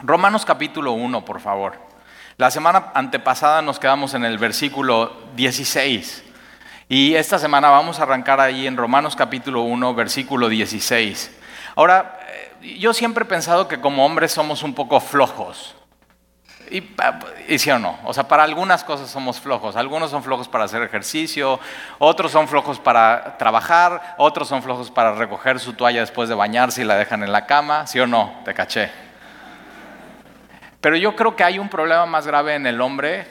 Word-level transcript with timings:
Romanos 0.00 0.44
capítulo 0.44 0.92
1, 0.92 1.24
por 1.24 1.40
favor. 1.40 1.74
La 2.36 2.52
semana 2.52 2.92
antepasada 2.94 3.62
nos 3.62 3.80
quedamos 3.80 4.14
en 4.14 4.24
el 4.24 4.38
versículo 4.38 5.12
16. 5.34 6.24
Y 6.88 7.16
esta 7.16 7.38
semana 7.38 7.68
vamos 7.70 7.98
a 7.98 8.04
arrancar 8.04 8.40
ahí 8.40 8.68
en 8.68 8.76
Romanos 8.76 9.16
capítulo 9.16 9.62
1, 9.62 9.94
versículo 9.94 10.48
16. 10.48 11.36
Ahora, 11.74 12.20
eh, 12.62 12.76
yo 12.78 12.94
siempre 12.94 13.24
he 13.24 13.26
pensado 13.26 13.66
que 13.66 13.80
como 13.80 14.06
hombres 14.06 14.30
somos 14.30 14.62
un 14.62 14.72
poco 14.72 15.00
flojos. 15.00 15.74
Y, 16.70 17.58
sí 17.58 17.70
o 17.70 17.78
no, 17.78 17.98
o 18.04 18.12
sea, 18.12 18.28
para 18.28 18.44
algunas 18.44 18.84
cosas 18.84 19.10
somos 19.10 19.40
flojos. 19.40 19.74
Algunos 19.74 20.10
son 20.10 20.22
flojos 20.22 20.48
para 20.48 20.64
hacer 20.64 20.82
ejercicio, 20.82 21.58
otros 21.98 22.30
son 22.30 22.46
flojos 22.46 22.78
para 22.78 23.36
trabajar, 23.36 24.14
otros 24.18 24.46
son 24.46 24.62
flojos 24.62 24.90
para 24.90 25.12
recoger 25.12 25.58
su 25.58 25.72
toalla 25.72 26.00
después 26.00 26.28
de 26.28 26.36
bañarse 26.36 26.82
y 26.82 26.84
la 26.84 26.96
dejan 26.96 27.24
en 27.24 27.32
la 27.32 27.46
cama. 27.46 27.86
¿Sí 27.86 27.98
o 27.98 28.06
no? 28.06 28.42
Te 28.44 28.54
caché. 28.54 29.07
Pero 30.80 30.96
yo 30.96 31.16
creo 31.16 31.34
que 31.34 31.44
hay 31.44 31.58
un 31.58 31.68
problema 31.68 32.06
más 32.06 32.26
grave 32.26 32.54
en 32.54 32.66
el 32.66 32.80
hombre. 32.80 33.26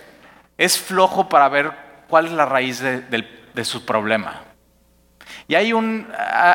Es 0.58 0.78
flojo 0.78 1.30
para 1.30 1.48
ver 1.50 1.72
cuál 2.08 2.26
es 2.26 2.32
la 2.32 2.46
raíz 2.46 2.82
de, 2.82 3.64
su 3.64 3.86
problema. 3.86 4.42
Y 5.48 5.56
hay 5.56 5.74
un, 5.74 6.08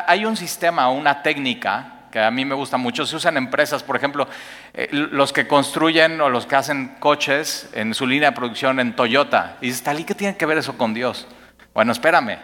hay 0.07 0.25
un 0.25 0.37
sistema, 0.37 0.89
una 0.89 1.21
técnica 1.21 1.93
que 2.11 2.19
a 2.19 2.29
mí 2.29 2.45
me 2.45 2.53
gusta 2.53 2.77
mucho, 2.77 3.07
se 3.07 3.15
usan 3.15 3.37
empresas, 3.37 3.81
por 3.81 3.95
ejemplo, 3.95 4.27
eh, 4.75 4.87
los 4.91 5.33
que 5.33 5.47
construyen 5.47 6.21
o 6.21 6.29
los 6.29 6.45
que 6.45 6.55
hacen 6.55 6.95
coches 6.99 7.71
en 7.73 7.95
su 7.95 8.05
línea 8.05 8.29
de 8.29 8.35
producción 8.35 8.79
en 8.79 8.95
Toyota. 8.95 9.57
Y 9.61 9.67
dices, 9.67 9.99
¿y 9.99 10.03
qué 10.03 10.13
tiene 10.13 10.37
que 10.37 10.45
ver 10.45 10.59
eso 10.59 10.77
con 10.77 10.93
Dios? 10.93 11.27
Bueno, 11.73 11.91
espérame. 11.91 12.37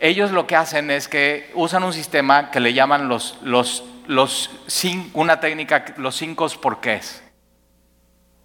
Ellos 0.00 0.32
lo 0.32 0.48
que 0.48 0.56
hacen 0.56 0.90
es 0.90 1.06
que 1.06 1.52
usan 1.54 1.84
un 1.84 1.92
sistema 1.92 2.50
que 2.50 2.58
le 2.58 2.74
llaman 2.74 3.08
los, 3.08 3.38
los, 3.42 3.84
los, 4.08 4.50
una 5.12 5.38
técnica, 5.38 5.84
los 5.96 6.16
cinco 6.16 6.48
porqués. 6.60 7.22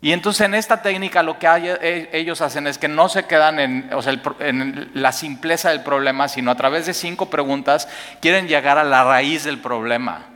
Y 0.06 0.14
entonces 0.14 0.46
en 0.46 0.54
esta 0.54 0.84
técnica 0.84 1.24
lo 1.24 1.40
que 1.40 1.48
e, 1.48 2.10
ellos 2.14 2.40
hacen 2.42 2.68
es 2.68 2.78
que 2.78 2.88
no 2.88 3.10
se 3.10 3.24
quedan 3.26 3.60
en, 3.60 3.90
en, 4.40 4.92
la 4.94 5.12
simpleza 5.12 5.72
del 5.72 5.82
problema, 5.82 6.28
sino 6.28 6.52
a 6.52 6.56
través 6.56 6.86
de 6.86 6.94
cinco 6.94 7.32
preguntas 7.32 7.88
quieren 8.22 8.48
llegar 8.48 8.78
a 8.78 8.84
la 8.84 9.04
raíz 9.04 9.46
del 9.46 9.58
problema. 9.58 10.28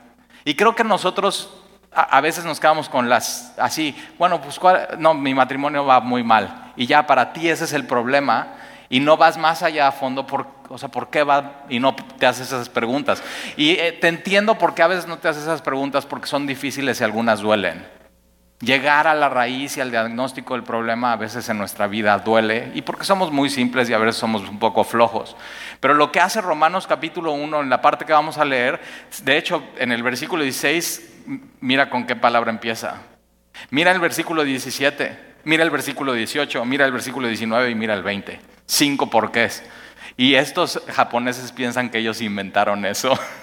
Y 0.44 0.56
creo 0.56 0.73
que 0.73 0.84
nosotros 0.84 1.52
a, 1.92 2.20
veces 2.20 2.45
nos 2.45 2.59
quedamos 2.59 2.90
con 2.90 3.09
las 3.09 3.53
así, 3.59 3.95
bueno, 4.17 4.42
pues 4.42 4.59
no, 4.97 5.14
mi 5.14 5.36
matrimonio 5.36 5.86
va 5.86 6.00
muy 6.00 6.23
mal. 6.23 6.73
Y 6.75 6.88
ya 6.88 7.06
para 7.06 7.31
ti 7.31 7.47
ese 7.47 7.66
es 7.66 7.73
el 7.73 7.86
problema 7.86 8.56
y 8.90 9.00
no 9.00 9.17
vas 9.17 9.38
más 9.38 9.62
allá 9.62 9.90
a 9.90 9.92
fondo, 9.92 10.25
por, 10.25 10.47
o 10.67 10.80
sea, 10.80 10.90
¿por 10.90 11.12
qué 11.12 11.22
va? 11.22 11.66
Y 11.70 11.78
no 11.80 11.94
te 11.94 12.25
haces 12.25 12.47
esas 12.47 12.70
preguntas. 12.70 13.22
Y 13.56 13.73
eh, 13.73 13.92
te 13.92 14.08
entiendo 14.08 14.58
por 14.58 14.73
qué 14.73 14.81
a 14.81 14.88
veces 14.88 15.06
no 15.06 15.20
te 15.20 15.28
haces 15.28 15.44
esas 15.44 15.62
preguntas 15.62 16.08
porque 16.08 16.25
son 16.25 16.47
difíciles 16.47 17.00
y 17.00 17.03
algunas 17.03 17.42
duelen. 17.42 17.98
Llegar 18.62 19.08
a 19.08 19.14
la 19.14 19.30
raíz 19.30 19.78
y 19.78 19.82
al 19.82 19.90
diagnóstico 19.90 20.54
del 20.54 20.64
problema 20.64 21.14
a 21.14 21.16
veces 21.16 21.48
en 21.48 21.58
nuestra 21.58 21.88
vida 21.88 22.18
duele 22.20 22.72
y 22.74 22.82
porque 22.82 23.06
somos 23.06 23.32
muy 23.32 23.50
simples 23.50 23.90
y 23.90 23.94
a 23.94 23.98
veces 23.98 24.18
somos 24.18 24.42
un 24.50 24.60
poco 24.60 24.84
flojos. 24.84 25.38
Pero 25.80 25.94
lo 25.94 26.12
que 26.12 26.20
hace 26.20 26.42
Romanos 26.42 26.86
capítulo 26.86 27.32
1 27.32 27.62
en 27.62 27.70
la 27.70 27.82
parte 27.82 28.04
que 28.04 28.12
vamos 28.12 28.38
a 28.38 28.44
leer, 28.44 28.82
de 29.24 29.38
hecho 29.38 29.64
en 29.78 29.94
el 29.94 30.04
versículo 30.04 30.44
16, 30.44 31.22
mira 31.62 31.90
con 31.90 32.06
qué 32.06 32.18
palabra 32.18 32.52
empieza. 32.52 32.98
Mira 33.70 33.92
el 33.92 34.00
versículo 34.00 34.44
17, 34.44 35.18
mira 35.46 35.64
el 35.64 35.70
versículo 35.70 36.12
18, 36.12 36.66
mira 36.66 36.86
el 36.86 36.92
versículo 36.92 37.30
19 37.30 37.70
y 37.70 37.76
mira 37.76 37.94
el 37.94 38.04
20. 38.04 38.42
Cinco 38.66 39.10
porqués. 39.10 39.64
Y 40.18 40.36
estos 40.36 40.82
japoneses 40.90 41.54
piensan 41.54 41.90
que 41.90 42.00
ellos 42.00 42.20
inventaron 42.20 42.86
eso. 42.86 43.18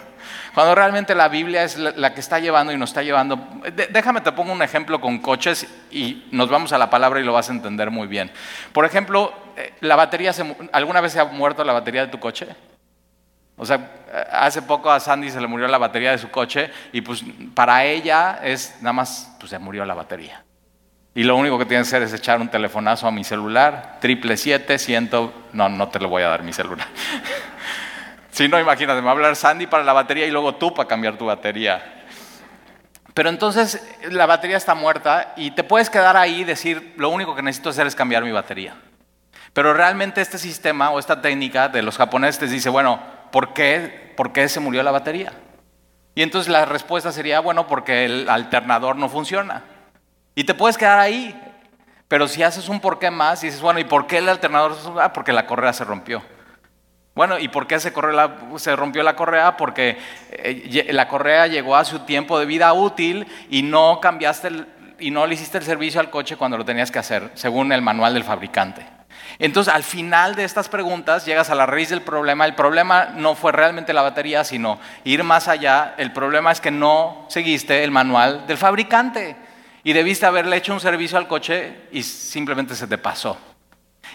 Cuando 0.57 0.75
realmente 0.75 1.15
la 1.15 1.29
Biblia 1.29 1.65
es 1.65 1.77
la, 1.77 2.15
que 2.15 2.21
está 2.21 2.39
llevando 2.39 2.73
y 2.73 2.79
nos 2.79 2.89
está 2.89 3.03
llevando. 3.03 3.47
déjame 3.93 4.23
te 4.23 4.33
pongo 4.33 4.55
un 4.55 4.63
ejemplo 4.63 4.99
con 5.03 5.19
coches 5.19 5.67
y 5.91 6.25
nos 6.31 6.49
vamos 6.49 6.73
a 6.73 6.79
la 6.79 6.89
palabra 6.89 7.21
y 7.21 7.25
lo 7.25 7.35
vas 7.35 7.51
a 7.51 7.53
entender 7.53 7.91
muy 7.91 8.07
bien. 8.07 8.31
Por 8.73 8.87
ejemplo, 8.87 9.35
eh, 9.55 9.75
la 9.81 9.97
batería 9.97 10.33
¿alguna 10.73 11.03
vez 11.03 11.13
se 11.13 11.21
ha 11.21 11.27
muerto 11.27 11.63
la 11.63 11.75
batería 11.75 12.07
de 12.07 12.11
tu 12.11 12.19
coche? 12.19 12.47
O 13.59 13.67
sea, 13.67 13.77
eh, 14.11 14.25
hace 14.33 14.63
poco 14.63 14.91
a 14.91 14.99
Sandy 14.99 15.29
se 15.29 15.43
le 15.43 15.47
murió 15.47 15.69
la 15.69 15.77
batería 15.77 16.13
de 16.13 16.17
su 16.17 16.31
coche 16.31 16.71
y 16.91 17.03
pues 17.03 17.23
para 17.53 17.85
ella 17.85 18.41
es 18.43 18.77
nada 18.81 18.95
más, 18.95 19.37
pues 19.39 19.51
se 19.51 19.59
murió 19.59 19.85
la 19.85 19.93
batería. 19.93 20.43
Y 21.15 21.25
lo 21.25 21.37
único 21.37 21.59
que 21.59 21.67
tiene 21.67 21.83
que 21.83 21.89
hacer 21.89 22.01
es 22.01 22.15
echar 22.15 22.41
un 22.41 22.49
telefonazo 22.49 23.07
a 23.07 23.11
mi 23.11 23.25
celular, 23.25 23.99
triple 24.01 24.39
siete, 24.39 24.79
ciento, 24.79 25.35
no, 25.53 25.69
no 25.69 25.89
te 25.89 26.01
lo 26.01 26.09
voy 26.09 26.23
a 26.23 26.29
dar 26.29 26.43
mi 26.43 26.55
celular. 26.55 26.89
Si 28.37 28.49
no, 28.49 28.61
imagínate, 28.61 29.01
me 29.01 29.07
va 29.07 29.13
a 29.13 29.15
hablar 29.15 29.35
Sandy 29.35 29.67
para 29.67 29.83
la 29.83 29.95
batería 29.95 30.27
y 30.27 30.31
luego 30.31 30.57
tú 30.57 30.75
para 30.75 30.87
cambiar 30.87 31.17
tu 31.17 31.25
batería. 31.25 32.05
Pero 33.15 33.31
entonces 33.31 33.83
la 34.11 34.27
batería 34.27 34.59
está 34.59 34.75
muerta 34.75 35.33
y 35.39 35.53
te 35.53 35.65
puedes 35.65 35.89
quedar 35.89 36.19
ahí 36.19 36.43
y 36.43 36.45
decir, 36.45 36.93
lo 36.99 37.09
único 37.09 37.35
que 37.35 37.41
necesito 37.41 37.71
hacer 37.71 37.87
es 37.87 37.95
cambiar 37.97 38.25
mi 38.25 38.33
batería. 38.33 38.77
Pero 39.55 39.73
realmente 39.73 40.21
este 40.21 40.37
sistema 40.37 40.91
o 40.91 40.99
esta 40.99 41.23
técnica 41.23 41.71
de 41.71 41.81
los 41.81 41.97
japoneses 41.97 42.51
dice, 42.51 42.69
bueno, 42.69 43.01
¿por 43.33 43.55
qué, 43.55 44.13
¿por 44.19 44.35
qué 44.35 44.51
se 44.51 44.61
murió 44.61 44.83
la 44.83 44.91
batería? 44.91 45.33
Y 46.15 46.21
entonces 46.21 46.53
la 46.53 46.67
respuesta 46.67 47.13
sería, 47.13 47.41
bueno, 47.41 47.67
porque 47.67 48.05
el 48.05 48.29
alternador 48.29 48.97
no 48.97 49.09
funciona. 49.09 49.65
Y 50.35 50.45
te 50.45 50.53
puedes 50.53 50.77
quedar 50.77 50.99
ahí. 50.99 51.35
Pero 52.07 52.29
si 52.29 52.43
haces 52.43 52.69
un 52.69 52.81
por 52.81 52.99
qué 52.99 53.11
más 53.11 53.43
y 53.43 53.47
dices, 53.47 53.63
bueno, 53.63 53.81
¿y 53.81 53.85
por 53.85 54.07
qué 54.07 54.19
el 54.19 54.29
alternador? 54.29 54.77
Ah, 55.01 55.15
porque 55.15 55.33
la 55.33 55.47
correa 55.47 55.73
se 55.73 55.85
rompió. 55.85 56.36
Bueno, 57.17 57.39
¿y 57.39 57.49
por 57.49 57.67
qué 57.67 57.81
se, 57.81 57.91
rompió 58.77 59.03
la 59.03 59.17
correa? 59.17 59.57
Porque 59.57 59.97
eh, 60.29 60.87
la 60.93 61.09
correa 61.09 61.47
llegó 61.47 61.75
a 61.75 61.87
su 61.87 62.01
tiempo 62.01 62.39
de 62.39 62.45
vida 62.45 62.71
útil 62.75 63.27
y 63.49 63.63
no 63.63 64.01
y 64.99 65.11
no 65.11 65.27
le 65.27 65.35
hiciste 65.35 65.57
el 65.57 65.65
servicio 65.65 65.99
al 65.99 66.11
coche 66.11 66.37
cuando 66.37 66.59
lo 66.59 66.65
tenías 66.67 66.91
que 66.91 66.99
hacer, 66.99 67.31
según 67.33 67.73
el 67.73 67.81
manual 67.81 68.13
del 68.13 68.23
fabricante. 68.23 68.87
Entonces, 69.39 69.73
al 69.73 69.83
final 69.83 70.35
de 70.35 70.45
estas 70.45 70.69
preguntas 70.69 71.25
llegas 71.25 71.49
a 71.49 71.55
la 71.55 71.65
raíz 71.65 71.89
del 71.89 72.03
problema. 72.03 72.45
El 72.45 72.55
problema 72.55 73.07
no 73.17 73.35
fue 73.35 73.51
realmente 73.51 73.95
la 73.95 74.03
batería, 74.03 74.45
sino 74.45 74.79
ir 75.05 75.25
más 75.25 75.49
allá. 75.49 75.95
El 75.97 76.13
problema 76.13 76.53
es 76.53 76.61
que 76.61 76.71
no 76.71 77.25
seguiste 77.31 77.83
el 77.83 77.91
manual 77.91 78.47
del 78.47 78.59
fabricante 78.59 79.37
y 79.83 79.95
debiste 79.95 80.27
haberle 80.27 80.59
hecho 80.59 80.75
un 80.75 80.81
servicio 80.81 81.17
al 81.17 81.29
coche 81.29 81.89
y 81.93 82.03
simplemente 82.03 82.75
se 82.75 82.87
te 82.87 82.99
pasó. 82.99 83.39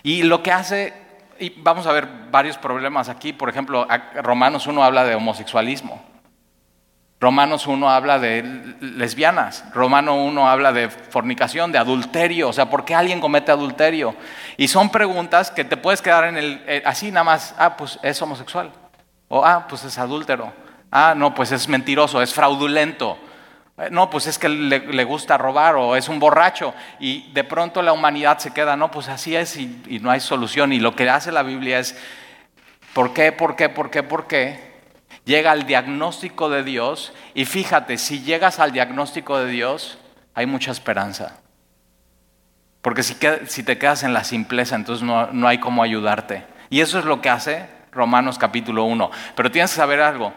Y 0.03 0.21
lo 0.21 0.43
que 0.43 0.51
hace 0.51 1.10
y 1.39 1.49
vamos 1.57 1.87
a 1.87 1.91
ver 1.91 2.07
varios 2.31 2.57
problemas 2.57 3.09
aquí. 3.09 3.33
Por 3.33 3.49
ejemplo, 3.49 3.87
Romanos 4.21 4.67
1 4.67 4.83
habla 4.83 5.03
de 5.03 5.15
homosexualismo. 5.15 6.03
Romanos 7.21 7.67
1 7.67 7.89
habla 7.89 8.17
de 8.17 8.43
lesbianas. 8.79 9.63
Romano 9.73 10.15
1 10.15 10.49
habla 10.49 10.73
de 10.73 10.89
fornicación, 10.89 11.71
de 11.71 11.77
adulterio. 11.77 12.49
O 12.49 12.53
sea, 12.53 12.69
¿por 12.69 12.83
qué 12.83 12.95
alguien 12.95 13.21
comete 13.21 13.51
adulterio? 13.51 14.15
Y 14.57 14.67
son 14.67 14.89
preguntas 14.89 15.51
que 15.51 15.63
te 15.63 15.77
puedes 15.77 16.01
quedar 16.01 16.23
en 16.25 16.37
el, 16.37 16.63
eh, 16.65 16.81
así 16.83 17.11
nada 17.11 17.23
más, 17.23 17.53
ah, 17.59 17.77
pues 17.77 17.99
es 18.01 18.19
homosexual. 18.21 18.71
O, 19.27 19.45
ah, 19.45 19.67
pues 19.69 19.83
es 19.83 19.99
adúltero. 19.99 20.51
Ah, 20.91 21.13
no, 21.15 21.35
pues 21.35 21.51
es 21.51 21.67
mentiroso, 21.67 22.23
es 22.23 22.33
fraudulento. 22.33 23.19
Eh, 23.81 23.89
no, 23.89 24.09
pues 24.09 24.27
es 24.27 24.37
que 24.37 24.47
le, 24.47 25.03
gusta 25.03 25.37
robar 25.37 25.75
o 25.75 25.95
es 25.95 26.07
un 26.07 26.19
borracho 26.19 26.73
y 26.99 27.31
de 27.31 27.43
pronto 27.43 27.81
la 27.81 27.93
humanidad 27.93 28.37
se 28.37 28.51
queda, 28.51 28.75
no, 28.75 28.91
pues 28.91 29.07
así 29.07 29.35
es 29.35 29.57
y, 29.57 29.81
y, 29.87 29.99
no 29.99 30.11
hay 30.11 30.19
solución. 30.19 30.71
Y 30.71 30.79
lo 30.79 30.95
que 30.95 31.09
hace 31.09 31.31
la 31.31 31.41
Biblia 31.41 31.79
es, 31.79 31.97
¿por 32.93 33.13
qué, 33.13 33.31
por 33.31 33.55
qué, 33.55 33.69
por 33.69 33.89
qué, 33.89 34.03
por 34.03 34.27
qué? 34.27 34.71
Llega 35.25 35.51
al 35.51 35.65
diagnóstico 35.65 36.49
de 36.49 36.63
Dios 36.63 37.13
y 37.33 37.45
fíjate, 37.45 37.97
si 37.97 38.21
llegas 38.21 38.59
al 38.59 38.71
diagnóstico 38.71 39.39
de 39.39 39.49
Dios, 39.49 39.97
hay 40.35 40.45
mucha 40.45 40.71
esperanza. 40.71 41.37
Porque 42.81 43.03
si, 43.03 43.17
si 43.47 43.63
te 43.63 43.77
quedas 43.77 44.03
en 44.03 44.13
la 44.13 44.23
simpleza, 44.23 44.75
entonces 44.75 45.03
no, 45.03 45.27
no 45.31 45.47
hay 45.47 45.59
cómo 45.59 45.83
ayudarte. 45.83 46.45
Y 46.69 46.81
eso 46.81 46.99
es 46.99 47.05
lo 47.05 47.21
que 47.21 47.29
hace 47.29 47.67
Romanos 47.91 48.37
capítulo 48.37 48.83
1. 48.83 49.11
Pero 49.35 49.51
tienes 49.51 49.71
que 49.71 49.77
saber 49.77 50.01
algo. 50.01 50.33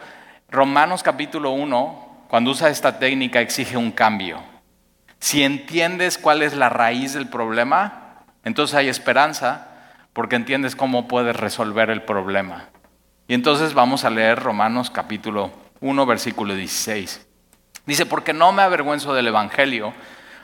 Romanos 0.50 1.03
capítulo 1.03 1.50
1 1.50 2.04
cuando 2.29 2.51
usa 2.51 2.71
esta 2.71 2.99
técnica 2.99 3.41
exige 3.41 3.77
un 3.77 3.93
cambio. 3.93 4.43
Si 5.19 5.43
entiendes 5.43 6.19
cuál 6.19 6.43
es 6.43 6.55
la 6.55 6.69
raíz 6.69 7.15
del 7.15 7.29
problema, 7.29 8.23
entonces 8.44 8.76
hay 8.76 8.88
esperanza 8.88 9.69
porque 10.12 10.37
entiendes 10.37 10.76
cómo 10.76 11.09
puedes 11.09 11.37
resolver 11.37 11.91
el 11.91 12.03
problema. 12.03 12.69
Y 13.26 13.35
entonces 13.35 13.75
vamos 13.75 14.05
a 14.05 14.11
leer 14.11 14.38
Romanos 14.38 14.91
capítulo 14.91 15.50
1, 15.81 16.06
versículo 16.06 16.55
16. 16.55 17.26
Dice, 17.87 18.06
porque 18.06 18.32
no 18.32 18.53
me 18.53 18.62
avergüenzo 18.62 19.15
del 19.15 19.29
Evangelio. 19.29 19.93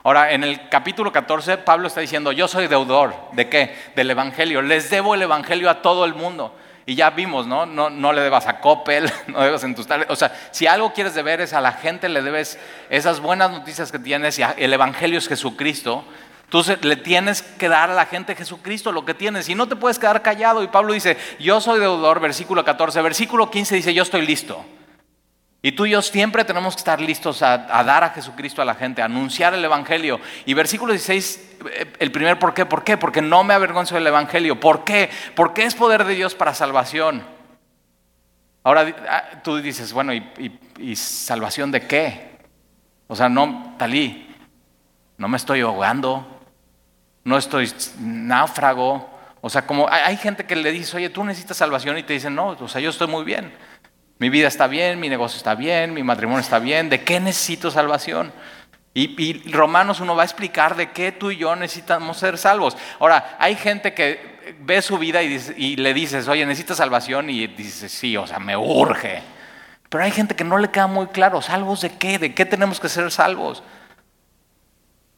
Ahora, 0.03 0.33
en 0.33 0.45
el 0.45 0.69
capítulo 0.69 1.13
14, 1.13 1.59
Pablo 1.59 1.87
está 1.87 2.01
diciendo, 2.01 2.33
yo 2.33 2.49
soy 2.49 2.67
deudor. 2.67 3.15
¿De 3.33 3.49
qué? 3.49 3.75
Del 3.97 4.11
Evangelio. 4.11 4.63
Les 4.63 4.91
debo 4.91 5.15
el 5.15 5.23
Evangelio 5.23 5.71
a 5.71 5.83
todo 5.83 6.05
el 6.05 6.15
mundo. 6.15 6.55
Y 6.87 6.95
ya 6.95 7.11
vimos, 7.11 7.47
¿no? 7.47 7.67
No, 7.67 8.13
le 8.13 8.21
debas 8.21 8.47
a 8.47 8.61
Coppel, 8.61 9.11
no 9.29 9.41
debas 9.41 9.63
en 9.65 9.75
tus 9.75 9.87
O 10.09 10.17
sea, 10.17 10.35
si 10.51 10.67
algo 10.67 10.93
quieres 10.93 11.15
deber 11.15 11.41
es 11.41 11.53
a 11.53 11.61
la 11.61 11.73
gente, 11.73 12.09
le 12.09 12.23
debes 12.23 12.59
esas 12.89 13.21
buenas 13.21 13.51
noticias 13.51 13.93
que 13.93 13.99
tienes 13.99 14.39
y 14.39 14.43
el 14.57 14.73
Evangelio 14.73 15.19
es 15.19 15.29
Jesucristo. 15.29 16.05
Tú 16.49 16.65
le 16.83 16.97
tienes 16.97 17.43
que 17.43 17.69
dar 17.69 17.91
a 17.91 17.95
la 17.95 18.07
gente 18.07 18.35
Jesucristo 18.35 18.91
lo 18.91 19.05
que 19.05 19.15
tienes 19.15 19.49
y 19.49 19.55
no 19.55 19.69
te 19.69 19.77
puedes 19.77 20.01
quedar 20.01 20.21
callado. 20.21 20.65
Y 20.65 20.69
Pablo 20.69 20.93
dice, 20.93 21.17
yo 21.39 21.61
soy 21.61 21.79
deudor, 21.79 22.19
versículo 22.19 22.65
14, 22.65 23.01
versículo 23.03 23.51
15 23.51 23.77
dice, 23.77 23.95
yo 23.95 24.03
estoy 24.03 24.27
listo. 24.27 24.65
Y 25.63 25.73
tú 25.73 25.85
y 25.85 25.91
yo 25.91 26.01
siempre 26.01 26.45
tenemos 26.45 26.75
que 26.75 26.81
estar 26.81 27.01
listos 27.01 27.43
a, 27.43 27.59
dar 27.59 28.03
a 28.03 28.11
Jesucristo 28.11 28.63
a 28.63 28.65
la 28.65 28.75
gente, 28.75 29.03
a 29.03 29.05
anunciar 29.05 29.53
el 29.53 29.65
Evangelio. 29.65 30.19
Y 30.47 30.55
versículo 30.55 30.93
16, 30.93 31.59
eh, 31.71 31.93
el 31.99 32.11
primer 32.11 32.39
por 32.39 32.55
qué, 32.55 32.65
¿por 32.65 32.83
qué? 32.83 32.97
Porque 32.97 33.21
no 33.21 33.45
me 33.45 33.53
avergonzo 33.53 33.95
del 33.95 34.07
Evangelio. 34.07 34.59
¿Por 34.59 34.85
qué? 34.85 35.11
Porque 35.35 35.65
es 35.65 35.75
poder 35.75 36.05
de 36.05 36.15
Dios 36.15 36.35
para 36.35 36.55
salvación. 36.55 37.23
Ahora 38.63 38.95
ah, 39.09 39.41
tú 39.43 39.59
dices, 39.59 39.93
bueno, 39.93 40.15
¿y, 40.15 40.97
salvación 40.97 41.71
de 41.71 41.87
qué? 41.87 42.39
O 43.07 43.15
sea, 43.15 43.29
no, 43.29 43.75
Talí, 43.79 44.35
no 45.19 45.29
me 45.29 45.37
estoy 45.37 45.61
ahogando, 45.61 46.41
no 47.25 47.37
estoy 47.37 47.71
náufrago. 47.99 49.11
O 49.43 49.51
sea, 49.51 49.67
como 49.67 49.91
hay, 49.91 50.03
hay 50.05 50.17
gente 50.17 50.47
que 50.47 50.57
le 50.57 50.73
dice, 50.73 50.97
oye, 50.97 51.11
tú 51.11 51.23
necesitas 51.23 51.59
salvación 51.59 51.99
y 51.99 52.03
te 52.03 52.15
dicen, 52.15 52.35
no, 52.35 52.49
o 52.49 52.69
sea, 52.69 52.81
yo 52.81 52.89
estoy 52.89 53.09
muy 53.09 53.25
bien. 53.25 53.53
Mi 54.21 54.29
vida 54.29 54.49
está 54.49 54.67
bien, 54.67 55.01
mi 55.01 55.09
negocio 55.09 55.39
está 55.39 55.55
bien, 55.55 55.95
mi 55.95 56.03
matrimonio 56.03 56.41
está 56.41 56.59
bien. 56.59 56.91
¿De 56.91 57.03
qué 57.03 57.21
necesito 57.21 57.71
salvación? 57.71 58.31
Y, 58.93 59.51
Romanos 59.51 60.01
uno 60.01 60.15
va 60.15 60.23
a 60.23 60.27
explicar 60.27 60.77
de 60.77 60.91
qué 60.91 61.11
tú 61.11 61.31
y 61.31 61.39
yo 61.39 61.57
necesitamos 61.57 62.19
ser 62.19 62.37
salvos. 62.37 62.77
Ahora, 62.99 63.39
hay 63.39 63.57
gente 63.57 63.95
que 63.95 64.55
ve 64.61 64.83
su 64.83 64.99
vida 64.99 65.23
y, 65.23 65.41
y 65.57 65.77
le 65.77 65.95
dices, 65.95 66.29
oye, 66.29 66.45
necesitas 66.45 66.77
salvación 66.77 67.31
y 67.31 67.47
dice, 67.47 67.89
sí, 67.89 68.15
o 68.19 68.27
sea, 68.27 68.39
me 68.39 68.59
urge. 68.59 69.23
Pero 69.89 70.05
hay 70.05 70.11
gente 70.11 70.37
que 70.37 70.45
no 70.45 70.59
le 70.59 70.71
queda 70.71 70.87
muy 70.87 71.07
claro, 71.07 71.41
¿salvos 71.41 71.81
de 71.81 71.97
qué? 71.97 72.19
¿De 72.19 72.35
qué 72.35 72.45
tenemos 72.45 72.79
que 72.79 72.91
ser 72.91 73.11
salvos? 73.11 73.63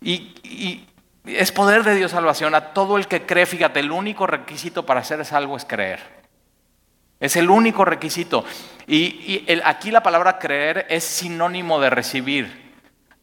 Y, 0.01 0.33
y, 0.45 0.87
es 1.25 1.51
poder 1.51 1.83
de 1.83 1.97
Dios 1.97 2.13
salvación 2.13 2.55
a 2.55 2.73
todo 2.73 2.99
el 2.99 3.09
que 3.09 3.27
cree. 3.27 3.47
Fíjate, 3.47 3.81
el 3.81 3.91
único 3.91 4.29
requisito 4.29 4.87
para 4.87 5.03
ser 5.03 5.25
salvo 5.25 5.57
es 5.57 5.65
creer. 5.65 6.22
Es 7.23 7.37
el 7.37 7.51
único 7.51 7.85
requisito. 7.85 8.45
Y, 8.89 9.47
aquí 9.65 9.93
la 9.93 10.03
palabra 10.03 10.41
creer 10.41 10.87
es 10.91 11.05
sinónimo 11.05 11.81
de 11.81 11.89
recibir. 11.89 12.61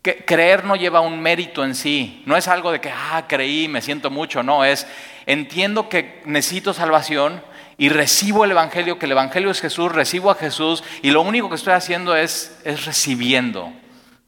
Creer 0.02 0.64
no 0.64 0.78
lleva 0.78 1.02
un 1.02 1.22
mérito 1.22 1.66
en 1.66 1.76
sí. 1.76 2.24
No 2.26 2.38
es 2.38 2.48
algo 2.48 2.72
de 2.72 2.80
que, 2.80 2.90
ah, 2.90 3.26
creí, 3.28 3.68
me 3.68 3.82
siento 3.82 4.10
mucho. 4.10 4.42
No, 4.42 4.64
es, 4.64 4.88
entiendo 5.26 5.90
que 5.90 6.22
necesito 6.24 6.74
salvación 6.74 7.44
y 7.78 7.90
recibo 7.90 8.46
el 8.46 8.52
Evangelio, 8.52 8.98
que 8.98 9.06
el 9.06 9.12
Evangelio 9.12 9.52
es 9.52 9.60
Jesús, 9.60 9.92
recibo 9.92 10.32
a 10.32 10.36
Jesús 10.36 10.82
y 11.02 11.12
lo 11.12 11.22
único 11.22 11.50
que 11.50 11.56
estoy 11.56 11.74
haciendo 11.74 12.16
es, 12.16 12.58
es 12.64 12.86
recibiendo. 12.86 13.70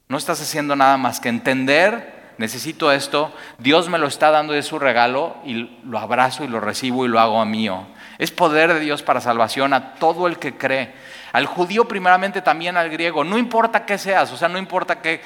No 0.06 0.18
estás 0.18 0.42
haciendo 0.42 0.76
nada 0.76 0.98
más 0.98 1.18
que 1.18 1.30
entender, 1.30 2.34
necesito 2.36 2.92
esto, 2.92 3.32
Dios 3.56 3.88
me 3.88 3.98
lo 3.98 4.06
está 4.06 4.30
dando 4.30 4.52
de 4.52 4.62
su 4.62 4.78
regalo 4.78 5.36
y 5.46 5.70
lo 5.82 5.98
abrazo 5.98 6.44
y 6.44 6.48
lo 6.48 6.60
recibo 6.60 7.06
y 7.06 7.08
lo 7.08 7.18
hago 7.18 7.40
a 7.40 7.46
mío. 7.46 7.86
Es 8.22 8.30
poder 8.30 8.72
de 8.72 8.78
Dios 8.78 9.02
para 9.02 9.20
salvación 9.20 9.74
a 9.74 9.94
todo 9.94 10.28
el 10.28 10.38
que 10.38 10.56
cree. 10.56 10.92
Al 11.32 11.44
judío 11.46 11.88
primeramente 11.88 12.40
también 12.40 12.76
al 12.76 12.88
griego. 12.88 13.24
No 13.24 13.36
importa 13.36 13.84
qué 13.84 13.98
seas, 13.98 14.30
o 14.30 14.36
sea, 14.36 14.48
no 14.48 14.58
importa 14.58 15.00
qué, 15.00 15.20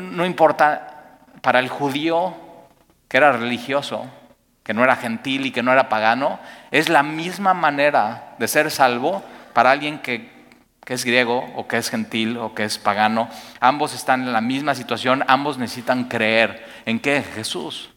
no 0.00 0.24
importa 0.24 1.16
para 1.42 1.58
el 1.58 1.68
judío 1.68 2.32
que 3.08 3.16
era 3.16 3.32
religioso, 3.32 4.06
que 4.62 4.72
no 4.72 4.84
era 4.84 4.94
gentil 4.94 5.46
y 5.46 5.50
que 5.50 5.64
no 5.64 5.72
era 5.72 5.88
pagano, 5.88 6.38
es 6.70 6.88
la 6.88 7.02
misma 7.02 7.54
manera 7.54 8.36
de 8.38 8.46
ser 8.46 8.70
salvo 8.70 9.24
para 9.52 9.72
alguien 9.72 9.98
que, 9.98 10.30
que 10.84 10.94
es 10.94 11.04
griego 11.04 11.44
o 11.56 11.66
que 11.66 11.78
es 11.78 11.90
gentil 11.90 12.36
o 12.36 12.54
que 12.54 12.62
es 12.62 12.78
pagano. 12.78 13.28
Ambos 13.58 13.94
están 13.94 14.22
en 14.22 14.32
la 14.32 14.40
misma 14.40 14.76
situación, 14.76 15.24
ambos 15.26 15.58
necesitan 15.58 16.04
creer 16.04 16.64
en 16.86 17.00
qué 17.00 17.20
Jesús. 17.20 17.93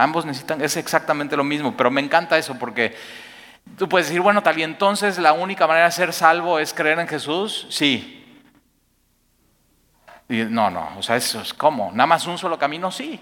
Ambos 0.00 0.24
necesitan, 0.24 0.62
es 0.62 0.76
exactamente 0.76 1.36
lo 1.36 1.44
mismo, 1.44 1.76
pero 1.76 1.90
me 1.90 2.00
encanta 2.00 2.38
eso 2.38 2.58
porque 2.58 2.96
tú 3.76 3.88
puedes 3.88 4.08
decir, 4.08 4.22
bueno, 4.22 4.42
tal 4.42 4.58
y 4.58 4.62
entonces 4.62 5.18
la 5.18 5.34
única 5.34 5.66
manera 5.66 5.86
de 5.86 5.92
ser 5.92 6.12
salvo 6.12 6.58
es 6.58 6.72
creer 6.72 6.98
en 6.98 7.06
Jesús. 7.06 7.66
Sí. 7.68 8.24
no, 10.28 10.70
no, 10.70 10.96
o 10.96 11.02
sea, 11.02 11.16
eso 11.16 11.40
es 11.42 11.52
como, 11.52 11.92
nada 11.92 12.06
más 12.06 12.26
un 12.26 12.38
solo 12.38 12.58
camino, 12.58 12.90
sí. 12.90 13.20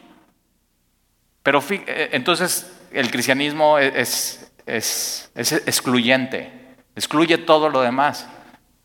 Pero 1.42 1.62
eh, 1.68 2.10
entonces 2.12 2.80
el 2.92 3.10
cristianismo 3.10 3.78
es, 3.78 4.52
es, 4.66 5.30
es 5.34 5.52
excluyente, 5.52 6.76
excluye 6.94 7.38
todo 7.38 7.68
lo 7.70 7.80
demás. 7.80 8.28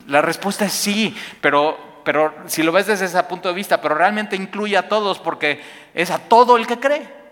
La 0.07 0.21
respuesta 0.21 0.65
es 0.65 0.73
sí, 0.73 1.15
pero, 1.41 1.77
pero 2.03 2.33
si 2.47 2.63
lo 2.63 2.71
ves 2.71 2.87
desde 2.87 3.05
ese 3.05 3.21
punto 3.23 3.49
de 3.49 3.55
vista, 3.55 3.79
pero 3.81 3.95
realmente 3.95 4.35
incluye 4.35 4.77
a 4.77 4.89
todos 4.89 5.19
porque 5.19 5.61
es 5.93 6.09
a 6.09 6.17
todo 6.17 6.57
el 6.57 6.65
que 6.65 6.79
cree. 6.79 7.22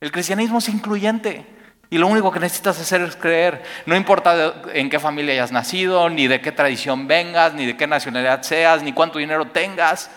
El 0.00 0.12
cristianismo 0.12 0.58
es 0.58 0.68
incluyente. 0.68 1.46
Y 1.88 1.98
lo 1.98 2.08
único 2.08 2.32
que 2.32 2.40
necesitas 2.40 2.80
hacer 2.80 3.00
es 3.02 3.16
creer. 3.16 3.62
No 3.86 3.94
importa 3.96 4.54
en 4.74 4.90
qué 4.90 4.98
familia 4.98 5.34
hayas 5.34 5.52
nacido, 5.52 6.10
ni 6.10 6.26
de 6.26 6.40
qué 6.40 6.52
tradición 6.52 7.06
vengas, 7.06 7.54
ni 7.54 7.64
de 7.64 7.76
qué 7.76 7.86
nacionalidad 7.86 8.42
seas, 8.42 8.82
ni 8.82 8.92
cuánto 8.92 9.18
dinero 9.18 9.46
tengas. 9.46 10.10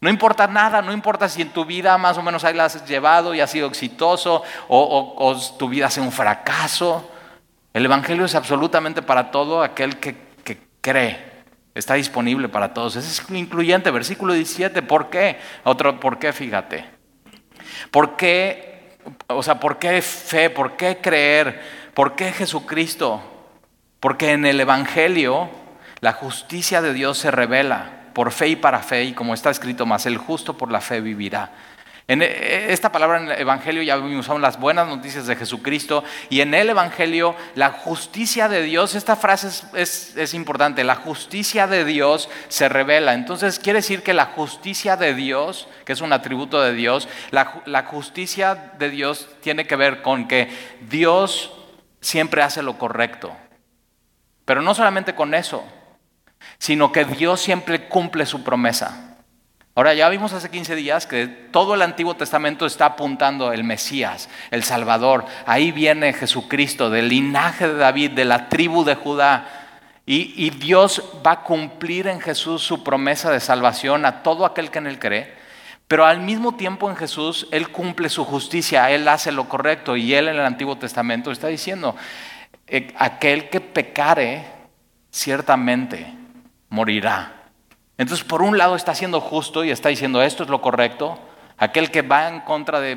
No 0.00 0.08
importa 0.08 0.46
nada, 0.46 0.80
no 0.80 0.92
importa 0.92 1.28
si 1.28 1.42
en 1.42 1.50
tu 1.50 1.66
vida 1.66 1.98
más 1.98 2.16
o 2.16 2.22
menos 2.22 2.42
ahí 2.44 2.54
la 2.54 2.64
has 2.64 2.86
llevado 2.86 3.34
y 3.34 3.40
has 3.40 3.50
sido 3.50 3.68
exitoso 3.68 4.42
o, 4.68 5.38
tu 5.58 5.68
vida 5.68 5.88
ha 5.94 6.00
un 6.00 6.10
fracaso. 6.10 7.10
El 7.74 7.84
Evangelio 7.84 8.24
es 8.24 8.34
absolutamente 8.34 9.02
para 9.02 9.30
todo 9.30 9.62
aquel 9.62 9.98
que, 9.98 10.16
que 10.42 10.58
cree. 10.80 11.30
Está 11.74 11.94
disponible 11.94 12.48
para 12.48 12.72
todos. 12.72 12.96
Ese 12.96 13.08
es 13.08 13.30
incluyente. 13.30 13.90
Versículo 13.90 14.32
17. 14.32 14.80
¿Por 14.82 15.10
qué? 15.10 15.38
Otro, 15.64 16.00
¿por 16.00 16.18
qué? 16.18 16.32
Fíjate. 16.32 16.84
¿Por 17.90 18.16
qué 18.16 18.69
o 19.26 19.42
sea, 19.42 19.60
¿por 19.60 19.78
qué 19.78 20.02
fe? 20.02 20.50
¿Por 20.50 20.76
qué 20.76 20.98
creer? 21.00 21.60
¿Por 21.94 22.14
qué 22.16 22.32
Jesucristo? 22.32 23.22
Porque 24.00 24.32
en 24.32 24.46
el 24.46 24.60
Evangelio 24.60 25.50
la 26.00 26.12
justicia 26.12 26.80
de 26.82 26.92
Dios 26.92 27.18
se 27.18 27.30
revela 27.30 28.00
por 28.14 28.32
fe 28.32 28.48
y 28.48 28.56
para 28.56 28.80
fe, 28.80 29.04
y 29.04 29.12
como 29.12 29.34
está 29.34 29.50
escrito 29.50 29.86
más, 29.86 30.06
el 30.06 30.18
justo 30.18 30.56
por 30.56 30.70
la 30.70 30.80
fe 30.80 31.00
vivirá. 31.00 31.52
En 32.10 32.22
e, 32.22 32.72
esta 32.72 32.90
palabra 32.90 33.18
en 33.18 33.30
el 33.30 33.40
Evangelio 33.40 33.84
ya 33.84 33.96
son 34.24 34.42
las 34.42 34.58
buenas 34.58 34.88
noticias 34.88 35.28
de 35.28 35.36
Jesucristo 35.36 36.02
y 36.28 36.40
en 36.40 36.54
el 36.54 36.68
Evangelio 36.68 37.36
la 37.54 37.70
justicia 37.70 38.48
de 38.48 38.64
Dios, 38.64 38.96
esta 38.96 39.14
frase 39.14 39.64
es, 39.74 40.16
es, 40.16 40.34
importante, 40.34 40.82
la 40.82 40.96
justicia 40.96 41.68
de 41.68 41.84
Dios 41.84 42.28
se 42.48 42.68
revela. 42.68 43.14
Entonces 43.14 43.60
quiere 43.60 43.76
decir 43.78 44.02
que 44.02 44.12
la 44.12 44.26
justicia 44.26 44.96
de 44.96 45.14
Dios, 45.14 45.68
que 45.84 45.92
es 45.92 46.00
un 46.00 46.12
atributo 46.12 46.60
de 46.60 46.72
Dios, 46.72 47.06
la, 47.30 47.62
la 47.64 47.84
justicia 47.84 48.72
de 48.76 48.90
Dios 48.90 49.28
tiene 49.40 49.68
que 49.68 49.76
ver 49.76 50.02
con 50.02 50.26
que 50.26 50.48
Dios 50.90 51.52
siempre 52.00 52.42
hace 52.42 52.64
lo 52.64 52.76
correcto. 52.76 53.36
Pero 54.44 54.62
no 54.62 54.74
solamente 54.74 55.14
con 55.14 55.32
eso, 55.32 55.64
sino 56.58 56.90
que 56.90 57.04
Dios 57.04 57.40
siempre 57.40 57.86
cumple 57.86 58.26
su 58.26 58.42
promesa. 58.42 59.09
Ahora 59.74 59.94
ya 59.94 60.08
vimos 60.08 60.32
hace 60.32 60.50
15 60.50 60.74
días 60.74 61.06
que 61.06 61.26
todo 61.26 61.74
el 61.74 61.82
Antiguo 61.82 62.14
Testamento 62.14 62.66
está 62.66 62.86
apuntando 62.86 63.52
el 63.52 63.64
Mesías, 63.64 64.28
el 64.50 64.64
Salvador. 64.64 65.24
Ahí 65.46 65.70
viene 65.70 66.12
Jesucristo, 66.12 66.90
del 66.90 67.08
linaje 67.08 67.68
de 67.68 67.76
David, 67.76 68.10
de 68.10 68.24
la 68.24 68.48
tribu 68.48 68.84
de 68.84 68.96
Judá. 68.96 69.46
Y, 70.06 70.34
y, 70.36 70.50
Dios 70.50 71.04
va 71.24 71.32
a 71.32 71.42
cumplir 71.42 72.08
en 72.08 72.20
Jesús 72.20 72.62
su 72.62 72.82
promesa 72.82 73.30
de 73.30 73.38
salvación 73.38 74.04
a 74.04 74.24
todo 74.24 74.44
aquel 74.44 74.70
que 74.70 74.78
en 74.78 74.88
él 74.88 74.98
cree. 74.98 75.40
Pero 75.90 76.06
al 76.06 76.20
mismo 76.20 76.54
tiempo 76.54 76.88
en 76.88 76.94
Jesús 76.94 77.48
Él 77.50 77.70
cumple 77.70 78.08
su 78.08 78.24
justicia, 78.24 78.90
Él 78.92 79.08
hace 79.08 79.32
lo 79.32 79.48
correcto. 79.48 79.96
Y 79.96 80.14
Él 80.14 80.28
en 80.28 80.36
el 80.36 80.46
Antiguo 80.46 80.78
Testamento 80.78 81.32
está 81.32 81.48
diciendo, 81.48 81.96
eh, 82.68 82.94
aquel 82.96 83.48
que 83.48 83.60
pecare, 83.60 84.46
ciertamente 85.10 86.14
morirá. 86.68 87.39
Entonces, 88.00 88.24
por 88.24 88.40
un 88.40 88.56
lado 88.56 88.76
está 88.76 88.94
siendo 88.94 89.20
justo 89.20 89.62
y 89.62 89.70
está 89.70 89.90
diciendo 89.90 90.22
esto 90.22 90.42
es 90.42 90.48
lo 90.48 90.62
correcto. 90.62 91.18
Aquel 91.58 91.90
que 91.90 92.00
va 92.00 92.30
en 92.30 92.40
contra 92.40 92.80
de, 92.80 92.96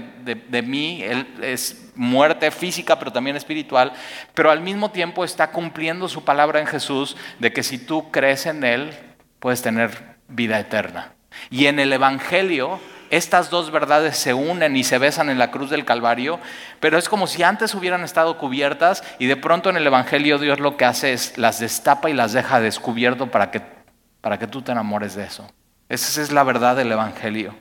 mí 0.65 1.03
él 1.03 1.27
es 1.41 1.91
muerte 1.95 2.51
física, 2.51 2.98
pero 2.98 3.12
también 3.12 3.36
espiritual. 3.36 3.91
Pero 4.33 4.50
al 4.50 4.62
mismo 4.62 4.91
tiempo 4.91 5.25
está 5.25 5.51
cumpliendo 5.51 6.07
su 6.07 6.24
palabra 6.24 6.62
en 6.62 6.67
Jesús 6.67 7.17
de 7.39 7.51
que 7.51 7.63
si 7.63 7.79
tú 7.79 8.12
crees 8.12 8.45
en 8.45 8.63
Él, 8.63 8.93
puedes 9.41 9.62
tener 9.62 10.15
vida 10.29 10.57
eterna. 10.57 11.12
Y 11.50 11.65
en 11.65 11.81
el 11.81 11.91
Evangelio, 11.91 12.79
estas 13.10 13.50
dos 13.50 13.72
verdades 13.72 14.15
se 14.15 14.33
unen 14.33 14.77
y 14.77 14.86
se 14.86 15.00
besan 15.00 15.29
en 15.29 15.38
la 15.38 15.51
cruz 15.51 15.69
del 15.69 15.83
Calvario, 15.83 16.39
pero 16.79 16.98
es 16.98 17.10
como 17.10 17.27
si 17.27 17.43
antes 17.43 17.75
hubieran 17.75 18.05
estado 18.05 18.38
cubiertas 18.38 19.03
y 19.19 19.25
de 19.25 19.36
pronto 19.36 19.69
en 19.69 19.75
el 19.75 19.86
Evangelio 19.86 20.39
Dios 20.39 20.62
lo 20.62 20.77
que 20.77 20.86
hace 20.86 21.12
es 21.12 21.38
las 21.38 21.60
destapa 21.60 22.10
y 22.10 22.13
las 22.13 22.31
deja 22.31 22.62
descubierto 22.62 23.29
para 23.29 23.51
que 23.51 23.82
para 24.23 24.39
que 24.39 24.47
tú 24.47 24.61
te 24.61 24.71
enamores 24.71 25.15
de 25.15 25.25
eso. 25.25 25.51
Esa 25.89 26.21
es 26.21 26.31
la 26.31 26.43
verdad 26.43 26.77
del 26.77 26.93
Evangelio. 26.93 27.53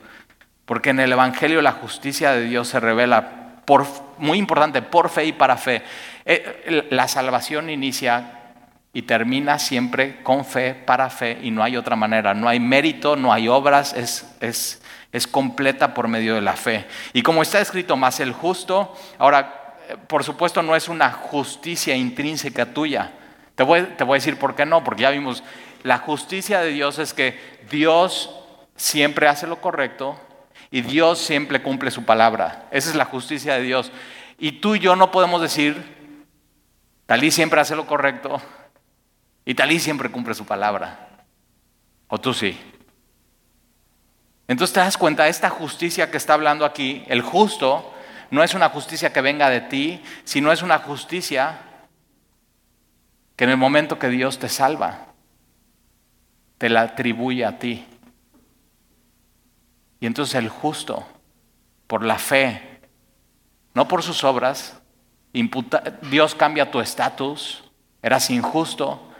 Porque 0.63 0.91
en 0.91 1.01
el 1.01 1.11
Evangelio 1.11 1.61
la 1.61 1.73
justicia 1.73 2.31
de 2.31 2.45
Dios 2.45 2.69
se 2.69 2.79
revela, 2.79 3.57
por, 3.65 3.85
muy 4.17 4.37
importante, 4.37 4.81
por 4.81 5.09
fe 5.09 5.25
y 5.25 5.33
para 5.33 5.57
fe. 5.57 5.83
Eh, 6.23 6.87
la 6.89 7.09
salvación 7.09 7.69
inicia 7.69 8.39
y 8.93 9.01
termina 9.01 9.59
siempre 9.59 10.23
con 10.23 10.45
fe, 10.45 10.73
para 10.73 11.09
fe, 11.09 11.37
y 11.41 11.51
no 11.51 11.63
hay 11.63 11.75
otra 11.75 11.97
manera. 11.97 12.33
No 12.33 12.47
hay 12.47 12.61
mérito, 12.61 13.17
no 13.17 13.33
hay 13.33 13.49
obras, 13.49 13.93
es, 13.93 14.33
es, 14.39 14.81
es 15.11 15.27
completa 15.27 15.93
por 15.93 16.07
medio 16.07 16.33
de 16.35 16.41
la 16.41 16.53
fe. 16.53 16.87
Y 17.11 17.23
como 17.23 17.41
está 17.41 17.59
escrito, 17.59 17.97
más 17.97 18.21
el 18.21 18.31
justo, 18.31 18.95
ahora, 19.19 19.75
eh, 19.89 19.97
por 20.07 20.23
supuesto, 20.23 20.63
no 20.63 20.77
es 20.77 20.87
una 20.87 21.11
justicia 21.11 21.93
intrínseca 21.93 22.67
tuya. 22.67 23.11
Te 23.55 23.63
voy, 23.63 23.83
te 23.97 24.05
voy 24.05 24.15
a 24.15 24.19
decir 24.19 24.39
por 24.39 24.55
qué 24.55 24.65
no, 24.65 24.81
porque 24.81 25.01
ya 25.01 25.09
vimos 25.09 25.43
la 25.83 25.99
justicia 25.99 26.61
de 26.61 26.69
Dios 26.69 26.97
es 26.97 27.13
que 27.13 27.39
Dios 27.69 28.33
siempre 28.75 29.27
hace 29.27 29.47
lo 29.47 29.61
correcto 29.61 30.19
y 30.71 30.81
Dios 30.81 31.19
siempre 31.19 31.61
cumple 31.61 31.91
su 31.91 32.05
palabra. 32.05 32.67
Esa 32.71 32.89
es 32.89 32.95
la 32.95 33.05
justicia 33.05 33.55
de 33.55 33.61
Dios. 33.61 33.91
Y 34.39 34.53
tú 34.53 34.75
y 34.75 34.79
yo 34.79 34.95
no 34.95 35.11
podemos 35.11 35.41
decir, 35.41 35.93
Talí 37.05 37.31
siempre 37.31 37.59
hace 37.59 37.75
lo 37.75 37.85
correcto 37.85 38.41
y 39.45 39.53
Talí 39.53 39.79
siempre 39.79 40.09
cumple 40.09 40.33
su 40.33 40.45
palabra. 40.45 41.25
O 42.07 42.19
tú 42.19 42.33
sí. 42.33 42.57
Entonces 44.47 44.73
te 44.73 44.79
das 44.79 44.97
cuenta, 44.97 45.27
esta 45.27 45.49
justicia 45.49 46.09
que 46.09 46.17
está 46.17 46.33
hablando 46.33 46.65
aquí, 46.65 47.03
el 47.07 47.21
justo, 47.21 47.93
no 48.31 48.43
es 48.43 48.53
una 48.53 48.69
justicia 48.69 49.13
que 49.13 49.21
venga 49.21 49.49
de 49.49 49.61
ti, 49.61 50.01
sino 50.23 50.51
es 50.51 50.61
una 50.61 50.79
justicia 50.79 51.59
que 53.35 53.43
en 53.43 53.51
el 53.51 53.57
momento 53.57 53.99
que 53.99 54.09
Dios 54.09 54.39
te 54.39 54.49
salva, 54.49 55.12
te 56.63 56.69
la 56.69 56.83
atribuye 56.83 57.43
a 57.43 57.59
ti. 57.59 57.85
Y 59.99 60.05
entonces 60.05 60.35
el 60.35 60.47
justo, 60.47 61.05
por 61.87 62.05
la 62.05 62.17
fe, 62.17 62.79
no 63.73 63.85
por 63.89 64.01
sus 64.01 64.23
obras, 64.23 64.81
Dios 66.09 66.35
cambia 66.35 66.71
tu 66.71 66.79
estatus, 66.79 67.65
eras 68.01 68.29
injusto, 68.29 69.11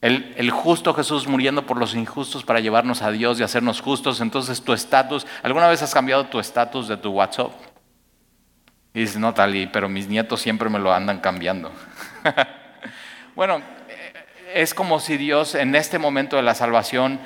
el, 0.00 0.48
justo 0.52 0.94
Jesús 0.94 1.26
muriendo 1.26 1.66
por 1.66 1.76
los 1.76 1.96
injustos 1.96 2.44
para 2.44 2.60
llevarnos 2.60 3.02
a 3.02 3.10
Dios 3.10 3.40
y 3.40 3.42
hacernos 3.42 3.80
justos. 3.80 4.20
Entonces 4.20 4.62
tu 4.62 4.72
estatus, 4.72 5.26
¿alguna 5.42 5.66
vez 5.66 5.82
has 5.82 5.92
cambiado 5.92 6.26
tu 6.26 6.38
estatus 6.38 6.86
de 6.86 6.96
tu 6.96 7.10
WhatsApp? 7.10 7.50
Y 8.92 9.00
dices, 9.00 9.16
no, 9.16 9.34
Tali, 9.34 9.66
pero 9.66 9.88
mis 9.88 10.06
nietos 10.06 10.40
siempre 10.40 10.70
me 10.70 10.78
lo 10.78 10.94
andan 10.94 11.18
cambiando. 11.18 11.72
bueno, 13.34 13.60
es 14.54 14.72
como 14.72 15.00
si 15.00 15.16
Dios 15.16 15.54
en 15.56 15.74
este 15.74 15.98
momento 15.98 16.36
de 16.36 16.42
la 16.42 16.54
salvación, 16.54 17.20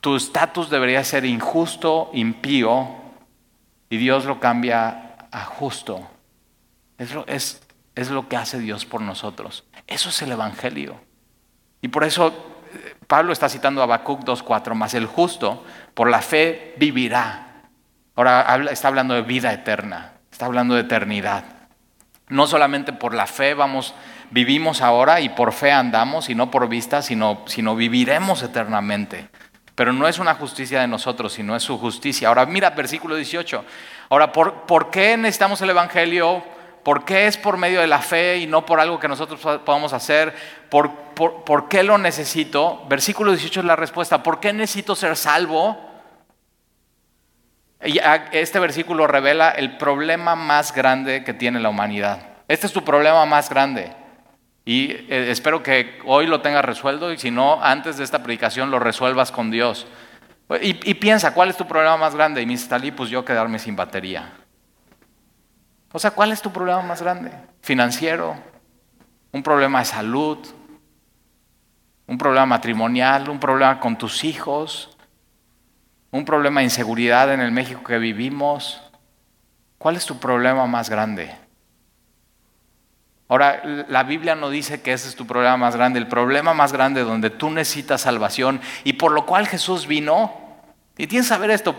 tu 0.00 0.16
estatus 0.16 0.70
debería 0.70 1.02
ser 1.02 1.24
injusto, 1.24 2.10
impío, 2.12 2.88
y 3.90 3.96
Dios 3.96 4.24
lo 4.24 4.38
cambia 4.38 5.16
a 5.30 5.44
justo. 5.44 6.06
Es 6.96 7.12
lo, 8.10 8.28
que 8.28 8.36
hace 8.36 8.58
Dios 8.60 8.86
por 8.86 9.00
nosotros. 9.00 9.64
Eso 9.86 10.08
es 10.08 10.22
el 10.22 10.32
Evangelio. 10.32 11.00
Y 11.82 11.88
por 11.88 12.04
eso 12.04 12.28
eh, 12.28 12.94
Pablo 13.06 13.32
está 13.32 13.48
citando 13.48 13.80
a 13.80 13.84
Habacuc 13.84 14.20
2.4, 14.20 14.74
más 14.74 14.94
el 14.94 15.06
justo 15.06 15.64
por 15.94 16.08
la 16.08 16.22
fe 16.22 16.74
vivirá. 16.76 17.64
Ahora 18.14 18.64
está 18.70 18.88
hablando 18.88 19.14
de 19.14 19.22
vida 19.22 19.52
eterna, 19.52 20.12
está 20.30 20.46
hablando 20.46 20.74
de 20.76 20.82
eternidad. 20.82 21.44
No 22.28 22.46
solamente 22.46 22.92
por 22.92 23.12
la 23.12 23.26
fe 23.26 23.54
vamos, 23.54 23.94
vivimos 24.30 24.82
ahora 24.82 25.20
y 25.20 25.28
por 25.28 25.52
fe 25.52 25.72
andamos 25.72 26.28
y 26.30 26.34
no 26.34 26.50
por 26.50 26.68
vista, 26.68 27.02
sino, 27.02 27.42
sino 27.46 27.76
viviremos 27.76 28.42
eternamente. 28.42 29.28
Pero 29.74 29.92
no 29.92 30.06
es 30.06 30.18
una 30.18 30.34
justicia 30.34 30.80
de 30.80 30.86
nosotros, 30.86 31.32
sino 31.32 31.56
es 31.56 31.62
su 31.62 31.78
justicia. 31.78 32.28
Ahora 32.28 32.46
mira 32.46 32.70
versículo 32.70 33.16
18. 33.16 33.64
Ahora, 34.10 34.32
¿por, 34.32 34.66
¿por 34.66 34.90
qué 34.90 35.16
necesitamos 35.16 35.60
el 35.62 35.70
Evangelio? 35.70 36.44
¿Por 36.84 37.04
qué 37.04 37.26
es 37.26 37.38
por 37.38 37.56
medio 37.56 37.80
de 37.80 37.86
la 37.86 38.00
fe 38.00 38.36
y 38.36 38.46
no 38.46 38.66
por 38.66 38.78
algo 38.78 39.00
que 39.00 39.08
nosotros 39.08 39.40
podamos 39.64 39.94
hacer? 39.94 40.34
¿Por, 40.68 40.90
por, 41.14 41.68
qué 41.68 41.82
lo 41.82 41.96
necesito? 41.96 42.84
Versículo 42.88 43.32
18 43.32 43.60
es 43.60 43.66
la 43.66 43.74
respuesta. 43.74 44.22
¿Por 44.22 44.38
qué 44.38 44.52
necesito 44.52 44.94
ser 44.94 45.16
salvo? 45.16 45.78
Este 47.80 48.58
versículo 48.58 49.06
revela 49.06 49.50
el 49.50 49.78
problema 49.78 50.36
más 50.36 50.74
grande 50.74 51.24
que 51.24 51.32
tiene 51.32 51.58
la 51.58 51.70
humanidad. 51.70 52.20
Este 52.48 52.66
es 52.66 52.72
tu 52.72 52.84
problema 52.84 53.24
más 53.24 53.48
grande. 53.48 54.03
Y 54.64 54.92
eh, 54.92 55.30
espero 55.30 55.62
que 55.62 55.98
hoy 56.06 56.26
lo 56.26 56.40
tengas 56.40 56.64
resuelto 56.64 57.12
y 57.12 57.18
si 57.18 57.30
no, 57.30 57.62
antes 57.62 57.98
de 57.98 58.04
esta 58.04 58.22
predicación 58.22 58.70
lo 58.70 58.78
resuelvas 58.78 59.30
con 59.30 59.50
Dios. 59.50 59.86
Y, 60.60 60.94
piensa, 60.94 61.32
¿cuál 61.32 61.48
es 61.48 61.56
tu 61.56 61.66
problema 61.66 61.96
más 61.96 62.14
grande? 62.14 62.42
Y 62.42 62.46
me 62.46 62.52
instalí, 62.52 62.90
pues 62.90 63.08
yo 63.08 63.24
quedarme 63.24 63.58
sin 63.58 63.76
batería. 63.76 64.30
O 65.90 65.98
sea, 65.98 66.10
¿cuál 66.10 66.32
es 66.32 66.42
tu 66.42 66.52
problema 66.52 66.82
más 66.82 67.00
grande? 67.00 67.30
¿Financiero? 67.62 68.36
¿Un 69.32 69.42
problema 69.42 69.78
de 69.78 69.84
salud? 69.86 70.38
¿Un 72.06 72.18
problema 72.18 72.46
matrimonial? 72.46 73.28
¿Un 73.30 73.40
problema 73.40 73.80
con 73.80 73.96
tus 73.96 74.22
hijos? 74.22 74.96
¿Un 76.10 76.24
problema 76.24 76.60
de 76.60 76.64
inseguridad 76.64 77.32
en 77.32 77.40
el 77.40 77.50
México 77.50 77.82
que 77.82 77.98
vivimos? 77.98 78.82
¿Cuál 79.78 79.96
es 79.96 80.04
tu 80.04 80.18
problema 80.18 80.66
más 80.66 80.90
grande? 80.90 81.43
Ahora, 83.34 83.64
la 83.88 84.04
Biblia 84.04 84.36
no 84.36 84.48
dice 84.48 84.80
que 84.80 84.92
ese 84.92 85.08
es 85.08 85.16
tu 85.16 85.26
problema 85.26 85.56
más 85.56 85.74
grande. 85.74 85.98
El 85.98 86.06
problema 86.06 86.54
más 86.54 86.72
grande 86.72 87.02
donde 87.02 87.30
tú 87.30 87.50
necesitas 87.50 88.02
salvación 88.02 88.60
y 88.84 88.92
por 88.92 89.10
lo 89.10 89.26
cual 89.26 89.48
Jesús 89.48 89.88
vino. 89.88 90.32
Y 90.96 91.08
tienes 91.08 91.26
que 91.26 91.34
saber 91.34 91.50
esto. 91.50 91.74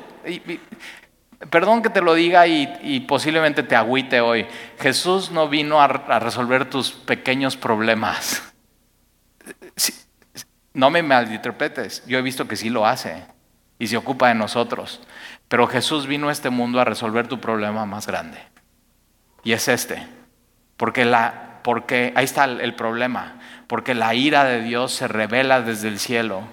Perdón 1.49 1.81
que 1.81 1.89
te 1.89 2.01
lo 2.01 2.13
diga 2.13 2.45
y, 2.45 3.05
posiblemente 3.07 3.63
te 3.63 3.77
agüite 3.77 4.19
hoy. 4.19 4.45
Jesús 4.81 5.31
no 5.31 5.47
vino 5.47 5.79
a, 5.79 5.87
resolver 5.87 6.69
tus 6.69 6.91
pequeños 6.91 7.55
problemas. 7.55 8.43
no 10.73 10.89
me 10.89 11.03
malinterpretes, 11.03 12.05
yo 12.05 12.17
he 12.17 12.21
visto 12.21 12.49
que 12.49 12.57
sí 12.57 12.69
lo 12.69 12.85
hace 12.85 13.23
y 13.79 13.87
se 13.87 13.95
ocupa 13.95 14.27
de 14.27 14.35
nosotros. 14.35 14.99
Pero 15.47 15.67
Jesús 15.67 16.05
vino 16.05 16.27
a 16.27 16.33
este 16.33 16.49
mundo 16.49 16.81
a 16.81 16.83
resolver 16.83 17.29
tu 17.29 17.39
problema 17.39 17.85
más 17.85 18.07
grande. 18.07 18.39
Y 19.45 19.53
es 19.53 19.69
este. 19.69 20.05
Porque, 20.75 21.05
la, 21.05 21.44
porque 21.65 22.13
ahí 22.15 22.25
está 22.25 22.45
el 22.45 22.75
problema. 22.75 23.39
Porque 23.65 23.95
la 23.95 24.13
ira 24.13 24.43
de 24.43 24.61
Dios 24.61 24.93
se 24.93 25.07
revela 25.07 25.61
desde 25.61 25.87
el 25.87 25.97
cielo. 25.97 26.43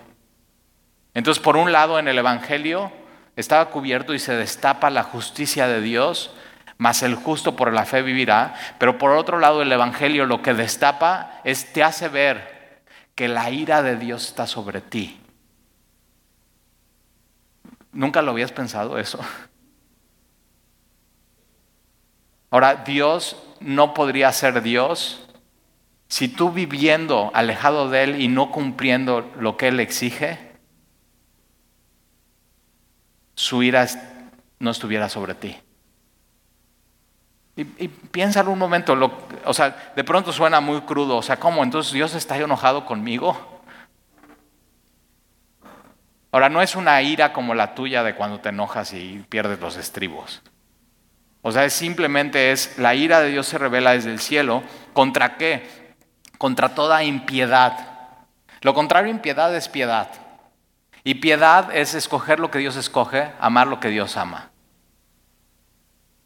Entonces, 1.13 1.43
por 1.43 1.59
un 1.59 1.71
lado, 1.71 1.99
en 1.99 2.09
el 2.09 2.17
Evangelio 2.17 2.91
estaba 3.37 3.69
cubierto 3.69 4.15
y 4.15 4.19
se 4.19 4.35
destapa 4.35 4.89
la 4.89 5.03
justicia 5.03 5.69
de 5.69 5.83
Dios, 5.83 6.35
mas 6.79 7.03
el 7.03 7.15
justo 7.15 7.57
por 7.57 7.75
la 7.75 7.85
fe 7.85 8.01
vivirá. 8.01 8.55
Pero 8.79 8.97
por 8.97 9.11
otro 9.11 9.39
lado, 9.39 9.61
el 9.61 9.71
Evangelio 9.71 10.25
lo 10.25 10.41
que 10.41 10.55
destapa 10.55 11.43
es, 11.45 11.75
te 11.75 11.83
hace 11.83 12.09
ver 12.09 12.81
que 13.15 13.29
la 13.29 13.51
ira 13.51 13.83
de 13.83 13.97
Dios 13.97 14.29
está 14.29 14.47
sobre 14.47 14.81
ti. 14.81 15.21
¿Nunca 17.93 18.23
lo 18.23 18.31
habías 18.31 18.53
pensado 18.53 18.97
eso? 18.97 19.21
Ahora, 22.51 22.77
Dios 22.77 23.37
no 23.65 23.95
podría 23.95 24.33
ser 24.33 24.63
Dios 24.63 25.27
si 26.09 26.29
tú 26.29 26.51
viviendo 26.51 27.31
alejado 27.33 27.89
de 27.89 28.05
Él 28.05 28.21
y 28.21 28.29
no 28.29 28.51
cumpliendo 28.51 29.33
lo 29.39 29.57
que 29.57 29.69
Él 29.69 29.81
exige, 29.81 30.53
su 33.35 33.63
ira 33.63 33.87
no 34.59 34.71
estuviera 34.71 35.09
sobre 35.09 35.35
ti. 35.35 35.57
Y, 37.57 37.65
piénsalo 37.65 38.51
un 38.51 38.59
momento, 38.59 38.95
o 39.45 39.55
sea, 39.55 39.93
de 39.95 40.05
pronto 40.05 40.33
suena 40.33 40.61
muy 40.61 40.83
crudo, 40.83 41.17
o 41.17 41.23
sea, 41.23 41.39
¿cómo? 41.39 41.63
Entonces 41.63 41.93
Dios 41.93 42.15
está 42.15 42.37
enojado 42.37 42.85
conmigo. 42.85 43.63
Ahora, 46.31 46.49
no 46.49 46.63
es 46.63 46.77
una 46.77 47.01
ira 47.03 47.33
como 47.33 47.55
la 47.55 47.75
tuya 47.75 48.03
de 48.03 48.15
cuando 48.15 48.41
te 48.41 48.51
enojas 48.51 48.93
y 48.95 49.25
pierdes 49.29 49.61
los 49.61 49.77
estribos. 49.77 50.43
O 51.43 51.51
sea, 51.53 51.69
simplemente 51.69 52.53
es, 52.53 52.79
la 52.79 52.95
ira 52.95 53.21
de 53.21 53.31
Dios 53.31 53.47
se 53.47 53.59
revela 53.59 53.93
desde 53.93 54.13
el 54.13 54.21
cielo. 54.21 54.63
¿Contra 54.93 55.37
qué? 55.37 55.95
Contra 56.39 56.75
toda 56.75 57.03
impiedad. 57.03 57.89
Lo 58.61 58.75
contrario 58.75 59.11
impiedad 59.11 59.55
es 59.55 59.69
piedad. 59.69 60.09
Y 61.05 61.15
piedad 61.15 61.75
es 61.75 61.95
escoger 61.95 62.39
lo 62.39 62.51
que 62.51 62.61
Dios 62.61 62.77
escoge, 62.77 63.33
amar 63.41 63.67
lo 63.67 63.81
que 63.81 63.89
Dios 63.89 64.17
ama. 64.17 64.51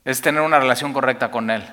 Es 0.05 0.21
tener 0.21 0.43
una 0.43 0.61
relación 0.61 0.93
correcta 0.93 1.31
con 1.31 1.51
Él. 1.51 1.65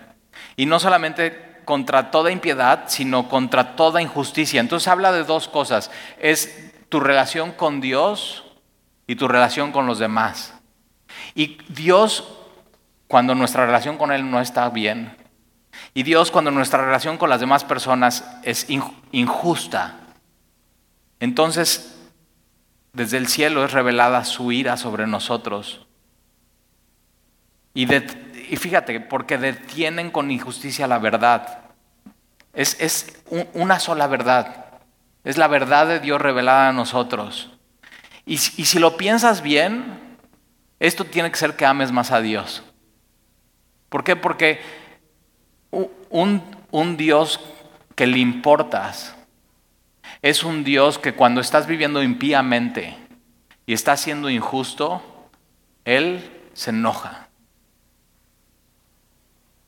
Y 0.55 0.65
no 0.65 0.79
solamente 0.79 1.53
contra 1.65 2.11
toda 2.11 2.31
impiedad, 2.31 2.85
sino 2.87 3.29
contra 3.29 3.75
toda 3.75 4.01
injusticia. 4.01 4.61
Entonces 4.61 4.87
habla 4.87 5.11
de 5.11 5.23
dos 5.23 5.47
cosas. 5.47 5.91
Es 6.19 6.71
tu 6.89 6.99
relación 6.99 7.51
con 7.51 7.81
Dios 7.81 8.45
y 9.05 9.15
tu 9.15 9.27
relación 9.27 9.71
con 9.71 9.85
los 9.85 9.99
demás. 9.99 10.53
Y 11.35 11.57
Dios, 11.67 12.23
cuando 13.13 13.35
nuestra 13.35 13.67
relación 13.67 13.99
con 13.99 14.11
Él 14.11 14.31
no 14.31 14.41
está 14.41 14.67
bien, 14.69 15.15
y 15.93 16.01
Dios, 16.01 16.31
cuando 16.31 16.49
nuestra 16.49 16.83
relación 16.83 17.19
con 17.19 17.29
las 17.29 17.39
demás 17.39 17.63
personas 17.63 18.25
es 18.41 18.65
injusta, 19.11 19.99
entonces 21.19 21.95
desde 22.91 23.17
el 23.17 23.27
cielo 23.27 23.63
es 23.65 23.71
revelada 23.71 24.25
su 24.25 24.51
ira 24.51 24.77
sobre 24.77 25.05
nosotros. 25.05 25.85
Y, 27.75 27.85
fíjate, 28.57 28.99
porque 28.99 29.37
detienen 29.37 30.09
con 30.09 30.31
injusticia 30.31 30.87
la 30.87 30.97
verdad. 30.97 31.59
Es, 32.51 33.13
una 33.53 33.79
sola 33.79 34.07
verdad. 34.07 34.79
Es 35.23 35.37
la 35.37 35.47
verdad 35.47 35.85
de 35.85 35.99
Dios 35.99 36.19
revelada 36.19 36.69
a 36.69 36.73
nosotros. 36.73 37.51
Y, 38.25 38.39
si 38.39 38.79
lo 38.79 38.97
piensas 38.97 39.43
bien, 39.43 40.17
esto 40.79 41.05
tiene 41.05 41.29
que 41.29 41.37
ser 41.37 41.55
que 41.55 41.67
ames 41.67 41.91
más 41.91 42.09
a 42.09 42.19
Dios. 42.19 42.63
¿Por 43.93 44.03
qué? 44.03 44.15
Porque 44.15 44.59
un, 46.09 46.97
Dios 46.97 47.39
que 47.93 48.07
le 48.07 48.17
importas, 48.17 49.15
es 50.23 50.43
un 50.43 50.63
Dios 50.63 50.97
que 50.97 51.13
cuando 51.13 51.41
estás 51.41 51.67
viviendo 51.67 52.01
impíamente 52.01 52.97
y 53.67 53.73
estás 53.73 53.99
siendo 53.99 54.31
injusto, 54.31 55.29
Él 55.85 56.27
se 56.53 56.71
enoja. 56.71 57.27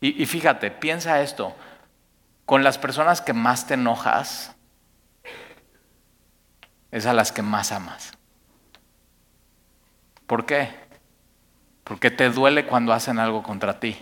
Y, 0.01 0.19
y 0.19 0.25
fíjate, 0.25 0.71
piensa 0.71 1.21
esto, 1.21 1.55
con 2.47 2.63
las 2.63 2.79
personas 2.79 3.21
que 3.21 3.33
más 3.33 3.67
te 3.67 3.75
enojas, 3.75 4.55
es 6.89 7.05
a 7.05 7.13
las 7.13 7.31
que 7.31 7.43
más 7.43 7.71
amas. 7.71 8.13
¿Por 10.25 10.47
qué? 10.47 10.69
Porque 11.83 12.09
te 12.09 12.31
duele 12.31 12.65
cuando 12.65 12.91
hacen 12.91 13.19
algo 13.19 13.43
contra 13.43 13.79
ti. 13.79 13.95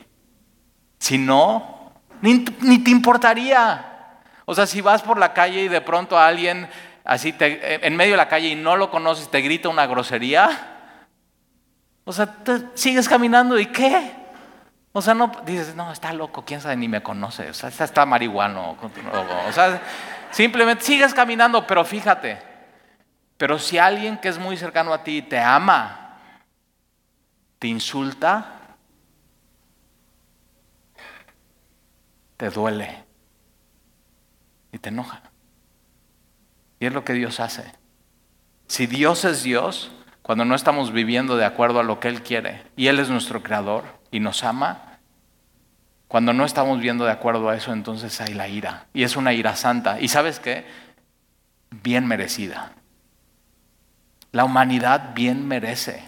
Si 1.03 1.17
no, 1.17 1.91
ni, 2.21 2.45
te 2.45 2.89
importaría. 2.89 4.21
O 4.45 4.55
sea, 4.55 4.65
si 4.65 4.79
vas 4.79 5.01
por 5.01 5.17
la 5.17 5.33
calle 5.33 5.63
y 5.63 5.67
de 5.67 5.81
pronto 5.81 6.17
alguien 6.17 6.69
así 7.03 7.33
te, 7.33 7.85
en 7.85 7.97
medio 7.97 8.11
de 8.11 8.17
la 8.17 8.29
calle 8.29 8.47
y 8.47 8.55
no 8.55 8.77
lo 8.77 8.89
conoces, 8.89 9.29
te 9.29 9.41
grita 9.41 9.67
una 9.67 9.85
grosería, 9.85 10.77
o 12.05 12.13
sea, 12.13 12.37
sigues 12.73 13.09
caminando 13.09 13.59
y 13.59 13.65
qué? 13.65 14.13
O 14.93 15.01
sea, 15.01 15.13
no 15.13 15.29
dices, 15.45 15.75
no, 15.75 15.91
está 15.91 16.13
loco, 16.13 16.45
quién 16.45 16.61
sabe, 16.61 16.77
ni 16.77 16.87
me 16.87 17.03
conoce, 17.03 17.49
o 17.49 17.53
sea, 17.53 17.67
está 17.67 18.05
marihuano. 18.05 18.77
O 19.49 19.51
sea, 19.51 19.81
simplemente 20.31 20.85
sigues 20.85 21.13
caminando, 21.13 21.67
pero 21.67 21.83
fíjate, 21.83 22.41
pero 23.35 23.59
si 23.59 23.77
alguien 23.77 24.19
que 24.19 24.29
es 24.29 24.39
muy 24.39 24.55
cercano 24.55 24.93
a 24.93 25.03
ti 25.03 25.21
te 25.21 25.37
ama, 25.37 26.17
te 27.59 27.67
insulta, 27.67 28.62
te 32.37 32.49
duele 32.49 33.03
y 34.71 34.79
te 34.79 34.89
enoja. 34.89 35.21
Y 36.79 36.85
es 36.85 36.93
lo 36.93 37.03
que 37.03 37.13
Dios 37.13 37.39
hace. 37.39 37.63
Si 38.67 38.87
Dios 38.87 39.25
es 39.25 39.43
Dios, 39.43 39.91
cuando 40.21 40.45
no 40.45 40.55
estamos 40.55 40.91
viviendo 40.91 41.37
de 41.37 41.45
acuerdo 41.45 41.79
a 41.79 41.83
lo 41.83 41.99
que 41.99 42.07
Él 42.07 42.23
quiere, 42.23 42.63
y 42.75 42.87
Él 42.87 42.99
es 42.99 43.09
nuestro 43.09 43.43
creador 43.43 43.83
y 44.11 44.19
nos 44.19 44.43
ama, 44.43 44.99
cuando 46.07 46.33
no 46.33 46.45
estamos 46.45 46.79
viendo 46.79 47.05
de 47.05 47.11
acuerdo 47.11 47.49
a 47.49 47.55
eso, 47.55 47.73
entonces 47.73 48.21
hay 48.21 48.33
la 48.33 48.47
ira. 48.47 48.87
Y 48.93 49.03
es 49.03 49.15
una 49.15 49.33
ira 49.33 49.55
santa. 49.55 49.99
¿Y 49.99 50.09
sabes 50.09 50.39
qué? 50.39 50.65
Bien 51.71 52.05
merecida. 52.05 52.73
La 54.31 54.45
humanidad 54.45 55.13
bien 55.15 55.47
merece 55.47 56.03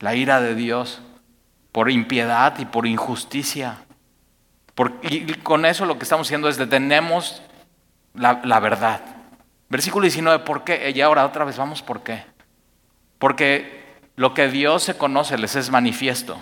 la 0.00 0.14
ira 0.14 0.40
de 0.40 0.54
Dios 0.54 1.02
por 1.72 1.90
impiedad 1.90 2.58
y 2.58 2.64
por 2.64 2.86
injusticia. 2.86 3.85
Y 5.02 5.34
con 5.34 5.64
eso 5.64 5.86
lo 5.86 5.98
que 5.98 6.04
estamos 6.04 6.26
haciendo 6.26 6.48
es 6.48 6.56
detenemos 6.56 7.42
la, 8.14 8.40
la 8.44 8.60
verdad. 8.60 9.00
Versículo 9.68 10.04
19, 10.04 10.44
¿por 10.44 10.64
qué? 10.64 10.92
Y 10.94 11.00
ahora 11.00 11.26
otra 11.26 11.44
vez 11.44 11.56
vamos, 11.56 11.82
¿por 11.82 12.02
qué? 12.02 12.24
Porque 13.18 13.84
lo 14.16 14.34
que 14.34 14.48
Dios 14.48 14.82
se 14.82 14.96
conoce 14.96 15.38
les 15.38 15.56
es 15.56 15.70
manifiesto. 15.70 16.38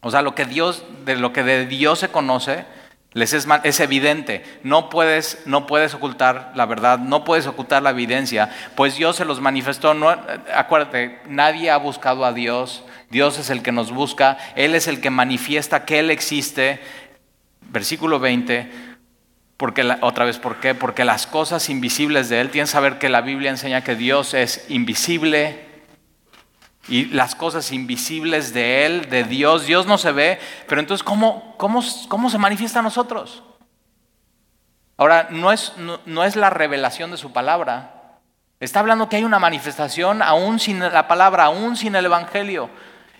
O 0.00 0.10
sea, 0.10 0.22
lo 0.22 0.34
que 0.34 0.44
Dios, 0.44 0.84
de 1.04 1.16
lo 1.16 1.32
que 1.32 1.42
de 1.42 1.66
Dios 1.66 2.00
se 2.00 2.08
conoce, 2.08 2.64
les 3.12 3.32
es, 3.34 3.46
es, 3.62 3.80
evidente. 3.80 4.42
No 4.62 4.88
puedes, 4.88 5.42
no 5.46 5.66
puedes 5.66 5.94
ocultar 5.94 6.52
la 6.54 6.66
verdad, 6.66 6.98
no 6.98 7.24
puedes 7.24 7.46
ocultar 7.46 7.82
la 7.82 7.90
evidencia, 7.90 8.50
pues 8.74 8.96
Dios 8.96 9.16
se 9.16 9.24
los 9.24 9.40
manifestó. 9.40 9.94
No, 9.94 10.08
acuérdate, 10.54 11.20
nadie 11.28 11.70
ha 11.70 11.76
buscado 11.76 12.24
a 12.24 12.32
Dios. 12.32 12.84
Dios 13.10 13.38
es 13.38 13.50
el 13.50 13.62
que 13.62 13.72
nos 13.72 13.92
busca, 13.92 14.38
Él 14.56 14.74
es 14.74 14.88
el 14.88 15.02
que 15.02 15.10
manifiesta 15.10 15.84
que 15.84 15.98
Él 15.98 16.10
existe. 16.10 16.80
Versículo 17.72 18.20
20, 18.20 18.70
porque 19.56 19.96
otra 20.02 20.24
vez, 20.24 20.38
¿por 20.38 20.60
qué? 20.60 20.74
Porque 20.74 21.04
las 21.04 21.26
cosas 21.26 21.68
invisibles 21.68 22.28
de 22.28 22.40
Él, 22.40 22.50
tienes 22.50 22.70
que 22.70 22.74
saber 22.74 22.98
que 22.98 23.08
la 23.08 23.22
Biblia 23.22 23.50
enseña 23.50 23.82
que 23.82 23.96
Dios 23.96 24.34
es 24.34 24.66
invisible, 24.68 25.72
y 26.88 27.06
las 27.06 27.34
cosas 27.34 27.70
invisibles 27.72 28.52
de 28.52 28.86
Él, 28.86 29.08
de 29.08 29.24
Dios. 29.24 29.66
Dios 29.66 29.86
no 29.86 29.98
se 29.98 30.12
ve, 30.12 30.40
pero 30.68 30.80
entonces, 30.80 31.04
¿cómo, 31.04 31.54
cómo, 31.56 31.82
cómo 32.08 32.28
se 32.28 32.38
manifiesta 32.38 32.80
a 32.80 32.82
nosotros? 32.82 33.42
Ahora, 34.96 35.28
no 35.30 35.52
es, 35.52 35.72
no, 36.06 36.24
es 36.24 36.36
la 36.36 36.50
revelación 36.50 37.10
de 37.10 37.16
su 37.16 37.32
palabra. 37.32 38.18
Está 38.60 38.80
hablando 38.80 39.08
que 39.08 39.16
hay 39.16 39.24
una 39.24 39.38
manifestación 39.38 40.22
aún 40.22 40.58
sin 40.60 40.80
la 40.80 41.08
palabra, 41.08 41.44
aún 41.44 41.76
sin 41.76 41.96
el 41.96 42.04
Evangelio. 42.04 42.70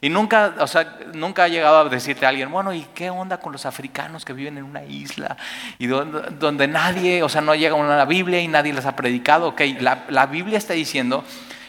Y 0.02 0.10
nunca, 0.10 0.56
o 0.58 0.66
sea, 0.66 0.98
nunca 1.14 1.44
ha 1.44 1.48
llegado 1.48 1.78
a 1.78 1.88
decirte 1.88 2.26
a 2.26 2.30
alguien, 2.30 2.50
bueno, 2.50 2.74
¿y 2.74 2.84
qué 2.92 3.08
onda 3.08 3.38
con 3.38 3.52
los 3.52 3.66
africanos 3.66 4.24
que 4.24 4.32
viven 4.32 4.58
en 4.58 4.64
una 4.64 4.84
isla? 4.84 5.36
Y 5.78 5.86
donde, 5.86 6.66
nadie, 6.66 7.22
o 7.22 7.28
sea, 7.28 7.40
no 7.40 7.54
llega 7.54 7.76
a 7.76 7.96
la 7.96 8.04
Biblia 8.04 8.40
y 8.40 8.48
nadie 8.48 8.72
les 8.72 8.84
ha 8.84 8.96
predicado. 8.96 9.46
Ok, 9.50 9.60
la, 9.78 10.04
la 10.08 10.26
Biblia 10.26 10.58
está 10.58 10.74
diciendo 10.74 11.24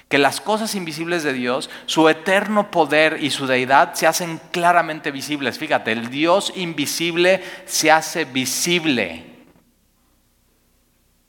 que 0.10 0.18
las 0.18 0.42
cosas 0.42 0.74
invisibles 0.74 1.22
de 1.22 1.34
Dios, 1.34 1.70
su 1.86 2.10
eterno 2.10 2.72
poder 2.72 3.20
y 3.22 3.30
su 3.30 3.46
deidad 3.46 3.94
se 3.94 4.08
hacen 4.08 4.42
claramente 4.50 5.12
visibles. 5.12 5.60
Fíjate, 5.60 5.92
el 5.92 6.10
Dios 6.10 6.54
invisible 6.56 7.44
se 7.66 7.92
hace 7.92 8.26
visible. 8.26 9.26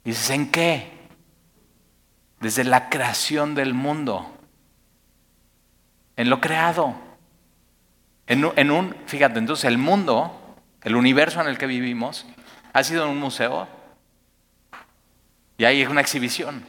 dices, 0.03 0.31
¿en 0.31 0.49
qué? 0.49 0.91
Desde 2.39 2.63
la 2.63 2.89
creación 2.89 3.53
del 3.53 3.75
mundo, 3.75 4.34
en 6.17 6.29
lo 6.29 6.41
creado. 6.41 6.95
En, 8.27 8.45
en 8.55 8.71
un, 8.71 8.95
fíjate, 9.05 9.39
entonces 9.39 9.65
el 9.65 9.77
mundo, 9.77 10.57
el 10.83 10.95
universo 10.95 11.41
en 11.41 11.47
el 11.47 11.57
que 11.57 11.67
vivimos, 11.67 12.25
ha 12.73 12.83
sido 12.83 13.09
un 13.09 13.19
museo 13.19 13.67
y 15.57 15.63
es 15.63 15.89
una 15.89 16.01
exhibición. 16.01 16.65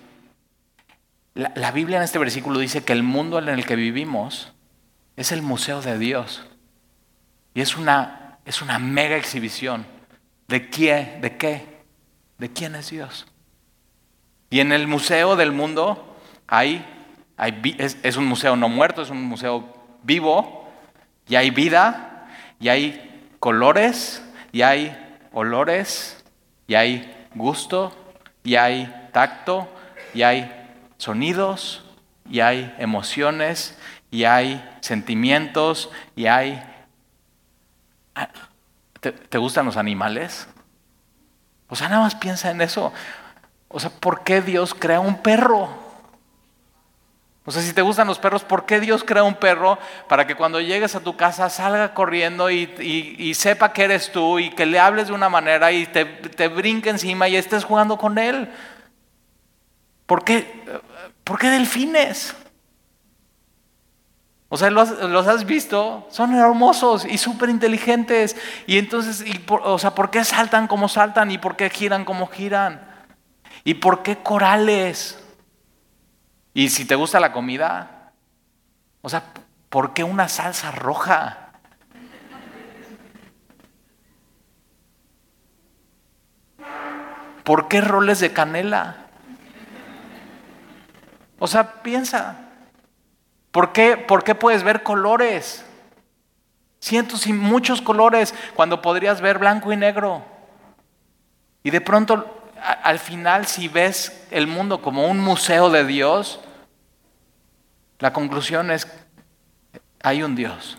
La, 1.34 1.70
Biblia 1.70 1.98
en 1.98 2.04
este 2.04 2.18
versículo 2.18 2.58
dice 2.58 2.82
que 2.82 2.92
el 2.92 3.02
mundo 3.02 3.38
en 3.38 3.48
el 3.48 3.66
que 3.66 3.76
vivimos 3.76 4.52
es 5.16 5.32
el 5.32 5.42
museo 5.42 5.82
de 5.82 5.98
Dios. 5.98 6.46
Y 7.52 7.60
es 7.60 7.76
una, 7.76 8.38
es 8.46 8.62
una 8.62 8.78
mega 8.78 9.16
exhibición. 9.16 9.86
¿De 10.48 10.70
quién? 10.70 11.20
¿De 11.20 11.36
qué? 11.36 11.82
¿De 12.38 12.50
quién 12.50 12.74
es 12.74 12.90
Dios? 12.90 13.26
Y 14.48 14.60
en 14.60 14.72
el 14.72 14.86
museo 14.86 15.36
del 15.36 15.52
mundo 15.52 16.16
hay, 16.46 16.86
es, 17.38 18.16
un 18.16 18.26
museo 18.26 18.56
no 18.56 18.68
muerto, 18.68 19.02
es 19.02 19.10
un 19.10 19.22
museo 19.24 19.64
vivo, 20.02 20.68
y 21.28 21.36
hay 21.36 21.50
vida, 21.50 22.28
y 22.60 22.68
hay 22.68 23.30
colores, 23.40 24.22
y 24.52 24.62
hay 24.62 24.96
olores, 25.32 26.24
y 26.66 26.74
hay 26.74 27.28
gusto, 27.34 27.94
y 28.42 28.56
hay 28.56 29.08
tacto, 29.12 29.68
y 30.14 30.22
hay 30.22 30.50
sonidos 30.98 31.84
y 32.28 32.40
hay 32.40 32.74
emociones 32.78 33.78
y 34.10 34.24
hay 34.24 34.64
sentimientos 34.80 35.90
y 36.14 36.26
hay... 36.26 36.62
Ah, 38.14 38.28
¿Te, 39.00 39.38
gustan 39.38 39.66
los 39.66 39.76
animales? 39.76 40.48
O 41.68 41.76
sea, 41.76 41.88
nada 41.88 42.02
más 42.02 42.16
piensa 42.16 42.50
en 42.50 42.60
eso. 42.60 42.92
O 43.68 43.78
sea, 43.78 43.90
¿por 43.90 44.24
qué 44.24 44.40
Dios 44.40 44.74
crea 44.74 44.98
un 44.98 45.22
perro? 45.22 45.68
O 47.46 47.52
sea, 47.52 47.62
si 47.62 47.72
te 47.72 47.80
gustan 47.80 48.08
los 48.08 48.18
perros, 48.18 48.44
¿por 48.44 48.66
qué 48.66 48.80
Dios 48.80 49.04
crea 49.04 49.22
un 49.22 49.36
perro 49.36 49.78
para 50.08 50.26
que 50.26 50.34
cuando 50.34 50.60
llegues 50.60 50.94
a 50.96 51.00
tu 51.00 51.16
casa 51.16 51.48
salga 51.48 51.94
corriendo 51.94 52.50
y, 52.50 53.32
sepa 53.34 53.72
que 53.72 53.84
eres 53.84 54.12
tú 54.12 54.38
y 54.38 54.50
que 54.50 54.66
le 54.66 54.78
hables 54.78 55.06
de 55.06 55.14
una 55.14 55.28
manera 55.28 55.70
y 55.72 55.86
te, 55.86 56.04
te 56.04 56.48
brinque 56.48 56.90
encima 56.90 57.28
y 57.28 57.36
estés 57.36 57.64
jugando 57.64 57.96
con 57.96 58.18
él? 58.18 58.50
¿Por 60.06 60.24
qué, 60.24 60.64
¿Por 61.24 61.38
qué 61.38 61.48
delfines? 61.50 62.34
O 64.48 64.56
sea, 64.56 64.70
los, 64.70 64.90
has 65.26 65.44
visto, 65.44 66.06
son 66.10 66.34
hermosos 66.34 67.04
y 67.04 67.18
súper 67.18 67.48
inteligentes. 67.48 68.36
Y 68.66 68.78
entonces, 68.78 69.24
o 69.48 69.78
sea, 69.78 69.94
¿por 69.94 70.10
qué 70.10 70.24
saltan 70.24 70.68
como 70.68 70.88
saltan 70.88 71.30
y 71.30 71.38
por 71.38 71.56
qué 71.56 71.68
giran 71.68 72.04
como 72.04 72.28
giran? 72.28 72.80
¿Y 73.64 73.74
por 73.74 74.02
qué 74.02 74.18
corales? 74.18 75.18
Y 76.56 76.70
si 76.70 76.86
te 76.86 76.94
gusta 76.94 77.20
la 77.20 77.32
comida, 77.32 78.12
o 79.02 79.10
sea, 79.10 79.24
¿por 79.68 79.92
qué 79.92 80.04
una 80.04 80.26
salsa 80.26 80.70
roja? 80.70 81.50
¿Por 87.44 87.68
qué 87.68 87.82
roles 87.82 88.20
de 88.20 88.32
canela? 88.32 89.04
O 91.38 91.46
sea, 91.46 91.82
piensa, 91.82 92.38
¿por 93.50 93.72
qué, 93.72 93.98
¿por 93.98 94.24
qué 94.24 94.34
puedes 94.34 94.62
ver 94.62 94.82
colores? 94.82 95.62
Cientos 96.80 97.26
y 97.26 97.34
muchos 97.34 97.82
colores 97.82 98.32
cuando 98.54 98.80
podrías 98.80 99.20
ver 99.20 99.38
blanco 99.38 99.74
y 99.74 99.76
negro. 99.76 100.24
Y 101.62 101.68
de 101.68 101.82
pronto, 101.82 102.48
al 102.82 102.98
final, 102.98 103.44
si 103.44 103.68
ves 103.68 104.26
el 104.30 104.46
mundo 104.46 104.80
como 104.80 105.06
un 105.06 105.18
museo 105.20 105.68
de 105.68 105.84
Dios, 105.84 106.40
la 107.98 108.12
conclusión 108.12 108.70
es, 108.70 108.86
hay 110.02 110.22
un 110.22 110.36
Dios. 110.36 110.78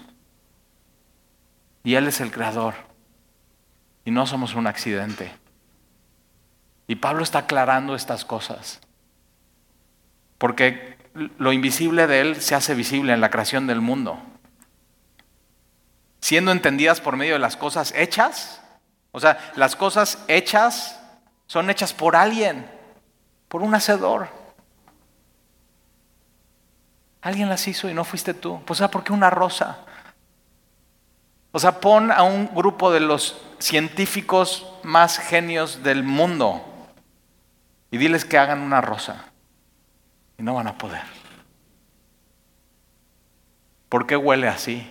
Y 1.84 1.96
Él 1.96 2.08
es 2.08 2.22
el 2.22 2.32
creador. 2.32 2.76
Y 4.06 4.12
no 4.12 4.26
somos 4.26 4.56
un 4.56 4.68
accidente. 4.68 5.32
Y 6.88 6.96
Pablo 6.96 7.24
está 7.24 7.40
aclarando 7.40 7.96
estas 7.96 8.24
cosas. 8.24 8.80
Porque 10.38 10.98
lo 11.38 11.52
invisible 11.52 12.08
de 12.08 12.22
Él 12.22 12.42
se 12.42 12.56
hace 12.56 12.76
visible 12.76 13.14
en 13.14 13.22
la 13.22 13.30
creación 13.30 13.68
del 13.68 13.82
mundo. 13.82 14.22
Siendo 16.22 16.52
entendidas 16.52 17.02
por 17.02 17.18
medio 17.18 17.34
de 17.34 17.40
las 17.40 17.58
cosas 17.58 17.94
hechas. 17.96 18.62
O 19.12 19.20
sea, 19.20 19.52
las 19.56 19.76
cosas 19.76 20.24
hechas 20.28 21.00
son 21.48 21.70
hechas 21.70 21.94
por 21.94 22.16
alguien, 22.16 22.70
por 23.48 23.62
un 23.64 23.74
hacedor. 23.74 24.37
Alguien 27.28 27.50
las 27.50 27.68
hizo 27.68 27.90
y 27.90 27.94
no 27.94 28.06
fuiste 28.06 28.34
tú. 28.34 28.62
Pues, 28.64 28.80
¿por 28.90 29.04
qué 29.04 29.12
una 29.12 29.30
rosa? 29.30 29.80
O 31.52 31.60
sea, 31.60 31.82
pon 31.82 32.10
a 32.10 32.24
un 32.24 32.50
grupo 32.56 32.90
de 32.90 33.02
los 33.02 33.42
científicos 33.60 34.66
más 34.82 35.18
genios 35.18 35.84
del 35.84 36.04
mundo 36.04 36.64
y 37.92 37.98
diles 37.98 38.24
que 38.24 38.38
hagan 38.38 38.62
una 38.62 38.80
rosa. 38.80 39.26
Y 40.38 40.44
no 40.44 40.54
van 40.54 40.68
a 40.68 40.78
poder. 40.78 41.04
¿Por 43.90 44.08
qué 44.08 44.16
huele 44.16 44.48
así? 44.48 44.90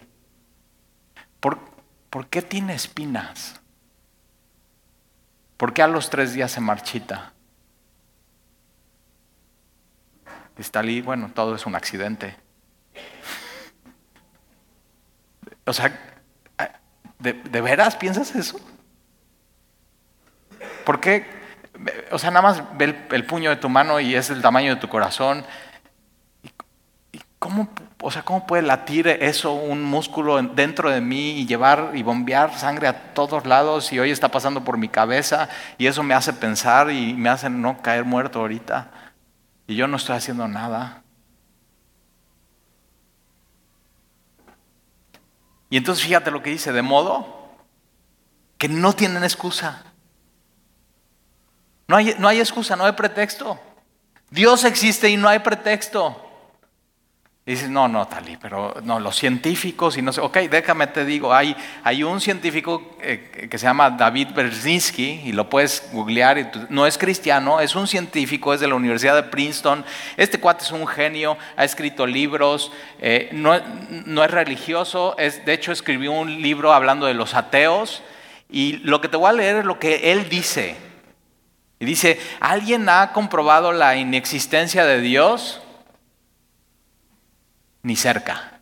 ¿Por, 1.40 1.58
¿por 2.10 2.26
qué 2.26 2.42
tiene 2.42 2.74
espinas? 2.74 3.62
¿Por 5.56 5.72
qué 5.72 5.80
a 5.80 5.88
los 5.88 6.10
tres 6.10 6.34
días 6.34 6.52
se 6.52 6.60
marchita? 6.60 7.32
Ahí, 10.74 11.02
bueno, 11.02 11.30
todo 11.34 11.54
es 11.54 11.66
un 11.66 11.74
accidente. 11.74 12.36
O 15.66 15.72
sea, 15.72 15.92
¿de, 17.18 17.60
veras 17.60 17.96
piensas 17.96 18.34
eso? 18.34 18.58
¿Por 20.84 21.00
qué? 21.00 21.26
O 22.10 22.18
sea, 22.18 22.30
nada 22.30 22.42
más 22.42 22.62
ve 22.78 22.96
el, 23.10 23.26
puño 23.26 23.50
de 23.50 23.56
tu 23.56 23.68
mano 23.68 24.00
y 24.00 24.14
es 24.14 24.30
el 24.30 24.40
tamaño 24.40 24.74
de 24.74 24.80
tu 24.80 24.88
corazón. 24.88 25.44
¿Y, 27.12 27.20
cómo, 27.38 27.68
o 28.00 28.10
sea, 28.10 28.22
cómo 28.22 28.46
puede 28.46 28.62
latir 28.62 29.08
eso, 29.08 29.52
un 29.52 29.82
músculo 29.82 30.40
dentro 30.40 30.88
de 30.88 31.00
mí 31.00 31.32
y 31.32 31.46
llevar 31.46 31.90
y 31.94 32.02
bombear 32.02 32.56
sangre 32.56 32.86
a 32.86 33.12
todos 33.12 33.44
lados 33.44 33.92
y 33.92 33.98
hoy 33.98 34.10
está 34.10 34.28
pasando 34.30 34.64
por 34.64 34.78
mi 34.78 34.88
cabeza 34.88 35.48
y 35.76 35.86
eso 35.86 36.02
me 36.02 36.14
hace 36.14 36.32
pensar 36.32 36.90
y 36.90 37.12
me 37.14 37.28
hace 37.28 37.50
no 37.50 37.82
caer 37.82 38.04
muerto 38.04 38.40
ahorita? 38.40 38.90
Y 39.66 39.74
yo 39.74 39.88
no 39.88 39.96
estoy 39.96 40.16
haciendo 40.16 40.46
nada. 40.48 41.02
Y 45.70 45.76
entonces 45.76 46.04
fíjate 46.04 46.30
lo 46.30 46.42
que 46.42 46.50
dice, 46.50 46.72
de 46.72 46.82
modo 46.82 47.54
que 48.58 48.68
no 48.68 48.92
tienen 48.92 49.24
excusa. 49.24 49.84
No 51.88 51.96
hay, 51.96 52.14
no 52.18 52.28
hay 52.28 52.40
excusa, 52.40 52.76
no 52.76 52.84
hay 52.84 52.92
pretexto. 52.92 53.60
Dios 54.30 54.64
existe 54.64 55.08
y 55.08 55.16
no 55.16 55.28
hay 55.28 55.40
pretexto. 55.40 56.25
Y 57.48 57.52
dices, 57.52 57.70
no, 57.70 57.86
no, 57.86 58.08
Tali, 58.08 58.36
pero 58.36 58.74
no, 58.82 58.98
los 58.98 59.14
científicos 59.14 59.96
y 59.96 60.02
no 60.02 60.12
sé, 60.12 60.20
ok, 60.20 60.36
déjame 60.50 60.88
te 60.88 61.04
digo, 61.04 61.32
hay, 61.32 61.56
hay 61.84 62.02
un 62.02 62.20
científico 62.20 62.96
eh, 63.00 63.48
que 63.48 63.56
se 63.56 63.66
llama 63.66 63.88
David 63.88 64.30
Berzinski 64.34 65.20
y 65.24 65.30
lo 65.30 65.48
puedes 65.48 65.88
googlear, 65.92 66.38
y 66.38 66.48
no 66.70 66.88
es 66.88 66.98
cristiano, 66.98 67.60
es 67.60 67.76
un 67.76 67.86
científico, 67.86 68.52
es 68.52 68.58
de 68.58 68.66
la 68.66 68.74
Universidad 68.74 69.14
de 69.14 69.22
Princeton, 69.22 69.84
este 70.16 70.40
cuate 70.40 70.64
es 70.64 70.72
un 70.72 70.88
genio, 70.88 71.38
ha 71.56 71.64
escrito 71.64 72.04
libros, 72.04 72.72
eh, 72.98 73.28
no, 73.30 73.56
no 74.06 74.24
es 74.24 74.30
religioso, 74.32 75.14
es, 75.16 75.44
de 75.46 75.52
hecho 75.52 75.70
escribió 75.70 76.10
un 76.10 76.42
libro 76.42 76.72
hablando 76.72 77.06
de 77.06 77.14
los 77.14 77.34
ateos 77.34 78.02
y 78.50 78.78
lo 78.78 79.00
que 79.00 79.06
te 79.06 79.18
voy 79.18 79.30
a 79.30 79.32
leer 79.32 79.56
es 79.58 79.64
lo 79.64 79.78
que 79.78 80.10
él 80.10 80.28
dice. 80.28 80.74
Y 81.78 81.84
dice, 81.84 82.18
¿alguien 82.40 82.88
ha 82.88 83.12
comprobado 83.12 83.70
la 83.70 83.94
inexistencia 83.94 84.84
de 84.84 85.00
Dios? 85.00 85.60
Ni 87.86 87.94
cerca. 87.94 88.58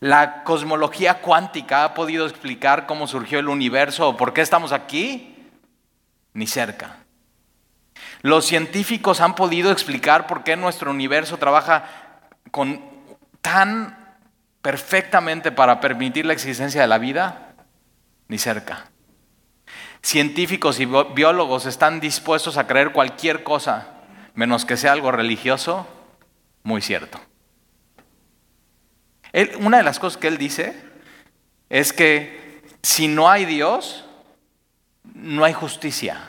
La 0.00 0.42
cosmología 0.42 1.20
cuántica 1.20 1.84
ha 1.84 1.94
podido 1.94 2.26
explicar 2.26 2.86
cómo 2.86 3.06
surgió 3.06 3.38
el 3.38 3.46
universo 3.46 4.08
o 4.08 4.16
por 4.16 4.32
qué 4.32 4.40
estamos 4.40 4.72
aquí, 4.72 5.36
ni 6.32 6.48
cerca. 6.48 6.96
Los 8.22 8.46
científicos 8.46 9.20
han 9.20 9.36
podido 9.36 9.70
explicar 9.70 10.26
por 10.26 10.42
qué 10.42 10.56
nuestro 10.56 10.90
universo 10.90 11.36
trabaja 11.36 11.84
con 12.50 12.82
tan 13.42 14.16
perfectamente 14.60 15.52
para 15.52 15.80
permitir 15.80 16.26
la 16.26 16.32
existencia 16.32 16.80
de 16.80 16.88
la 16.88 16.98
vida, 16.98 17.54
ni 18.26 18.38
cerca. 18.38 18.86
Científicos 20.02 20.80
y 20.80 20.84
biólogos 21.14 21.64
están 21.66 22.00
dispuestos 22.00 22.56
a 22.56 22.66
creer 22.66 22.90
cualquier 22.90 23.44
cosa, 23.44 23.86
menos 24.34 24.64
que 24.64 24.76
sea 24.76 24.90
algo 24.90 25.12
religioso, 25.12 25.86
muy 26.68 26.82
cierto. 26.82 27.18
una 29.58 29.78
de 29.78 29.82
las 29.82 29.98
cosas 29.98 30.18
que 30.18 30.28
él 30.28 30.36
dice 30.36 30.78
es 31.70 31.94
que 31.94 32.62
si 32.82 33.08
no 33.08 33.30
hay 33.30 33.46
Dios, 33.46 34.04
no 35.14 35.44
hay 35.44 35.54
justicia. 35.54 36.28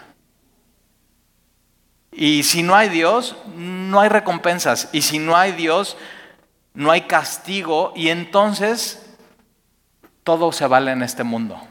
Y 2.14 2.44
si 2.44 2.64
no 2.64 2.74
hay 2.74 2.88
Dios, 2.88 3.36
no 3.54 4.00
hay 4.00 4.08
recompensas. 4.08 4.88
Y 4.94 5.02
si 5.02 5.20
no 5.20 5.36
hay 5.36 5.52
Dios, 5.52 5.98
no 6.74 6.90
hay 6.90 7.02
castigo. 7.02 7.92
Y 7.94 8.08
entonces 8.08 9.06
todo 10.24 10.54
se 10.54 10.68
vale 10.68 10.92
en 10.92 11.04
este 11.04 11.26
mundo. 11.26 11.62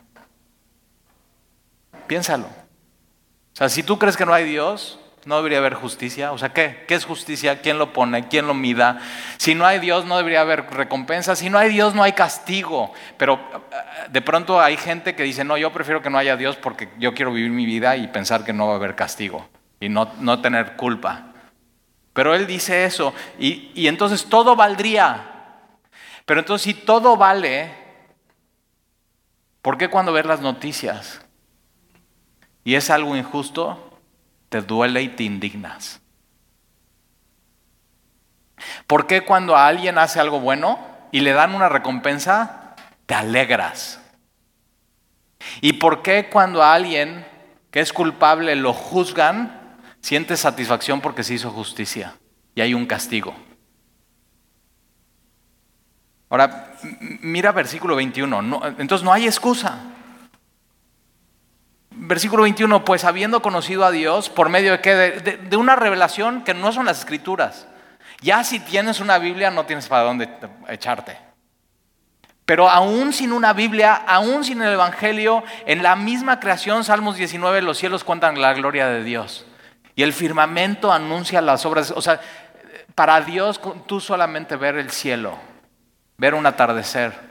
Piénsalo. 2.06 2.46
O 2.46 3.56
sea, 3.56 3.70
si 3.70 3.82
tú 3.82 3.98
crees 3.98 4.16
que 4.16 4.26
no 4.26 4.34
hay 4.34 4.44
Dios, 4.44 4.98
no 5.28 5.36
debería 5.36 5.58
haber 5.58 5.74
justicia. 5.74 6.32
O 6.32 6.38
sea, 6.38 6.54
¿qué? 6.54 6.86
¿Qué 6.88 6.94
es 6.94 7.04
justicia? 7.04 7.60
¿Quién 7.60 7.78
lo 7.78 7.92
pone? 7.92 8.28
¿Quién 8.28 8.46
lo 8.46 8.54
mida? 8.54 8.98
Si 9.36 9.54
no 9.54 9.66
hay 9.66 9.78
Dios, 9.78 10.06
no 10.06 10.16
debería 10.16 10.40
haber 10.40 10.70
recompensa. 10.70 11.36
Si 11.36 11.50
no 11.50 11.58
hay 11.58 11.68
Dios, 11.68 11.94
no 11.94 12.02
hay 12.02 12.12
castigo. 12.12 12.94
Pero 13.18 13.34
eh, 13.34 14.08
de 14.08 14.22
pronto 14.22 14.58
hay 14.58 14.78
gente 14.78 15.14
que 15.14 15.24
dice, 15.24 15.44
no, 15.44 15.58
yo 15.58 15.70
prefiero 15.70 16.00
que 16.00 16.08
no 16.08 16.16
haya 16.16 16.38
Dios 16.38 16.56
porque 16.56 16.88
yo 16.98 17.12
quiero 17.12 17.30
vivir 17.30 17.50
mi 17.50 17.66
vida 17.66 17.94
y 17.98 18.08
pensar 18.08 18.42
que 18.42 18.54
no 18.54 18.68
va 18.68 18.72
a 18.72 18.76
haber 18.76 18.94
castigo 18.94 19.46
y 19.80 19.90
no, 19.90 20.10
no 20.18 20.40
tener 20.40 20.76
culpa. 20.76 21.26
Pero 22.14 22.34
él 22.34 22.46
dice 22.46 22.86
eso 22.86 23.12
y, 23.38 23.70
y 23.74 23.86
entonces 23.86 24.24
todo 24.30 24.56
valdría. 24.56 25.58
Pero 26.24 26.40
entonces 26.40 26.62
si 26.64 26.72
todo 26.72 27.18
vale, 27.18 27.70
¿por 29.60 29.76
qué 29.76 29.88
cuando 29.88 30.10
ves 30.10 30.24
las 30.24 30.40
noticias 30.40 31.20
y 32.64 32.76
es 32.76 32.88
algo 32.88 33.14
injusto, 33.14 33.87
te 34.48 34.62
duele 34.62 35.02
y 35.02 35.08
te 35.08 35.24
indignas? 35.24 36.00
¿Por 38.86 39.06
qué 39.06 39.24
cuando 39.24 39.56
a 39.56 39.66
alguien 39.66 39.98
hace 39.98 40.20
algo 40.20 40.40
bueno 40.40 40.78
y 41.12 41.20
le 41.20 41.32
dan 41.32 41.54
una 41.54 41.68
recompensa, 41.68 42.74
te 43.06 43.14
alegras? 43.14 44.00
¿Y 45.60 45.74
por 45.74 46.02
qué 46.02 46.28
cuando 46.30 46.62
a 46.62 46.74
alguien 46.74 47.26
que 47.70 47.80
es 47.80 47.92
culpable 47.92 48.56
lo 48.56 48.72
juzgan, 48.72 49.76
sientes 50.00 50.40
satisfacción 50.40 51.00
porque 51.00 51.22
se 51.22 51.34
hizo 51.34 51.50
justicia 51.50 52.14
y 52.54 52.60
hay 52.60 52.74
un 52.74 52.86
castigo? 52.86 53.34
Ahora, 56.30 56.74
mira 57.20 57.52
versículo 57.52 57.96
21. 57.96 58.62
entonces 58.78 59.04
no 59.04 59.12
hay 59.12 59.26
excusa. 59.26 59.78
Versículo 62.00 62.44
21, 62.44 62.84
pues 62.84 63.04
habiendo 63.04 63.42
conocido 63.42 63.84
a 63.84 63.90
Dios, 63.90 64.30
por 64.30 64.48
medio 64.48 64.70
de 64.70 64.80
qué? 64.80 64.94
De, 64.94 65.56
una 65.56 65.74
revelación 65.74 66.44
que 66.44 66.54
no 66.54 66.70
son 66.70 66.86
las 66.86 67.00
escrituras. 67.00 67.66
Ya 68.20 68.44
si 68.44 68.60
tienes 68.60 69.00
una 69.00 69.18
Biblia 69.18 69.50
no 69.50 69.66
tienes 69.66 69.88
para 69.88 70.04
dónde 70.04 70.28
echarte. 70.68 71.18
Pero 72.44 72.70
aún 72.70 73.12
sin 73.12 73.32
una 73.32 73.52
Biblia, 73.52 73.94
aún 73.94 74.44
sin 74.44 74.62
el 74.62 74.72
Evangelio, 74.74 75.42
en 75.66 75.82
la 75.82 75.96
misma 75.96 76.38
creación, 76.38 76.84
Salmos 76.84 77.16
19, 77.16 77.62
los 77.62 77.78
cielos 77.78 78.04
cuentan 78.04 78.40
la 78.40 78.54
gloria 78.54 78.86
de 78.86 79.02
Dios. 79.02 79.44
Y 79.96 80.04
el 80.04 80.12
firmamento 80.12 80.92
anuncia 80.92 81.42
las 81.42 81.66
obras. 81.66 81.90
O 81.90 82.00
sea, 82.00 82.20
para 82.94 83.20
Dios 83.22 83.60
tú 83.86 84.00
solamente 84.00 84.54
ver 84.54 84.76
el 84.76 84.90
cielo, 84.90 85.36
ver 86.16 86.34
un 86.34 86.46
atardecer, 86.46 87.27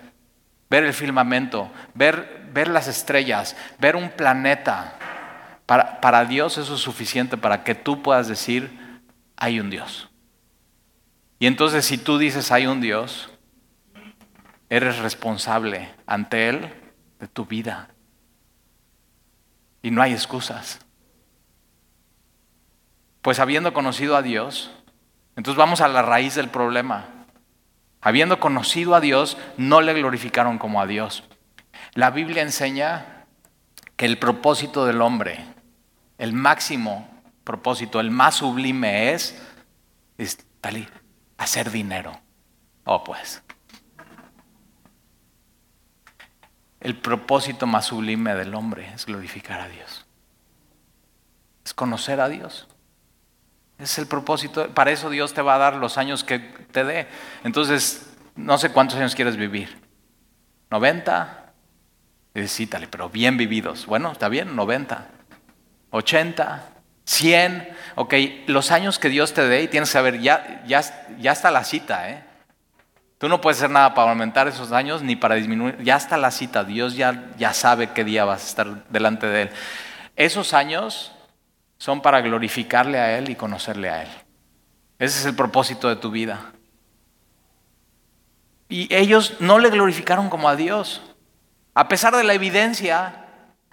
ver 0.70 0.84
el 0.84 0.94
firmamento, 0.94 1.72
ver 1.94 2.38
ver 2.58 2.70
las 2.70 2.88
estrellas, 2.88 3.56
ver 3.78 3.96
un 3.96 4.10
planeta, 4.10 4.96
para, 5.68 6.02
para 6.02 6.26
Dios 6.26 6.58
eso 6.58 6.74
es 6.74 6.82
suficiente 6.82 7.38
para 7.38 7.64
que 7.64 7.76
tú 7.76 8.02
puedas 8.02 8.28
decir, 8.28 9.02
hay 9.36 9.60
un 9.60 9.70
Dios. 9.70 10.10
Y 11.38 11.46
entonces 11.46 11.86
si 11.86 12.00
tú 12.00 12.18
dices, 12.18 12.52
hay 12.52 12.66
un 12.66 12.82
Dios, 12.82 13.30
eres 14.70 14.98
responsable 14.98 15.94
ante 16.08 16.50
Él 16.50 16.74
de 17.20 17.28
tu 17.28 17.46
vida. 17.46 17.90
Y 19.84 19.92
no 19.92 20.02
hay 20.02 20.14
excusas. 20.14 20.80
Pues 23.22 23.40
habiendo 23.40 23.74
conocido 23.74 24.16
a 24.16 24.24
Dios, 24.24 24.72
entonces 25.36 25.58
vamos 25.58 25.82
a 25.82 25.88
la 25.88 26.02
raíz 26.02 26.34
del 26.34 26.50
problema. 26.50 27.06
Habiendo 28.02 28.40
conocido 28.40 28.96
a 28.96 29.02
Dios, 29.02 29.38
no 29.58 29.82
le 29.82 29.94
glorificaron 29.94 30.58
como 30.58 30.82
a 30.82 30.88
Dios. 30.88 31.24
La 31.94 32.12
Biblia 32.12 32.42
enseña 32.42 33.26
que 33.96 34.06
el 34.06 34.20
propósito 34.20 34.86
del 34.86 35.02
hombre 35.02 35.44
El 36.18 36.34
máximo 36.34 37.08
propósito, 37.48 38.02
el 38.02 38.12
más 38.12 38.36
sublime 38.36 39.14
es, 39.14 39.42
hacer 41.38 41.72
dinero. 41.72 42.20
Oh, 42.84 43.06
pues. 43.06 43.42
El 46.82 46.98
propósito 46.98 47.66
más 47.66 47.86
sublime 47.86 48.36
del 48.36 48.54
hombre 48.54 48.92
es 48.94 49.06
glorificar 49.06 49.62
a 49.62 49.70
Dios. 49.70 50.06
Es 51.64 51.74
conocer 51.74 52.20
a 52.20 52.28
Dios. 52.28 52.68
Es 53.80 53.98
el 53.98 54.08
propósito. 54.08 54.68
Para 54.70 54.92
eso 54.92 55.10
Dios 55.10 55.34
te 55.34 55.42
va 55.42 55.56
a 55.56 55.58
dar 55.58 55.76
los 55.76 55.98
años 55.98 56.24
que 56.24 56.40
te 56.40 56.84
dé. 56.84 57.08
Entonces, 57.44 58.14
no 58.36 58.58
sé 58.58 58.72
cuántos 58.72 58.98
años 58.98 59.16
quieres 59.16 59.38
vivir. 59.38 59.82
¿90? 60.70 61.28
Sí, 62.48 62.70
pero 62.90 63.10
bien 63.10 63.38
vividos. 63.38 63.86
Bueno, 63.86 64.12
está 64.12 64.30
bien, 64.30 64.56
90. 64.56 65.08
80, 65.92 66.64
100. 67.06 67.70
Ok, 67.96 68.14
los 68.48 68.72
años 68.72 69.00
que 69.00 69.10
Dios 69.10 69.34
te 69.34 69.48
dé 69.48 69.64
y 69.64 69.68
tienes 69.68 69.90
que 69.90 69.94
saber, 69.94 70.20
ya, 70.20 70.64
ya, 70.68 70.82
ya 71.20 71.32
está 71.32 71.52
la 71.52 71.64
cita, 71.64 72.10
¿eh? 72.10 72.24
Tú 73.18 73.28
no 73.30 73.42
puedes 73.42 73.58
hacer 73.58 73.72
nada 73.72 73.96
para 73.96 74.12
aumentar 74.12 74.48
esos 74.48 74.72
años 74.72 75.02
ni 75.02 75.16
para 75.16 75.36
disminuir. 75.36 75.82
Ya 75.84 75.96
está 75.96 76.18
la 76.18 76.30
cita. 76.30 76.64
Dios 76.64 76.96
ya, 76.96 77.32
ya 77.38 77.54
sabe 77.54 77.90
qué 77.90 78.04
día 78.04 78.26
vas 78.26 78.44
a 78.44 78.48
estar 78.48 78.88
delante 78.90 79.26
de 79.26 79.42
Él. 79.44 79.50
Esos 80.16 80.54
años 80.54 81.14
son 81.78 82.02
para 82.02 82.22
glorificarle 82.22 83.00
a 83.00 83.18
Él 83.18 83.30
y 83.30 83.36
conocerle 83.36 83.90
a 83.90 84.04
Él. 84.04 84.10
Ese 85.00 85.20
es 85.20 85.26
el 85.26 85.36
propósito 85.36 85.90
de 85.90 85.96
tu 85.96 86.12
vida. 86.12 86.54
Y 88.70 88.94
ellos 88.94 89.36
no 89.40 89.60
le 89.60 89.70
glorificaron 89.70 90.30
como 90.30 90.50
a 90.50 90.56
Dios. 90.56 91.02
A 91.74 91.88
pesar 91.88 92.16
de 92.16 92.24
la 92.24 92.34
evidencia, 92.34 93.26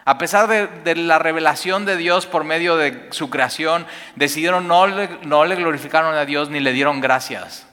a 0.05 0.19
pesar 0.19 0.47
de, 0.47 0.97
la 0.97 1.19
revelación 1.19 1.85
de 1.87 1.97
Dios 1.97 2.27
por 2.27 2.45
medio 2.45 2.77
de 2.77 3.09
su 3.11 3.31
creación, 3.31 3.87
decidieron 4.17 4.69
no 4.69 4.87
le, 4.87 5.09
no 5.25 5.45
le 5.45 5.57
glorificaron 5.57 6.15
a 6.15 6.25
Dios 6.25 6.51
ni 6.51 6.61
le 6.61 6.73
dieron 6.73 7.01
gracias 7.01 7.67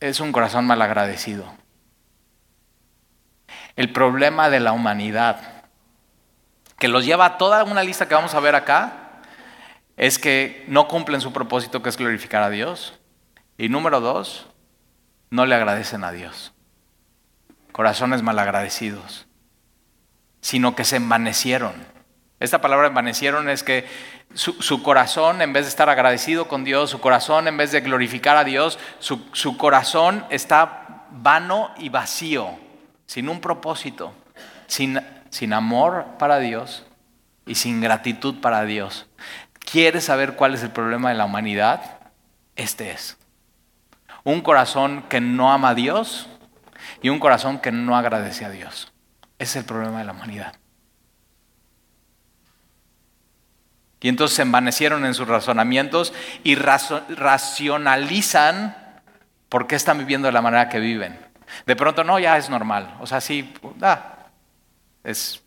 es 0.00 0.18
un 0.20 0.32
corazón 0.32 0.66
malagradecido. 0.66 1.52
El 3.76 3.92
problema 3.92 4.50
de 4.50 4.60
la 4.60 4.72
humanidad, 4.72 5.59
que 6.80 6.88
los 6.88 7.04
lleva 7.04 7.26
a 7.26 7.38
toda 7.38 7.62
una 7.62 7.84
lista 7.84 8.08
que 8.08 8.14
vamos 8.14 8.34
a 8.34 8.40
ver 8.40 8.54
acá, 8.54 9.20
es 9.98 10.18
que 10.18 10.64
no 10.66 10.88
cumplen 10.88 11.20
su 11.20 11.30
propósito 11.30 11.82
que 11.82 11.90
es 11.90 11.98
glorificar 11.98 12.42
a 12.42 12.48
Dios. 12.48 12.98
Y 13.58 13.68
número 13.68 14.00
dos, 14.00 14.46
no 15.28 15.44
le 15.44 15.54
agradecen 15.54 16.04
a 16.04 16.10
Dios. 16.10 16.54
Corazones 17.72 18.22
malagradecidos, 18.22 19.26
sino 20.40 20.74
que 20.74 20.86
se 20.86 20.96
envanecieron. 20.96 21.74
Esta 22.40 22.62
palabra 22.62 22.86
envanecieron 22.86 23.50
es 23.50 23.62
que 23.62 23.86
su, 24.32 24.82
corazón, 24.82 25.42
en 25.42 25.52
vez 25.52 25.66
de 25.66 25.68
estar 25.68 25.90
agradecido 25.90 26.48
con 26.48 26.64
Dios, 26.64 26.88
su 26.88 27.00
corazón, 27.00 27.46
en 27.46 27.58
vez 27.58 27.72
de 27.72 27.82
glorificar 27.82 28.38
a 28.38 28.44
Dios, 28.44 28.78
su, 29.00 29.56
corazón 29.58 30.24
está 30.30 31.04
vano 31.10 31.74
y 31.76 31.90
vacío, 31.90 32.58
sin 33.04 33.28
un 33.28 33.42
propósito, 33.42 34.14
sin, 34.66 34.98
sin 35.30 35.52
amor 35.52 36.06
para 36.18 36.38
Dios 36.38 36.84
y 37.46 37.54
sin 37.54 37.80
gratitud 37.80 38.40
para 38.40 38.64
Dios. 38.64 39.06
¿Quieres 39.58 40.04
saber 40.04 40.36
cuál 40.36 40.54
es 40.54 40.62
el 40.62 40.70
problema 40.70 41.08
de 41.08 41.14
la 41.14 41.24
humanidad? 41.24 41.98
Este 42.56 42.90
es. 42.90 43.16
Un 44.24 44.42
corazón 44.42 45.04
que 45.08 45.20
no 45.20 45.52
ama 45.52 45.70
a 45.70 45.74
Dios 45.74 46.28
y 47.02 47.08
un 47.08 47.18
corazón 47.18 47.58
que 47.58 47.72
no 47.72 47.96
agradece 47.96 48.44
a 48.44 48.50
Dios. 48.50 48.92
Es 49.38 49.56
el 49.56 49.64
problema 49.64 50.00
de 50.00 50.04
la 50.04 50.12
humanidad. 50.12 50.54
Y 54.00 54.08
entonces 54.08 54.36
se 54.36 54.42
envanecieron 54.42 55.04
en 55.04 55.14
sus 55.14 55.28
razonamientos 55.28 56.12
y 56.42 56.56
racionalizan 56.56 58.76
por 59.48 59.66
qué 59.66 59.76
están 59.76 59.98
viviendo 59.98 60.26
de 60.26 60.32
la 60.32 60.42
manera 60.42 60.68
que 60.68 60.80
viven. 60.80 61.18
De 61.66 61.76
pronto, 61.76 62.04
no, 62.04 62.18
ya 62.18 62.38
es 62.38 62.48
normal. 62.48 62.96
O 63.00 63.06
sea, 63.06 63.20
sí, 63.20 63.52
ah, 63.82 64.19
es, 65.04 65.42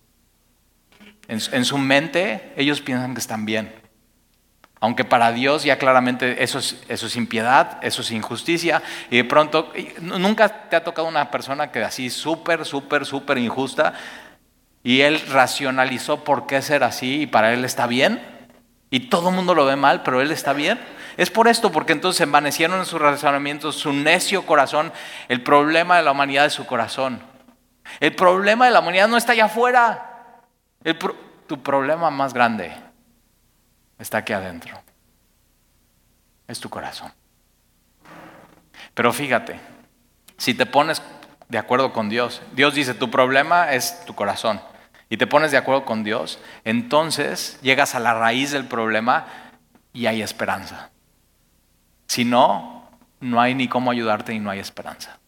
en, 1.28 1.66
su 1.66 1.78
mente 1.78 2.54
ellos 2.56 2.82
piensan 2.82 3.14
que 3.14 3.20
están 3.20 3.46
bien. 3.46 3.74
Aunque 4.80 5.06
para 5.06 5.32
Dios 5.32 5.64
ya 5.64 5.78
claramente 5.78 6.44
eso 6.44 6.60
es, 6.60 6.84
eso 6.90 7.08
es 7.08 7.16
impiedad, 7.16 7.80
eso 7.82 8.02
es 8.02 8.12
injusticia. 8.12 8.84
Y 9.10 9.18
de 9.18 9.24
pronto, 9.24 9.72
nunca 10.02 10.70
te 10.70 10.76
ha 10.76 10.84
tocado 10.84 11.08
una 11.08 11.32
persona 11.32 11.72
que 11.72 11.84
así 11.84 12.10
súper, 12.10 12.66
súper, 12.66 13.06
súper 13.06 13.38
injusta 13.38 13.94
y 14.84 15.02
él 15.02 15.22
racionalizó 15.30 16.26
por 16.26 16.48
qué 16.48 16.62
ser 16.62 16.84
así 16.84 17.22
y 17.22 17.28
para 17.28 17.54
él 17.54 17.64
está 17.64 17.88
bien 17.88 18.22
y 18.90 19.10
todo 19.10 19.30
el 19.30 19.36
mundo 19.36 19.56
lo 19.56 19.66
ve 19.66 19.76
mal, 19.76 20.04
pero 20.04 20.22
él 20.22 20.30
está 20.30 20.54
bien. 20.54 20.80
Es 21.18 21.32
por 21.32 21.48
esto, 21.48 21.72
porque 21.72 21.94
entonces 21.94 22.22
envanecieron 22.22 22.78
en 22.78 22.86
sus 22.86 23.02
razonamientos, 23.02 23.76
su 23.76 23.92
necio 23.92 24.46
corazón, 24.46 24.92
el 25.30 25.42
problema 25.42 25.98
de 25.98 26.04
la 26.04 26.12
humanidad 26.12 26.46
es 26.46 26.54
su 26.54 26.68
corazón. 26.68 27.33
El 28.00 28.16
problema 28.16 28.66
de 28.66 28.72
la 28.72 28.80
humanidad 28.80 29.08
no 29.08 29.18
está 29.18 29.34
allá 29.34 29.46
afuera. 29.46 30.42
tu 31.48 31.62
problema 31.62 32.10
más 32.10 32.34
grande 32.34 32.74
está 34.00 34.20
aquí 34.20 34.34
adentro. 34.34 34.80
Es 36.48 36.60
tu 36.60 36.70
corazón. 36.70 37.12
Pero 38.94 39.12
fíjate, 39.12 39.60
si 40.38 40.54
te 40.54 40.66
pones 40.66 41.02
de 41.50 41.58
acuerdo 41.58 41.94
con 41.94 42.10
Dios, 42.10 42.42
Dios 42.54 42.74
dice, 42.74 42.94
tu 42.94 43.10
problema 43.10 43.74
es 43.74 44.04
tu 44.06 44.14
corazón 44.16 44.62
y 45.10 45.18
te 45.18 45.28
pones 45.28 45.52
de 45.52 45.58
acuerdo 45.58 45.86
con 45.86 46.04
Dios, 46.04 46.40
entonces 46.64 47.60
llegas 47.62 47.96
a 47.96 48.00
la 48.00 48.14
raíz 48.14 48.52
del 48.52 48.66
problema 48.66 49.28
y 49.94 50.08
hay 50.08 50.22
esperanza. 50.22 50.90
Si 52.08 52.26
no, 52.26 52.90
no 53.20 53.40
hay 53.40 53.56
ni 53.56 53.68
cómo 53.68 53.92
ayudarte 53.92 54.34
y 54.34 54.40
no 54.40 54.50
hay 54.50 54.60
esperanza. 54.60 55.20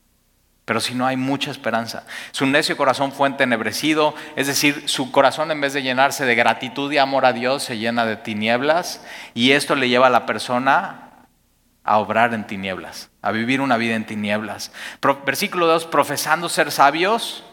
Pero 0.66 0.80
si 0.82 0.96
no 0.96 1.06
hay 1.06 1.16
mucha 1.16 1.52
esperanza. 1.52 2.04
Su 2.32 2.48
necio 2.48 2.76
corazón 2.76 3.12
fue 3.12 3.28
entenebrecido, 3.28 4.16
es 4.36 4.48
decir, 4.48 4.90
su 4.90 5.12
corazón 5.12 5.52
en 5.52 5.62
vez 5.62 5.74
de 5.74 5.84
llenarse 5.84 6.26
de 6.26 6.36
gratitud 6.36 6.92
y 6.92 6.98
amor 6.98 7.26
a 7.26 7.34
Dios, 7.34 7.64
se 7.64 7.78
llena 7.78 8.06
de 8.06 8.18
tinieblas 8.18 9.04
y 9.36 9.52
esto 9.52 9.76
le 9.76 9.90
lleva 9.90 10.08
a 10.08 10.10
la 10.12 10.26
persona 10.26 11.12
a 11.84 12.00
obrar 12.00 12.34
en 12.34 12.48
tinieblas, 12.48 13.12
a 13.22 13.32
vivir 13.32 13.62
una 13.62 13.78
vida 13.78 13.96
en 13.96 14.08
tinieblas. 14.08 14.72
Versículo 15.26 15.68
2, 15.68 15.86
profesando 15.86 16.50
ser 16.50 16.72
sabios, 16.72 17.44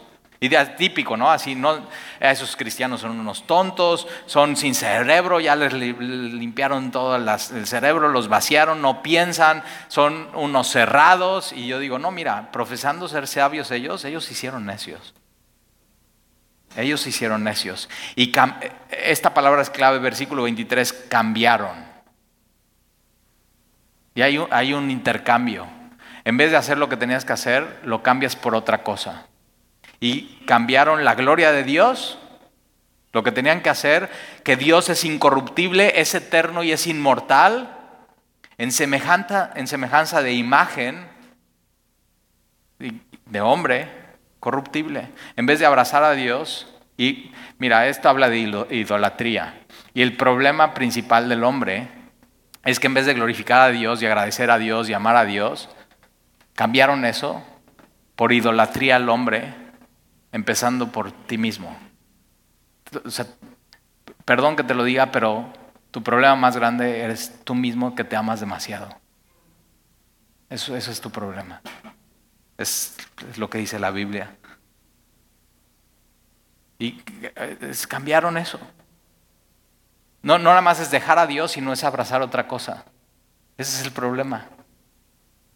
Idea 0.43 0.75
típico, 0.75 1.15
¿no? 1.15 1.31
Así, 1.31 1.55
no, 1.55 1.87
esos 2.19 2.57
cristianos 2.57 2.99
son 2.99 3.17
unos 3.17 3.47
tontos, 3.47 4.05
son 4.25 4.57
sin 4.57 4.75
cerebro, 4.75 5.39
ya 5.39 5.55
les 5.55 5.71
limpiaron 5.71 6.91
todo 6.91 7.15
el 7.15 7.65
cerebro, 7.65 8.09
los 8.09 8.27
vaciaron, 8.27 8.81
no 8.81 9.01
piensan, 9.01 9.63
son 9.87 10.27
unos 10.33 10.67
cerrados. 10.67 11.53
Y 11.53 11.67
yo 11.67 11.79
digo, 11.79 11.97
no, 11.97 12.11
mira, 12.11 12.51
profesando 12.51 13.07
ser 13.07 13.25
sabios 13.25 13.71
ellos, 13.71 14.03
ellos 14.03 14.29
hicieron 14.29 14.65
necios. 14.65 15.13
Ellos 16.75 17.07
hicieron 17.07 17.45
necios. 17.45 17.87
Y 18.17 18.33
esta 18.89 19.33
palabra 19.33 19.61
es 19.61 19.69
clave, 19.69 19.99
versículo 19.99 20.43
23, 20.43 20.91
cambiaron. 21.07 21.85
Y 24.13 24.21
hay 24.23 24.73
un 24.73 24.91
intercambio. 24.91 25.67
En 26.25 26.35
vez 26.35 26.51
de 26.51 26.57
hacer 26.57 26.77
lo 26.77 26.89
que 26.89 26.97
tenías 26.97 27.23
que 27.23 27.31
hacer, 27.31 27.79
lo 27.85 28.03
cambias 28.03 28.35
por 28.35 28.55
otra 28.55 28.83
cosa 28.83 29.27
y 30.03 30.23
cambiaron 30.45 31.05
la 31.05 31.15
gloria 31.15 31.53
de 31.53 31.63
Dios, 31.63 32.17
lo 33.13 33.23
que 33.23 33.31
tenían 33.31 33.61
que 33.61 33.69
hacer, 33.69 34.09
que 34.43 34.57
Dios 34.57 34.89
es 34.89 35.05
incorruptible, 35.05 36.01
es 36.01 36.13
eterno 36.13 36.61
y 36.61 36.73
es 36.73 36.87
inmortal, 36.87 37.73
en 38.57 38.73
semejanza, 38.73 39.51
en 39.55 39.65
semejanza 39.65 40.21
de 40.21 40.33
imagen 40.33 41.07
de 42.79 43.39
hombre 43.39 43.87
corruptible. 44.41 45.07
En 45.37 45.45
vez 45.45 45.59
de 45.59 45.67
abrazar 45.67 46.03
a 46.03 46.11
Dios, 46.11 46.67
y 46.97 47.31
mira, 47.57 47.87
esto 47.87 48.09
habla 48.09 48.27
de 48.27 48.39
idolatría. 48.71 49.61
Y 49.93 50.01
el 50.01 50.17
problema 50.17 50.73
principal 50.73 51.29
del 51.29 51.45
hombre 51.45 51.87
es 52.65 52.81
que 52.81 52.87
en 52.87 52.93
vez 52.93 53.05
de 53.05 53.13
glorificar 53.13 53.61
a 53.61 53.69
Dios 53.69 54.01
y 54.01 54.05
agradecer 54.05 54.51
a 54.51 54.57
Dios 54.57 54.89
y 54.89 54.93
amar 54.93 55.15
a 55.15 55.23
Dios, 55.23 55.69
cambiaron 56.55 57.05
eso 57.05 57.41
por 58.17 58.33
idolatría 58.33 58.97
al 58.97 59.07
hombre 59.07 59.62
empezando 60.33 60.91
por 60.91 61.11
ti 61.11 61.37
mismo. 61.37 61.77
perdón 64.25 64.57
que 64.57 64.63
te 64.63 64.73
lo 64.73 64.83
diga, 64.83 65.11
pero 65.11 65.53
tu 65.91 66.03
problema 66.03 66.35
más 66.35 66.57
grande 66.57 67.01
eres 67.01 67.39
tú 67.45 67.55
mismo 67.55 67.95
que 67.95 68.03
te 68.03 68.17
amas 68.17 68.41
demasiado. 68.41 68.89
Eso, 70.49 70.75
eso 70.75 70.91
es 70.91 70.99
tu 70.99 71.11
problema. 71.11 71.61
Es, 72.57 72.97
lo 73.37 73.49
que 73.49 73.59
dice 73.59 73.79
la 73.79 73.91
Biblia. 73.91 74.35
Y 76.79 77.01
cambiaron 77.87 78.37
eso. 78.37 78.59
No, 80.23 80.37
no 80.37 80.45
nada 80.45 80.61
más 80.61 80.79
es 80.79 80.89
dejar 80.89 81.19
a 81.19 81.27
Dios, 81.27 81.51
sino 81.51 81.71
es 81.71 81.83
abrazar 81.83 82.21
otra 82.21 82.47
cosa. 82.47 82.85
Ese 83.57 83.79
es 83.79 83.85
el 83.85 83.91
problema. 83.91 84.47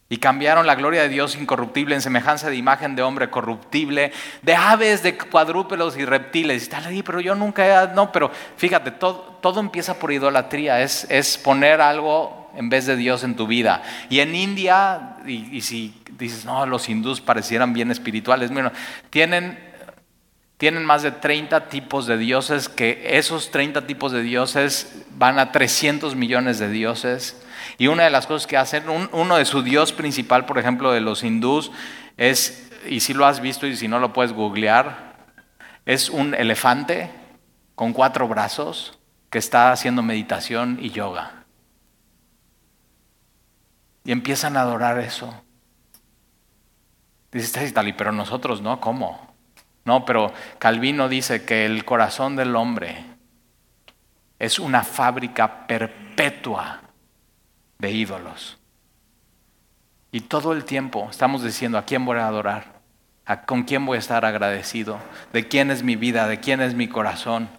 Y 0.10 0.18
cambiaron 0.18 0.66
la 0.66 0.76
gloria 0.76 1.02
de 1.02 1.10
Dios 1.10 1.36
incorruptible 1.36 1.94
en 1.94 2.02
semejanza 2.02 2.50
de 2.50 2.56
imagen 2.56 2.96
de 2.96 3.02
hombre 3.02 3.30
corruptible, 3.30 4.14
de 4.42 4.56
aves, 4.56 5.04
de 5.04 5.18
cuadrúpedos 5.18 5.98
y 5.98 6.06
reptiles. 6.06 6.62
Y 6.62 6.64
está 6.64 6.78
ahí, 6.78 7.04
pero 7.04 7.20
yo 7.20 7.36
nunca 7.36 7.84
he... 7.84 7.94
No, 7.94 8.10
pero 8.14 8.32
fíjate, 8.56 8.92
todo, 8.92 9.38
todo 9.42 9.60
empieza 9.60 10.00
por 10.00 10.14
idolatría, 10.14 10.82
es, 10.82 11.06
es, 11.10 11.38
poner 11.38 11.82
algo 11.82 12.50
en 12.56 12.70
vez 12.70 12.86
de 12.86 12.96
Dios 12.96 13.26
en 13.26 13.36
tu 13.36 13.48
vida. 13.48 13.84
Y 14.10 14.22
en 14.22 14.34
India, 14.34 15.18
y, 15.26 15.60
si 15.60 16.02
dices, 16.18 16.46
no, 16.46 16.66
los 16.66 16.88
hindús 16.88 17.20
parecieran 17.20 17.74
bien 17.74 17.92
espirituales, 17.92 18.50
bueno, 18.50 18.72
tienen, 19.10 19.60
tienen 20.58 20.86
más 20.86 21.04
de 21.04 21.12
30 21.12 21.68
tipos 21.68 22.08
de 22.08 22.18
dioses, 22.18 22.70
que 22.70 23.18
esos 23.18 23.52
30 23.52 23.86
tipos 23.86 24.14
de 24.14 24.22
dioses 24.22 25.04
van 25.18 25.38
a 25.38 25.52
300 25.52 26.16
millones 26.16 26.60
de 26.60 26.70
dioses 26.70 27.44
y 27.78 27.88
una 27.88 28.04
de 28.04 28.10
las 28.10 28.26
cosas 28.26 28.48
que 28.48 28.58
hacen, 28.58 28.86
uno 28.90 29.38
de 29.38 29.46
su 29.46 29.62
dios 29.62 29.94
principal, 29.94 30.46
por 30.46 30.58
ejemplo, 30.58 30.92
de 30.92 31.02
los 31.02 31.24
hindús, 31.24 31.72
es, 32.18 32.72
y 32.88 33.02
si 33.02 33.14
lo 33.14 33.26
has 33.26 33.40
visto 33.40 33.68
y 33.68 33.76
si 33.76 33.88
no 33.88 34.00
lo 34.00 34.14
puedes 34.14 34.34
googlear, 34.34 35.16
es 35.86 36.10
un 36.10 36.34
elefante 36.34 37.12
con 37.76 37.94
cuatro 37.94 38.28
brazos 38.28 38.98
que 39.30 39.38
está 39.38 39.72
haciendo 39.72 40.02
meditación 40.02 40.80
y 40.82 40.90
yoga. 40.90 41.46
Y 44.04 44.12
empiezan 44.12 44.58
a 44.58 44.62
adorar 44.62 44.98
eso. 45.00 45.44
Dices, 47.32 47.74
Tali, 47.74 47.94
pero 47.94 48.12
nosotros 48.12 48.62
no, 48.62 48.80
¿cómo? 48.80 49.36
No, 49.86 50.04
pero 50.06 50.34
Calvino 50.58 51.10
dice 51.10 51.46
que 51.46 51.66
el 51.66 51.86
corazón 51.86 52.36
del 52.36 52.56
hombre 52.56 53.06
es 54.40 54.60
una 54.60 54.84
fábrica 54.84 55.68
perpetua 55.68 56.82
de 57.80 57.92
ídolos. 57.92 58.58
Y 60.12 60.22
todo 60.22 60.54
el 60.54 60.66
tiempo 60.66 61.08
estamos 61.10 61.44
diciendo, 61.44 61.78
¿a 61.78 61.86
quién 61.86 62.06
voy 62.06 62.18
a 62.18 62.28
adorar? 62.28 62.78
¿A 63.26 63.42
¿Con 63.42 63.64
quién 63.64 63.86
voy 63.86 63.98
a 63.98 64.00
estar 64.00 64.24
agradecido? 64.26 65.00
¿De 65.34 65.48
quién 65.48 65.70
es 65.70 65.84
mi 65.84 65.96
vida? 65.96 66.28
¿De 66.28 66.40
quién 66.40 66.62
es 66.62 66.74
mi 66.74 66.88
corazón? 66.88 67.50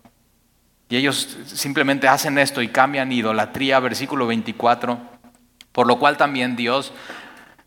Y 0.89 0.97
ellos 0.97 1.37
simplemente 1.47 2.09
hacen 2.09 2.39
esto 2.39 2.63
y 2.63 2.69
cambian 2.69 3.13
idolatría, 3.13 3.79
versículo 3.79 4.27
24, 4.27 4.99
por 5.73 5.87
lo 5.87 5.99
cual 5.99 6.17
también 6.17 6.57
Dios, 6.57 6.93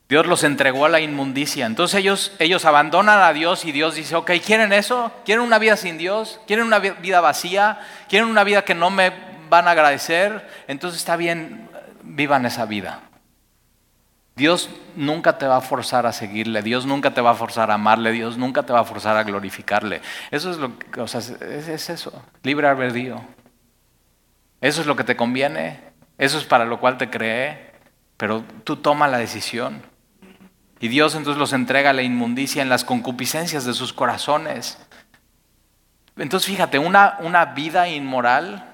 Dios 0.10 0.26
los 0.26 0.44
entregó 0.44 0.86
a 0.86 0.90
la 0.90 1.00
inmundicia. 1.00 1.68
Entonces 1.68 2.00
ellos, 2.00 2.32
ellos 2.40 2.66
abandonan 2.66 3.22
a 3.22 3.32
Dios 3.32 3.64
y 3.64 3.72
Dios 3.72 3.96
dice, 3.96 4.16
ok, 4.16 4.32
¿quieren 4.44 4.74
eso? 4.74 5.12
¿Quieren 5.24 5.46
una 5.46 5.60
vida 5.60 5.78
sin 5.78 6.00
Dios? 6.00 6.42
¿Quieren 6.48 6.66
una 6.66 6.80
vida 6.80 7.22
vacía? 7.22 7.80
¿Quieren 8.10 8.28
una 8.28 8.44
vida 8.44 8.64
que 8.66 8.74
no 8.74 8.90
me 8.90 9.14
van 9.50 9.68
a 9.68 9.72
agradecer? 9.72 10.50
Entonces 10.68 11.00
está 11.00 11.16
bien, 11.16 11.70
vivan 12.16 12.46
esa 12.46 12.66
vida. 12.66 13.02
Dios 14.36 14.70
nunca 14.96 15.38
te 15.38 15.46
va 15.46 15.58
a 15.58 15.62
forzar 15.62 16.06
a 16.06 16.14
seguirle, 16.14 16.62
Dios 16.62 16.86
nunca 16.86 17.14
te 17.14 17.22
va 17.22 17.32
a 17.32 17.36
forzar 17.36 17.70
a 17.70 17.76
amarle, 17.76 18.12
Dios 18.12 18.38
nunca 18.38 18.64
te 18.64 18.74
va 18.74 18.80
a 18.80 18.86
forzar 18.86 19.18
a 19.18 19.24
glorificarle. 19.24 20.02
Eso 20.32 20.52
es 20.52 20.58
lo 20.58 20.80
que, 20.80 21.02
o 21.02 21.08
sea, 21.08 21.20
es, 21.20 21.90
eso, 21.90 22.24
libre 22.44 22.68
albedrío. 22.68 23.22
Eso 24.62 24.82
es 24.82 24.88
lo 24.88 24.96
que 24.96 25.04
te 25.04 25.16
conviene, 25.16 25.80
eso 26.18 26.38
es 26.38 26.46
para 26.46 26.66
lo 26.66 26.80
cual 26.80 26.98
te 26.98 27.10
creé, 27.10 27.72
pero 28.18 28.44
tú 28.64 28.78
toma 28.78 29.08
la 29.08 29.18
decisión. 29.18 29.82
Y 30.80 30.88
Dios 30.88 31.14
entonces 31.16 31.40
los 31.40 31.54
entrega 31.54 31.92
a 31.92 31.94
la 31.94 32.02
inmundicia 32.02 32.62
en 32.62 32.70
las 32.70 32.84
concupiscencias 32.84 33.66
de 33.66 33.74
sus 33.74 33.92
corazones. 33.94 34.80
Entonces 36.18 36.50
fíjate, 36.50 36.80
una, 36.80 37.18
una 37.20 37.46
vida 37.46 37.88
inmoral 37.90 38.66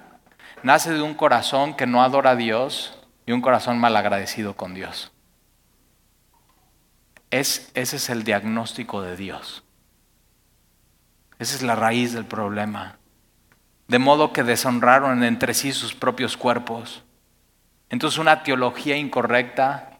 nace 0.63 0.93
de 0.93 1.01
un 1.01 1.13
corazón 1.13 1.73
que 1.75 1.87
no 1.87 2.03
adora 2.03 2.31
a 2.31 2.35
Dios, 2.35 2.96
y 3.27 3.33
un 3.33 3.41
corazón 3.41 3.77
mal 3.77 3.95
agradecido 3.95 4.55
con 4.55 4.73
Dios. 4.73 5.11
Es, 7.29 7.69
ese 7.75 7.97
es 7.97 8.09
el 8.09 8.23
diagnóstico 8.23 9.01
de 9.01 9.17
Dios. 9.17 9.63
Esa 11.37 11.55
es 11.55 11.61
la 11.61 11.75
raíz 11.75 12.13
del 12.13 12.25
problema. 12.25 12.97
De 13.89 13.99
modo 13.99 14.31
que 14.31 14.43
deshonraron 14.43 15.23
entre 15.25 15.53
sí 15.53 15.73
sus 15.73 15.93
propios 15.93 16.37
cuerpos. 16.37 17.03
Entonces 17.89 18.17
una 18.17 18.43
teología 18.43 18.95
incorrecta, 18.95 19.99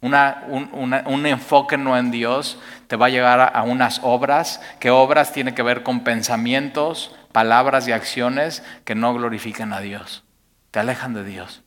una, 0.00 0.44
un, 0.48 1.26
enfoque 1.26 1.76
no 1.76 1.96
en 1.98 2.10
Dios, 2.10 2.58
te 2.88 2.96
va 2.96 3.06
a 3.06 3.10
llevar 3.10 3.40
a, 3.40 3.46
a 3.48 3.62
unas 3.64 4.00
obras, 4.02 4.62
que 4.80 4.90
obras 4.90 5.32
tienen 5.32 5.54
que 5.54 5.62
ver 5.62 5.82
con 5.82 6.04
pensamientos, 6.04 7.14
palabras 7.32 7.86
y 7.86 7.92
acciones 7.92 8.64
que 8.84 8.94
no 8.94 9.12
glorifican 9.14 9.74
a 9.74 9.80
Dios, 9.80 10.24
te 10.70 10.80
alejan 10.80 11.14
de 11.14 11.24
Dios. 11.24 11.61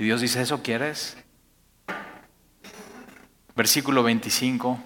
Y 0.00 0.04
Dios 0.04 0.22
dice, 0.22 0.40
¿eso 0.40 0.62
quieres? 0.62 1.14
Versículo 3.54 4.02
25. 4.02 4.80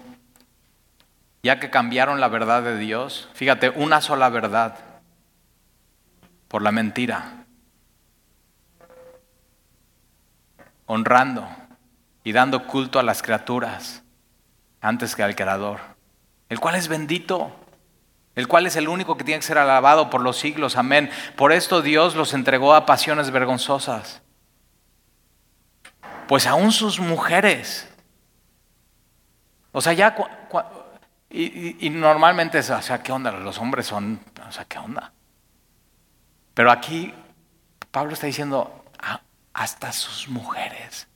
Ya 1.41 1.57
que 1.57 1.69
cambiaron 1.69 2.19
la 2.19 2.27
verdad 2.27 2.63
de 2.63 2.77
Dios, 2.77 3.29
fíjate, 3.33 3.69
una 3.69 4.01
sola 4.01 4.27
verdad 4.27 4.77
por 6.49 6.61
la 6.61 6.73
mentira, 6.73 7.45
honrando 10.85 11.47
y 12.25 12.33
dando 12.33 12.67
culto 12.67 12.99
a 12.99 13.03
las 13.03 13.23
criaturas 13.23 14.03
antes 14.81 15.15
que 15.15 15.23
al 15.23 15.37
Creador, 15.37 15.79
el 16.49 16.59
cual 16.59 16.75
es 16.75 16.89
bendito, 16.89 17.55
el 18.35 18.49
cual 18.49 18.67
es 18.67 18.75
el 18.75 18.89
único 18.89 19.15
que 19.15 19.23
tiene 19.23 19.39
que 19.39 19.47
ser 19.47 19.59
alabado 19.59 20.09
por 20.09 20.19
los 20.19 20.37
siglos, 20.37 20.75
amén. 20.75 21.09
Por 21.37 21.53
esto 21.53 21.81
Dios 21.81 22.15
los 22.15 22.33
entregó 22.33 22.75
a 22.75 22.85
pasiones 22.85 23.31
vergonzosas 23.31 24.21
pues 26.27 26.47
aún 26.47 26.71
sus 26.71 26.99
mujeres. 26.99 27.87
O 29.71 29.81
sea, 29.81 29.93
ya, 29.93 30.15
y, 31.29 31.89
normalmente 31.89 32.59
es, 32.59 32.69
o 32.69 32.81
sea, 32.81 33.03
¿qué 33.03 33.11
onda? 33.11 33.31
Los 33.31 33.57
hombres 33.59 33.87
son, 33.87 34.21
o 34.47 34.51
sea, 34.51 34.65
¿qué 34.65 34.77
onda? 34.77 35.11
Pero 36.53 36.71
aquí 36.71 37.13
Pablo 37.91 38.13
está 38.13 38.27
diciendo, 38.27 38.85
ah, 38.99 39.21
hasta 39.53 39.91
sus 39.91 40.29
mujeres, 40.29 41.07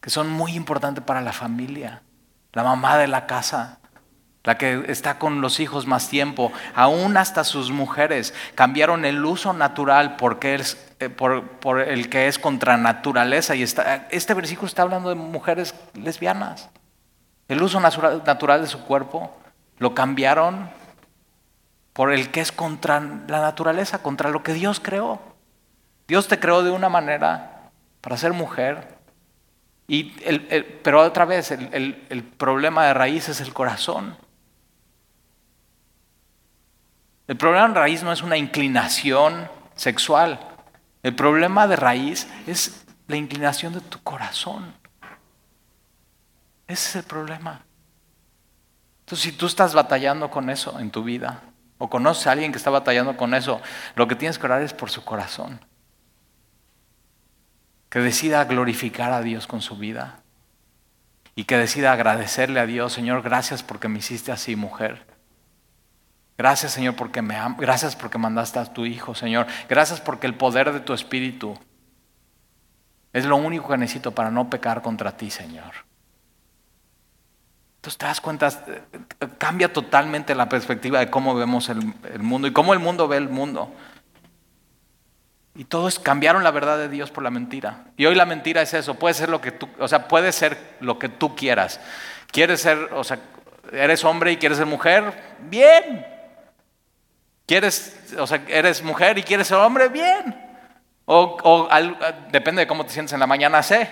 que 0.00 0.10
son 0.10 0.30
muy 0.30 0.54
importantes 0.54 1.04
para 1.04 1.20
la 1.20 1.32
familia, 1.32 2.02
la 2.52 2.62
mamá 2.62 2.96
de 2.98 3.08
la 3.08 3.26
casa, 3.26 3.80
la 4.44 4.58
que 4.58 4.84
está 4.88 5.18
con 5.18 5.40
los 5.40 5.60
hijos 5.60 5.86
más 5.86 6.08
tiempo, 6.08 6.52
aún 6.74 7.16
hasta 7.16 7.44
sus 7.44 7.70
mujeres 7.70 8.34
cambiaron 8.54 9.04
el 9.04 9.24
uso 9.24 9.52
natural 9.52 10.16
porque 10.16 10.56
es, 10.56 10.76
eh, 10.98 11.08
por, 11.08 11.80
el 11.80 12.08
que 12.08 12.26
es 12.26 12.38
contra 12.38 12.76
naturaleza. 12.76 13.54
Y 13.54 13.62
está, 13.62 14.08
este 14.10 14.34
versículo 14.34 14.66
está 14.66 14.82
hablando 14.82 15.10
de 15.10 15.14
mujeres 15.14 15.74
lesbianas. 15.94 16.70
El 17.48 17.62
uso 17.62 17.80
natural, 17.80 18.62
de 18.62 18.66
su 18.66 18.80
cuerpo 18.84 19.36
lo 19.78 19.94
cambiaron 19.94 20.70
por 21.92 22.12
el 22.12 22.30
que 22.30 22.40
es 22.40 22.50
contra 22.50 23.00
la 23.00 23.40
naturaleza, 23.40 24.02
contra 24.02 24.30
lo 24.30 24.42
que 24.42 24.54
Dios 24.54 24.80
creó. 24.80 25.20
Dios 26.08 26.26
te 26.26 26.40
creó 26.40 26.62
de 26.62 26.70
una 26.70 26.88
manera 26.88 27.70
para 28.00 28.16
ser 28.16 28.32
mujer. 28.32 28.98
Y 29.86 30.04
pero 30.82 31.02
otra 31.02 31.26
vez, 31.26 31.50
el, 31.50 32.06
el 32.08 32.24
problema 32.24 32.86
de 32.86 32.94
raíz 32.94 33.28
es 33.28 33.40
el 33.40 33.52
corazón. 33.52 34.16
El 37.32 37.38
problema 37.38 37.68
de 37.68 37.74
raíz 37.80 38.02
no 38.02 38.12
es 38.12 38.20
una 38.20 38.36
inclinación 38.36 39.48
sexual. 39.74 40.38
El 41.02 41.14
problema 41.14 41.66
de 41.66 41.76
raíz 41.76 42.28
es 42.46 42.84
la 43.08 43.16
inclinación 43.16 43.72
de 43.72 43.80
tu 43.80 44.02
corazón. 44.02 44.74
Ese 46.68 46.90
es 46.90 46.96
el 46.96 47.04
problema. 47.04 47.62
Entonces, 49.00 49.32
si 49.32 49.32
tú 49.32 49.46
estás 49.46 49.72
batallando 49.72 50.30
con 50.30 50.50
eso 50.50 50.78
en 50.78 50.90
tu 50.90 51.04
vida, 51.04 51.40
o 51.78 51.88
conoces 51.88 52.26
a 52.26 52.32
alguien 52.32 52.52
que 52.52 52.58
está 52.58 52.68
batallando 52.68 53.16
con 53.16 53.32
eso, 53.32 53.62
lo 53.94 54.06
que 54.06 54.14
tienes 54.14 54.38
que 54.38 54.44
orar 54.44 54.60
es 54.60 54.74
por 54.74 54.90
su 54.90 55.02
corazón. 55.02 55.64
Que 57.88 58.00
decida 58.00 58.44
glorificar 58.44 59.10
a 59.10 59.22
Dios 59.22 59.46
con 59.46 59.62
su 59.62 59.78
vida. 59.78 60.20
Y 61.34 61.44
que 61.44 61.56
decida 61.56 61.92
agradecerle 61.92 62.60
a 62.60 62.66
Dios, 62.66 62.92
Señor, 62.92 63.22
gracias 63.22 63.62
porque 63.62 63.88
me 63.88 64.00
hiciste 64.00 64.32
así, 64.32 64.54
mujer. 64.54 65.11
Gracias, 66.38 66.72
Señor, 66.72 66.96
porque 66.96 67.22
me 67.22 67.36
Gracias 67.58 67.94
porque 67.94 68.18
mandaste 68.18 68.58
a 68.58 68.64
tu 68.64 68.86
Hijo, 68.86 69.14
Señor. 69.14 69.46
Gracias 69.68 70.00
porque 70.00 70.26
el 70.26 70.34
poder 70.34 70.72
de 70.72 70.80
tu 70.80 70.92
Espíritu 70.92 71.58
es 73.12 73.24
lo 73.24 73.36
único 73.36 73.68
que 73.68 73.76
necesito 73.76 74.12
para 74.12 74.30
no 74.30 74.48
pecar 74.48 74.82
contra 74.82 75.16
ti, 75.16 75.30
Señor. 75.30 75.72
Entonces 77.76 77.98
te 77.98 78.06
das 78.06 78.20
cuenta, 78.20 78.48
cambia 79.38 79.72
totalmente 79.72 80.34
la 80.34 80.48
perspectiva 80.48 81.00
de 81.00 81.10
cómo 81.10 81.34
vemos 81.34 81.68
el, 81.68 81.94
el 82.12 82.22
mundo 82.22 82.46
y 82.46 82.52
cómo 82.52 82.72
el 82.72 82.78
mundo 82.78 83.08
ve 83.08 83.16
el 83.16 83.28
mundo. 83.28 83.74
Y 85.54 85.64
todos 85.64 85.98
cambiaron 85.98 86.44
la 86.44 86.50
verdad 86.50 86.78
de 86.78 86.88
Dios 86.88 87.10
por 87.10 87.22
la 87.22 87.30
mentira. 87.30 87.84
Y 87.96 88.06
hoy 88.06 88.14
la 88.14 88.24
mentira 88.24 88.62
es 88.62 88.72
eso, 88.72 88.94
puede 88.94 89.14
ser 89.14 89.28
lo 89.28 89.40
que 89.40 89.52
tú, 89.52 89.68
o 89.78 89.88
sea, 89.88 90.08
puede 90.08 90.32
ser 90.32 90.76
lo 90.80 90.98
que 90.98 91.08
tú 91.08 91.36
quieras. 91.36 91.80
Quieres 92.30 92.62
ser, 92.62 92.78
o 92.92 93.04
sea, 93.04 93.18
eres 93.70 94.04
hombre 94.04 94.32
y 94.32 94.36
quieres 94.38 94.58
ser 94.58 94.66
mujer, 94.66 95.36
bien. 95.50 96.06
¿Quieres, 97.52 97.94
o 98.18 98.26
sea, 98.26 98.42
eres 98.48 98.82
mujer 98.82 99.18
y 99.18 99.22
quieres 99.22 99.48
ser 99.48 99.58
hombre? 99.58 99.90
Bien. 99.90 100.34
O, 101.04 101.68
depende 102.30 102.62
de 102.62 102.66
cómo 102.66 102.86
te 102.86 102.94
sientes 102.94 103.12
en 103.12 103.20
la 103.20 103.26
mañana, 103.26 103.62
sé. 103.62 103.90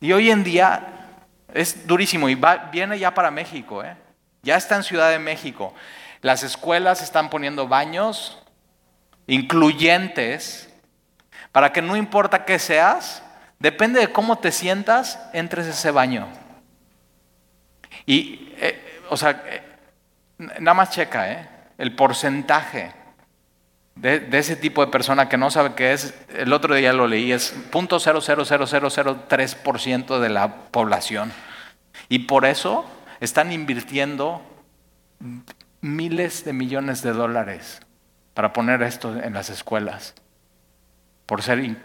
Y 0.00 0.12
hoy 0.12 0.30
en 0.30 0.44
día 0.44 1.16
es 1.52 1.84
durísimo 1.84 2.28
y 2.28 2.38
viene 2.70 2.96
ya 2.96 3.12
para 3.12 3.32
México, 3.32 3.82
¿eh? 3.82 3.96
ya 4.42 4.54
está 4.54 4.76
en 4.76 4.84
Ciudad 4.84 5.10
de 5.10 5.18
México. 5.18 5.74
Las 6.20 6.44
escuelas 6.44 7.02
están 7.02 7.28
poniendo 7.28 7.66
baños 7.66 8.40
incluyentes 9.26 10.72
para 11.50 11.72
que 11.72 11.82
no 11.82 11.96
importa 11.96 12.44
qué 12.44 12.60
seas, 12.60 13.24
depende 13.58 13.98
de 13.98 14.12
cómo 14.12 14.38
te 14.38 14.52
sientas, 14.52 15.18
entres 15.32 15.66
ese 15.66 15.90
baño. 15.90 16.28
Y, 18.06 18.52
eh, 18.58 19.02
o 19.10 19.16
sea, 19.16 19.42
nada 20.38 20.74
más 20.74 20.90
checa, 20.90 21.32
¿eh? 21.32 21.48
El 21.76 21.94
porcentaje 21.94 22.92
de, 24.00 24.26
ese 24.32 24.56
tipo 24.56 24.84
de 24.84 24.90
persona 24.90 25.28
que 25.28 25.36
no 25.36 25.48
sabe 25.50 25.74
qué 25.74 25.92
es, 25.92 26.12
el 26.34 26.52
otro 26.52 26.74
día 26.74 26.92
lo 26.92 27.06
leí, 27.06 27.30
es 27.32 27.54
.00003% 27.70 30.18
de 30.18 30.28
la 30.28 30.56
población. 30.70 31.32
Y 32.08 32.18
por 32.20 32.46
eso 32.46 32.84
están 33.20 33.52
invirtiendo 33.52 34.40
miles 35.80 36.44
de 36.44 36.52
millones 36.52 37.02
de 37.02 37.12
dólares 37.12 37.80
para 38.34 38.52
poner 38.52 38.82
esto 38.82 39.16
en 39.20 39.34
las 39.34 39.50
escuelas, 39.50 40.14
por 41.26 41.42
ser 41.42 41.76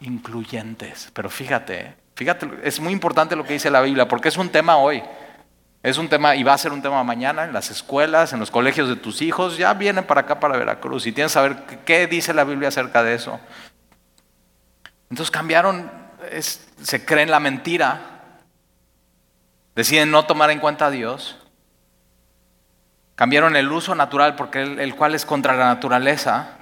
incluyentes. 0.00 1.10
Pero 1.12 1.28
fíjate, 1.28 1.96
fíjate, 2.14 2.48
es 2.64 2.80
muy 2.80 2.94
importante 2.94 3.36
lo 3.36 3.44
que 3.44 3.52
dice 3.52 3.68
la 3.70 3.82
Biblia, 3.82 4.08
porque 4.08 4.28
es 4.28 4.38
un 4.38 4.48
tema 4.48 4.78
hoy. 4.78 5.02
Es 5.82 5.96
un 5.96 6.10
tema 6.10 6.36
y 6.36 6.42
va 6.42 6.52
a 6.52 6.58
ser 6.58 6.72
un 6.72 6.82
tema 6.82 7.02
mañana 7.04 7.44
en 7.44 7.54
las 7.54 7.70
escuelas, 7.70 8.34
en 8.34 8.40
los 8.40 8.50
colegios 8.50 8.88
de 8.88 8.96
tus 8.96 9.22
hijos. 9.22 9.56
Ya 9.56 9.72
vienen 9.72 10.04
para 10.04 10.22
acá, 10.22 10.38
para 10.38 10.58
Veracruz, 10.58 11.06
y 11.06 11.12
tienes 11.12 11.32
que 11.32 11.34
saber 11.34 11.56
qué 11.86 12.06
dice 12.06 12.34
la 12.34 12.44
Biblia 12.44 12.68
acerca 12.68 13.02
de 13.02 13.14
eso. 13.14 13.40
Entonces 15.08 15.30
cambiaron, 15.30 15.90
se 16.82 17.04
creen 17.04 17.30
la 17.30 17.40
mentira, 17.40 18.00
deciden 19.74 20.10
no 20.10 20.26
tomar 20.26 20.50
en 20.50 20.60
cuenta 20.60 20.86
a 20.86 20.90
Dios, 20.90 21.38
cambiaron 23.14 23.56
el 23.56 23.72
uso 23.72 23.94
natural 23.94 24.36
porque 24.36 24.62
el 24.62 24.94
cual 24.94 25.14
es 25.14 25.24
contra 25.24 25.56
la 25.56 25.66
naturaleza. 25.66 26.56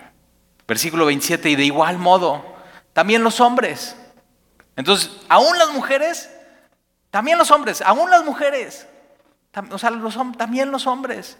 Versículo 0.67 1.07
27, 1.07 1.51
y 1.51 1.57
de 1.57 1.65
igual 1.65 1.99
modo, 1.99 2.45
también 2.93 3.25
los 3.25 3.41
hombres. 3.41 3.97
Entonces, 4.77 5.11
aún 5.29 5.59
las 5.59 5.71
mujeres, 5.71 6.31
también 7.11 7.39
los 7.39 7.51
hombres, 7.51 7.83
aún 7.83 8.11
las 8.11 8.25
mujeres 8.25 8.87
también 9.51 10.71
los 10.71 10.87
hombres. 10.87 11.39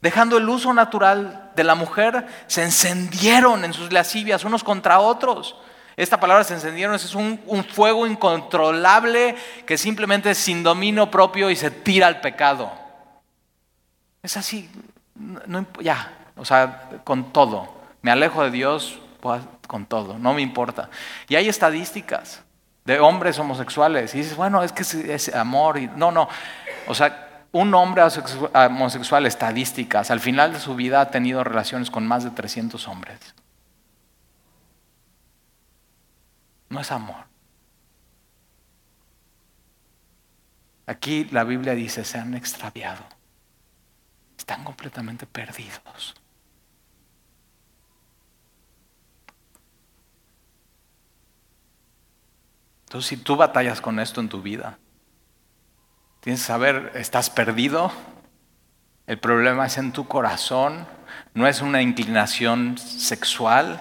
Dejando 0.00 0.36
el 0.36 0.48
uso 0.48 0.72
natural 0.74 1.50
de 1.56 1.64
la 1.64 1.74
mujer, 1.74 2.26
se 2.46 2.62
encendieron 2.62 3.64
en 3.64 3.72
sus 3.72 3.92
lascivias 3.92 4.44
unos 4.44 4.62
contra 4.62 5.00
otros. 5.00 5.56
Esta 5.96 6.20
palabra 6.20 6.44
se 6.44 6.54
encendieron 6.54 6.94
es 6.94 7.14
un, 7.14 7.40
fuego 7.72 8.06
incontrolable 8.06 9.34
que 9.64 9.78
simplemente 9.78 10.30
es 10.30 10.38
sin 10.38 10.62
dominio 10.62 11.10
propio 11.10 11.50
y 11.50 11.56
se 11.56 11.70
tira 11.70 12.06
al 12.06 12.20
pecado. 12.20 12.70
Es 14.22 14.36
así, 14.36 14.68
ya, 15.80 16.12
o 16.36 16.44
sea, 16.44 16.90
con 17.02 17.32
todo. 17.32 17.74
Me 18.02 18.10
alejo 18.10 18.42
de 18.42 18.50
Dios 18.50 18.98
pues, 19.20 19.42
con 19.66 19.86
todo, 19.86 20.18
no 20.18 20.34
me 20.34 20.42
importa. 20.42 20.90
Y 21.28 21.36
hay 21.36 21.48
estadísticas 21.48 22.42
de 22.86 23.00
hombres 23.00 23.38
homosexuales. 23.38 24.14
Y 24.14 24.18
dices, 24.18 24.36
bueno, 24.36 24.62
es 24.62 24.72
que 24.72 24.82
es, 25.12 25.34
amor. 25.34 25.78
Y, 25.78 25.88
no, 25.88 26.12
no. 26.12 26.28
O 26.86 26.94
sea, 26.94 27.46
un 27.52 27.74
hombre 27.74 28.02
homosexual, 28.02 29.26
estadísticas, 29.26 30.10
al 30.10 30.20
final 30.20 30.52
de 30.52 30.60
su 30.60 30.74
vida 30.74 31.00
ha 31.00 31.10
tenido 31.10 31.42
relaciones 31.42 31.90
con 31.90 32.06
más 32.06 32.24
de 32.24 32.30
300 32.30 32.86
hombres. 32.88 33.18
No 36.68 36.80
es 36.80 36.92
amor. 36.92 37.24
Aquí 40.86 41.24
la 41.32 41.44
Biblia 41.44 41.74
dice, 41.74 42.04
se 42.04 42.18
han 42.18 42.34
extraviado. 42.34 43.04
Están 44.38 44.62
completamente 44.62 45.26
perdidos. 45.26 46.14
Entonces, 52.84 53.08
si 53.08 53.16
tú 53.16 53.34
batallas 53.36 53.80
con 53.80 53.98
esto 53.98 54.20
en 54.20 54.28
tu 54.28 54.42
vida, 54.42 54.78
tienes 56.26 56.40
que 56.40 56.48
saber, 56.48 56.90
estás 56.96 57.30
perdido, 57.30 57.92
el 59.06 59.16
problema 59.16 59.64
es 59.64 59.78
en 59.78 59.92
tu 59.92 60.08
corazón, 60.08 60.84
no 61.34 61.46
es 61.46 61.60
una 61.60 61.82
inclinación 61.82 62.78
sexual, 62.78 63.80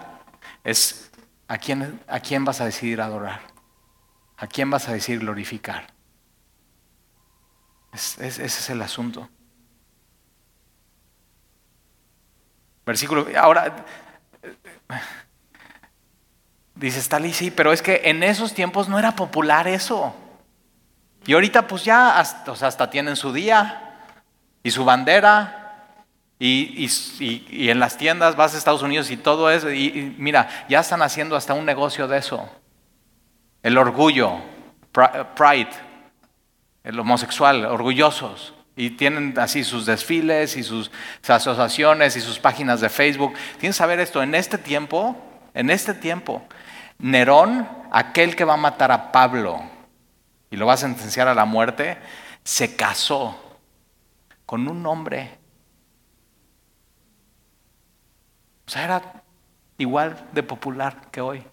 es 0.64 1.10
a 1.48 1.58
quién, 1.58 2.00
a 2.08 2.20
quién 2.20 2.46
vas 2.46 2.62
a 2.62 2.66
decidir 2.66 3.02
adorar, 3.02 3.41
a 4.38 4.46
quién 4.46 4.70
vas 4.70 4.88
a 4.88 4.93
decidir 4.93 5.22
glorificar. 5.22 5.88
ese 7.91 8.46
es 8.46 8.70
el 8.70 8.84
asunto. 8.84 9.28
Versículo, 12.86 13.26
ahora, 13.36 13.76
Dice 16.76 17.00
Stalin, 17.00 17.34
sí, 17.34 17.50
pero 17.50 17.74
es 17.74 17.82
que 17.82 18.02
en 18.04 18.22
esos 18.22 18.54
tiempos 18.54 18.88
no 18.88 19.00
era 19.00 19.16
popular 19.16 19.68
eso. 19.68 20.14
Y 21.28 21.34
ahorita 21.34 21.67
pues 21.67 21.84
ya 21.84 22.19
hasta, 22.19 22.89
tienen 22.89 23.15
su 23.15 23.34
día 23.34 23.97
y 24.63 24.71
su 24.71 24.86
bandera. 24.86 25.61
Y, 26.38 26.89
en 27.69 27.80
las 27.80 27.97
tiendas 27.97 28.36
vas 28.36 28.53
a 28.53 28.57
Estados 28.57 28.84
Unidos 28.84 29.09
y 29.09 29.17
todo 29.17 29.49
eso. 29.49 29.71
Y, 29.71 30.15
mira, 30.17 30.65
ya 30.69 30.82
están 30.82 31.01
haciendo 31.01 31.36
hasta 31.36 31.53
un 31.53 31.65
negocio 31.65 32.07
de 32.07 32.19
eso. 32.19 32.47
El 33.63 33.78
orgullo, 33.78 34.38
pride, 35.36 35.69
el 36.84 36.99
homosexual, 36.99 37.65
orgullosos. 37.65 38.53
Y 38.78 38.91
tienen 38.91 39.34
así 39.39 39.63
sus 39.63 39.86
desfiles 39.86 40.57
y 40.57 40.63
sus 40.63 40.91
asociaciones 41.28 42.15
y 42.17 42.21
sus 42.21 42.38
páginas 42.38 42.82
de 42.82 42.89
Facebook. 42.89 43.34
Tienes 43.57 43.76
que 43.76 43.80
saber 43.80 43.99
esto, 43.99 44.21
en 44.21 44.36
este 44.36 44.57
tiempo, 44.57 45.15
en 45.53 45.71
este 45.71 45.93
tiempo, 45.93 46.45
Nerón, 46.99 47.67
aquel 47.91 48.36
que 48.36 48.43
va 48.43 48.53
a 48.53 48.57
matar 48.57 48.91
a 48.91 49.11
Pablo 49.13 49.74
y 50.50 50.58
lo 50.58 50.66
va 50.66 50.74
a 50.74 50.78
sentenciar 50.78 51.28
a 51.28 51.36
la 51.36 51.46
muerte, 51.46 51.98
se 52.43 52.76
casó 52.76 53.39
con 54.46 54.68
un 54.68 54.86
hombre. 54.86 55.38
O 58.68 58.70
sea, 58.70 58.84
era 58.84 59.24
igual 59.78 60.28
de 60.32 60.43
popular 60.43 61.10
que 61.12 61.22
hoy. 61.22 61.43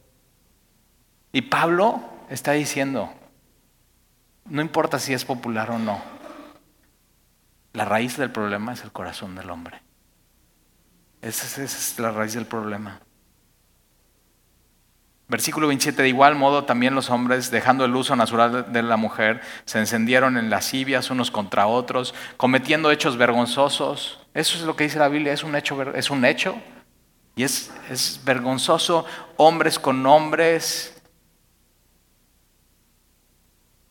Y 1.33 1.43
Pablo 1.43 2.03
está 2.29 2.53
diciendo, 2.53 3.13
no 4.45 4.61
importa 4.61 4.99
si 4.99 5.15
es 5.15 5.25
popular 5.25 5.71
o 5.71 5.79
no, 5.79 6.01
la 7.73 7.85
raíz 7.85 8.19
del 8.19 8.31
problema 8.31 8.75
es 8.75 8.85
el 8.85 8.93
corazón 8.93 9.35
del 9.35 9.51
hombre. 9.51 9.81
esa 11.23 11.63
es 11.63 11.99
la 11.99 12.11
raíz 12.11 12.35
del 12.35 12.47
problema. 12.47 13.01
Versículo 15.33 15.69
27, 15.69 16.03
de 16.03 16.11
igual 16.11 16.35
modo 16.35 16.65
también 16.65 16.95
los 16.95 17.09
hombres, 17.09 17.51
dejando 17.51 17.87
el 17.87 17.97
uso 17.97 18.15
natural 18.15 18.71
de 18.71 18.83
la 18.83 18.99
mujer, 18.99 19.41
se 19.65 19.79
encendieron 19.79 20.37
en 20.37 20.51
lascivias 20.51 21.09
unos 21.09 21.31
contra 21.31 21.67
otros, 21.67 22.13
cometiendo 22.37 22.91
hechos 22.91 23.17
vergonzosos. 23.17 24.21
Eso 24.35 24.59
es 24.59 24.65
lo 24.65 24.77
que 24.77 24.85
dice 24.85 24.99
la 24.99 25.09
Biblia, 25.09 25.33
es 25.33 25.43
un 25.43 25.57
hecho, 25.57 25.91
es 25.95 26.11
un 26.11 26.27
hecho 26.27 26.57
y 27.35 27.45
es, 27.45 27.73
vergonzoso, 28.27 29.07
hombres 29.39 29.79
con 29.79 30.05
hombres, 30.05 31.03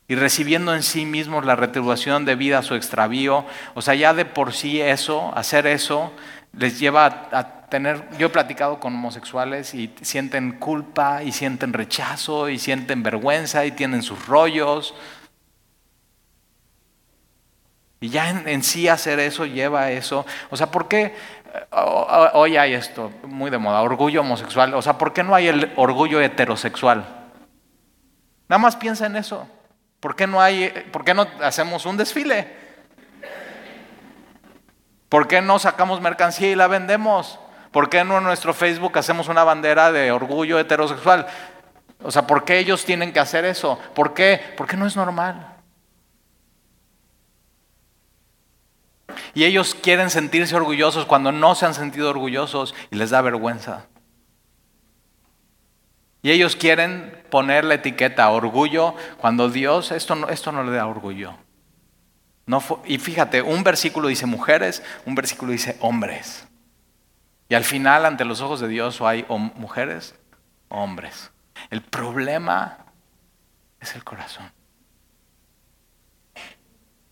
y 0.07 0.13
recibiendo 0.13 0.75
en 0.75 0.83
sí 0.83 1.07
mismos 1.07 1.43
la 1.43 1.55
retribución 1.55 2.23
debida 2.23 2.59
a 2.59 2.63
su 2.63 2.75
extravío. 2.75 3.45
O 3.73 3.81
sea, 3.81 3.95
ya 3.95 4.13
de 4.13 4.25
por 4.25 4.53
sí 4.53 4.79
eso, 4.79 5.35
hacer 5.35 5.65
eso, 5.65 6.13
les 6.53 6.79
lleva 6.79 7.29
a, 7.31 7.61
tener, 7.72 8.05
yo 8.19 8.28
he 8.28 8.30
platicado 8.30 8.80
con 8.82 8.93
homosexuales 8.93 9.74
y 9.74 9.95
sienten 10.01 10.59
culpa 10.59 11.24
y 11.24 11.32
sienten 11.32 11.72
rechazo 11.72 12.49
y 12.49 12.59
sienten 12.59 13.01
vergüenza 13.01 13.65
y 13.65 13.72
tienen 13.72 14.03
sus 14.03 14.28
rollos. 14.28 14.93
Y 18.01 18.09
ya 18.09 18.30
en, 18.30 18.63
sí 18.63 18.89
hacer 18.89 19.19
eso 19.19 19.45
lleva 19.45 19.89
eso. 19.89 20.26
O 20.49 20.57
sea, 20.57 20.69
¿por 20.69 20.89
qué 20.89 21.15
hoy 22.34 22.57
hay 22.57 22.74
esto 22.74 23.09
muy 23.24 23.49
de 23.49 23.57
moda, 23.57 23.82
orgullo 23.82 24.19
homosexual? 24.19 24.74
O 24.74 24.82
sea, 24.82 24.97
¿por 24.97 25.13
qué 25.13 25.24
no 25.24 25.34
hay 25.34 25.47
el 25.47 25.72
orgullo 25.78 26.19
heterosexual? 26.19 27.05
Nada 28.49 28.59
más 28.59 28.76
piensa 28.76 29.05
en 29.05 29.15
eso. 29.15 29.47
¿Por 30.01 30.17
qué 30.17 30.28
no 30.28 30.41
hay, 30.41 30.69
por 30.91 31.05
qué 31.05 31.13
no 31.13 31.26
hacemos 31.41 31.86
un 31.86 31.95
desfile? 31.95 32.47
¿Por 35.07 35.30
qué 35.30 35.41
no 35.41 35.57
sacamos 35.57 36.01
mercancía 36.01 36.51
y 36.51 36.55
la 36.55 36.67
vendemos? 36.67 37.39
¿Por 37.72 37.89
qué 37.89 38.03
no 38.03 38.17
en 38.17 38.24
nuestro 38.24 38.53
Facebook 38.53 38.97
hacemos 38.97 39.30
una 39.30 39.43
bandera 39.43 39.91
de 39.91 40.11
orgullo 40.11 40.59
heterosexual? 40.59 41.28
O 42.03 42.11
sea, 42.11 42.28
¿por 42.28 42.43
qué 42.43 42.59
ellos 42.59 42.84
tienen 42.84 43.13
que 43.13 43.19
hacer 43.19 43.45
eso? 43.45 43.80
¿Por 43.93 44.13
qué? 44.13 44.41
Porque 44.57 44.76
no 44.76 44.86
es 44.86 44.95
normal. 44.95 45.47
Y 49.34 49.45
ellos 49.45 49.76
quieren 49.76 50.09
sentirse 50.09 50.55
orgullosos 50.55 51.05
cuando 51.05 51.32
no 51.32 51.55
se 51.55 51.65
han 51.65 51.74
sentido 51.74 52.09
orgullosos 52.09 52.76
y 52.89 52.95
les 52.95 53.11
da 53.11 53.22
vergüenza. 53.22 53.86
Y 56.22 56.32
ellos 56.32 56.55
quieren 56.55 57.24
poner 57.30 57.63
la 57.63 57.76
etiqueta 57.76 58.30
orgullo 58.30 58.95
cuando 59.17 59.49
Dios 59.49 59.91
esto 59.91 60.15
no, 60.15 60.30
esto 60.30 60.51
no 60.51 60.63
le 60.63 60.72
da 60.72 60.88
orgullo. 60.88 61.36
No 62.45 62.61
y 62.86 62.97
fíjate, 62.97 63.41
un 63.41 63.63
versículo 63.63 64.09
dice 64.09 64.26
mujeres, 64.26 64.84
un 65.05 65.15
versículo 65.15 65.51
dice 65.51 65.78
hombres. 65.80 66.47
Y 67.52 67.54
al 67.54 67.66
final, 67.66 68.06
ante 68.06 68.24
los 68.24 68.39
ojos 68.39 68.62
de 68.62 68.70
Dios, 68.70 69.02
hay 69.02 69.26
mujeres 69.28 70.16
o 70.70 70.82
hombres. 70.82 71.32
El 71.70 71.82
problema 71.82 72.78
es 73.82 73.93
el 73.93 74.06
corazón. 74.06 74.49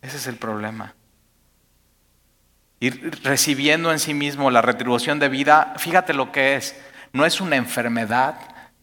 Ese 0.02 0.16
es 0.16 0.28
el 0.28 0.38
problema. 0.38 0.96
Ir 2.80 3.20
recibiendo 3.22 3.92
en 3.92 4.00
sí 4.00 4.14
mismo 4.14 4.50
la 4.50 4.62
retribución 4.62 5.20
de 5.20 5.28
vida, 5.28 5.74
fíjate 5.76 6.14
lo 6.14 6.32
que 6.32 6.56
es. 6.56 6.74
No 7.12 7.26
es 7.26 7.42
una 7.42 7.58
enfermedad, 7.58 8.36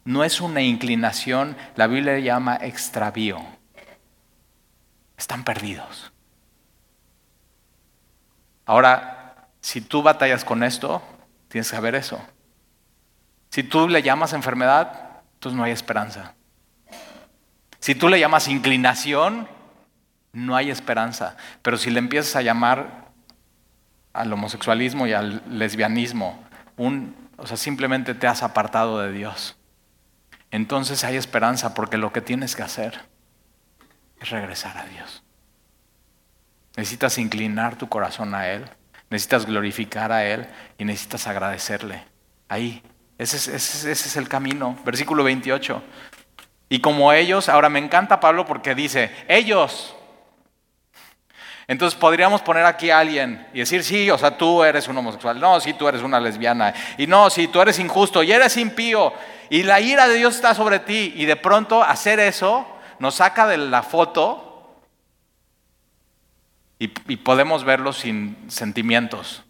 no 0.04 0.24
es 0.24 0.42
una 0.42 0.60
inclinación, 0.60 1.56
la 1.74 1.86
Biblia 1.86 2.12
le 2.12 2.22
llama 2.22 2.56
extravío. 2.60 3.40
Están 5.16 5.42
perdidos. 5.42 6.12
Ahora, 8.66 9.48
si 9.62 9.80
tú 9.80 10.02
batallas 10.02 10.44
con 10.44 10.62
esto, 10.62 11.00
tienes 11.48 11.68
que 11.70 11.76
saber 11.76 11.94
eso. 11.94 12.20
Si 13.50 13.62
tú 13.62 13.88
le 13.88 14.02
llamas 14.02 14.32
enfermedad, 14.32 15.22
entonces 15.34 15.56
no 15.56 15.64
hay 15.64 15.72
esperanza. 15.72 16.34
Si 17.78 17.94
tú 17.94 18.08
le 18.08 18.18
llamas 18.18 18.48
inclinación, 18.48 19.48
no 20.32 20.56
hay 20.56 20.70
esperanza. 20.70 21.36
Pero 21.62 21.76
si 21.76 21.90
le 21.90 21.98
empiezas 21.98 22.36
a 22.36 22.42
llamar 22.42 23.06
al 24.12 24.32
homosexualismo 24.32 25.06
y 25.06 25.12
al 25.12 25.42
lesbianismo, 25.48 26.42
un, 26.76 27.14
o 27.36 27.46
sea, 27.46 27.56
simplemente 27.56 28.14
te 28.14 28.26
has 28.26 28.42
apartado 28.42 29.00
de 29.00 29.12
Dios, 29.12 29.56
entonces 30.50 31.04
hay 31.04 31.16
esperanza 31.16 31.74
porque 31.74 31.96
lo 31.96 32.12
que 32.12 32.20
tienes 32.20 32.56
que 32.56 32.62
hacer 32.62 33.02
es 34.20 34.30
regresar 34.30 34.76
a 34.78 34.84
Dios. 34.86 35.22
Necesitas 36.76 37.18
inclinar 37.18 37.76
tu 37.76 37.88
corazón 37.88 38.34
a 38.34 38.48
Él, 38.48 38.68
necesitas 39.10 39.46
glorificar 39.46 40.12
a 40.12 40.24
Él 40.24 40.46
y 40.78 40.84
necesitas 40.84 41.26
agradecerle. 41.26 42.02
Ahí, 42.48 42.82
ese 43.18 43.56
es, 43.56 44.16
el 44.16 44.28
camino. 44.28 44.78
Versículo 44.84 45.24
28. 45.24 45.82
Y 46.68 46.80
como 46.80 47.12
ellos, 47.12 47.48
ahora 47.48 47.68
me 47.68 47.78
encanta 47.78 48.20
Pablo 48.20 48.44
porque 48.44 48.74
dice, 48.74 49.10
ellos, 49.28 49.94
entonces 51.68 51.98
podríamos 51.98 52.42
poner 52.42 52.64
aquí 52.64 52.90
a 52.90 52.98
alguien 52.98 53.46
y 53.52 53.60
decir, 53.60 53.82
sí, 53.84 54.10
o 54.10 54.18
sea, 54.18 54.36
tú 54.36 54.62
eres 54.64 54.88
un 54.88 54.98
homosexual, 54.98 55.38
no, 55.38 55.60
sí, 55.60 55.74
tú 55.74 55.88
eres 55.88 56.02
una 56.02 56.20
lesbiana, 56.20 56.74
y 56.98 57.06
no, 57.06 57.30
sí, 57.30 57.48
tú 57.48 57.60
eres 57.60 57.78
injusto 57.78 58.22
y 58.22 58.32
eres 58.32 58.56
impío, 58.56 59.12
y 59.48 59.62
la 59.62 59.80
ira 59.80 60.08
de 60.08 60.16
Dios 60.16 60.34
está 60.34 60.54
sobre 60.54 60.80
ti, 60.80 61.12
y 61.16 61.24
de 61.24 61.36
pronto 61.36 61.82
hacer 61.82 62.18
eso 62.18 62.66
nos 62.98 63.16
saca 63.16 63.46
de 63.46 63.58
la 63.58 63.82
foto 63.82 64.45
y, 66.78 66.88
podemos 66.88 67.64
verlo 67.64 67.92
sin 67.92 68.36
sentimientos. 68.48 69.44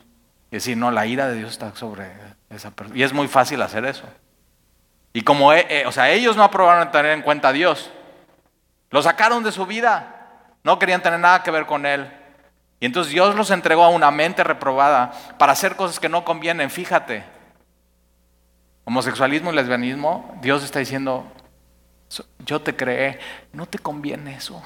Y 0.50 0.56
decir, 0.56 0.76
no, 0.76 0.90
la 0.90 1.06
ira 1.06 1.28
de 1.28 1.36
Dios 1.36 1.52
está 1.52 1.74
sobre 1.74 2.10
esa 2.50 2.70
persona. 2.70 2.98
Y 2.98 3.02
es 3.02 3.12
muy 3.12 3.26
fácil 3.26 3.60
hacer 3.62 3.84
eso. 3.84 4.04
Y 5.12 5.22
como, 5.22 5.52
eh, 5.52 5.66
eh, 5.68 5.84
o 5.86 5.92
sea, 5.92 6.10
ellos 6.10 6.36
no 6.36 6.44
aprobaron 6.44 6.90
tener 6.92 7.12
en 7.12 7.22
cuenta 7.22 7.48
a 7.48 7.52
Dios, 7.52 7.90
lo 8.90 9.02
sacaron 9.02 9.42
de 9.42 9.52
su 9.52 9.66
vida. 9.66 10.12
No 10.62 10.78
querían 10.78 11.02
tener 11.02 11.20
nada 11.20 11.42
que 11.42 11.50
ver 11.50 11.66
con 11.66 11.86
él. 11.86 12.10
Y 12.80 12.86
entonces 12.86 13.12
Dios 13.12 13.34
los 13.34 13.50
entregó 13.50 13.84
a 13.84 13.88
una 13.88 14.10
mente 14.10 14.44
reprobada 14.44 15.12
para 15.38 15.52
hacer 15.52 15.76
cosas 15.76 15.98
que 15.98 16.08
no 16.08 16.24
convienen. 16.24 16.70
Fíjate, 16.70 17.24
homosexualismo 18.84 19.52
y 19.52 19.54
lesbianismo, 19.56 20.38
Dios 20.42 20.62
está 20.62 20.78
diciendo, 20.78 21.26
yo 22.40 22.60
te 22.60 22.76
creé, 22.76 23.18
no 23.52 23.66
te 23.66 23.78
conviene 23.78 24.36
eso. 24.36 24.62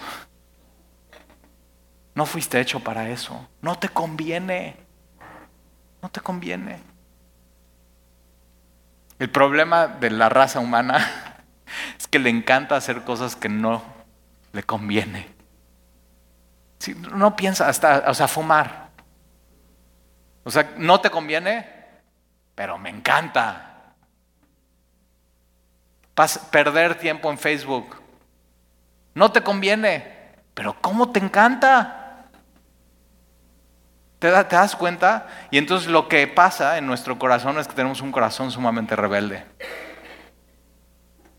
No 2.20 2.26
fuiste 2.26 2.60
hecho 2.60 2.80
para 2.80 3.08
eso. 3.08 3.48
No 3.62 3.78
te 3.78 3.88
conviene. 3.88 4.76
No 6.02 6.10
te 6.10 6.20
conviene. 6.20 6.78
El 9.18 9.30
problema 9.30 9.88
de 9.88 10.10
la 10.10 10.28
raza 10.28 10.60
humana 10.60 10.98
es 11.98 12.06
que 12.06 12.18
le 12.18 12.28
encanta 12.28 12.76
hacer 12.76 13.04
cosas 13.04 13.36
que 13.36 13.48
no 13.48 13.82
le 14.52 14.62
conviene 14.62 15.40
no 17.14 17.36
piensa 17.36 17.68
hasta, 17.68 18.04
o 18.06 18.14
sea, 18.14 18.28
fumar. 18.28 18.90
O 20.44 20.50
sea, 20.50 20.74
no 20.76 21.00
te 21.00 21.08
conviene, 21.08 21.66
pero 22.54 22.76
me 22.76 22.90
encanta. 22.90 23.94
perder 26.50 26.98
tiempo 26.98 27.30
en 27.30 27.38
Facebook. 27.38 27.96
No 29.14 29.32
te 29.32 29.42
conviene, 29.42 30.34
pero 30.52 30.76
¿cómo 30.82 31.10
te 31.10 31.18
encanta? 31.18 31.99
¿Te, 34.20 34.30
¿Te 34.30 34.56
das 34.56 34.76
cuenta? 34.76 35.26
Y 35.50 35.58
entonces 35.58 35.90
lo 35.90 36.06
que 36.06 36.26
pasa 36.28 36.78
en 36.78 36.86
nuestro 36.86 37.18
corazón 37.18 37.58
es 37.58 37.66
que 37.66 37.74
tenemos 37.74 38.02
un 38.02 38.12
corazón 38.12 38.52
sumamente 38.52 38.94
rebelde. 38.94 39.44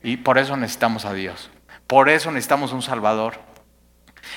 Y 0.03 0.17
por 0.17 0.39
eso 0.39 0.57
necesitamos 0.57 1.05
a 1.05 1.13
Dios. 1.13 1.51
Por 1.85 2.09
eso 2.09 2.31
necesitamos 2.31 2.73
un 2.73 2.81
Salvador. 2.81 3.39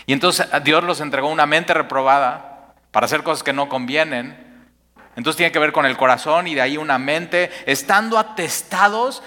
Y 0.07 0.13
entonces 0.13 0.47
Dios 0.63 0.85
los 0.85 1.01
entregó 1.01 1.29
una 1.29 1.47
mente 1.47 1.73
reprobada 1.73 2.75
para 2.91 3.07
hacer 3.07 3.23
cosas 3.23 3.43
que 3.43 3.55
no 3.55 3.71
convienen. 3.71 4.69
Entonces 5.17 5.39
tiene 5.39 5.51
que 5.53 5.59
ver 5.59 5.73
con 5.73 5.87
el 5.87 5.97
corazón 5.97 6.47
y 6.47 6.55
de 6.55 6.61
ahí 6.61 6.77
una 6.77 6.99
mente, 6.99 7.51
estando 7.65 8.19
atestados. 8.19 9.23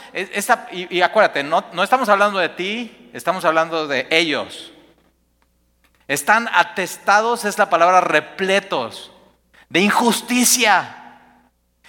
y, 0.72 1.02
acuérdate, 1.02 1.42
no, 1.44 1.66
no 1.74 1.82
estamos 1.82 2.08
hablando 2.10 2.38
de 2.38 2.50
ti, 2.50 3.10
estamos 3.14 3.46
hablando 3.46 3.88
de 3.88 4.06
ellos. 4.12 4.74
Están 6.08 6.50
atestados, 6.54 7.44
es 7.44 7.58
la 7.58 7.70
palabra 7.70 8.00
repletos, 8.00 9.12
de 9.70 9.82
injusticia 9.82 10.98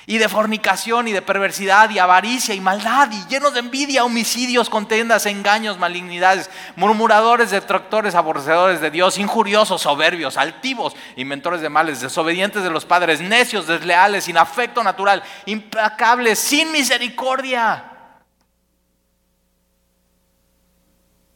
y 0.07 0.19
de 0.19 0.29
fornicación 0.29 1.07
y 1.07 1.12
de 1.12 1.23
perversidad 1.23 1.91
y 1.91 1.99
avaricia 1.99 2.55
y 2.55 2.61
maldad 2.61 3.11
y 3.12 3.27
llenos 3.29 3.53
de 3.53 3.61
envidia, 3.61 4.05
homicidios, 4.05 4.71
contendas, 4.71 5.27
engaños, 5.27 5.79
malignidades, 5.79 6.51
murmuradores, 6.75 7.51
detractores, 7.51 8.14
aborrecedores 8.14 8.81
de 8.81 8.91
Dios, 8.91 9.19
injuriosos, 9.19 9.83
soberbios, 9.83 10.37
altivos, 10.37 10.97
inventores 11.14 11.61
de 11.61 11.69
males, 11.69 12.01
desobedientes 12.01 12.62
de 12.62 12.71
los 12.71 12.87
padres, 12.87 13.21
necios, 13.21 13.66
desleales, 13.66 14.25
sin 14.25 14.39
afecto 14.39 14.83
natural, 14.83 15.23
implacables, 15.45 16.39
sin 16.39 16.73
misericordia. 16.73 17.93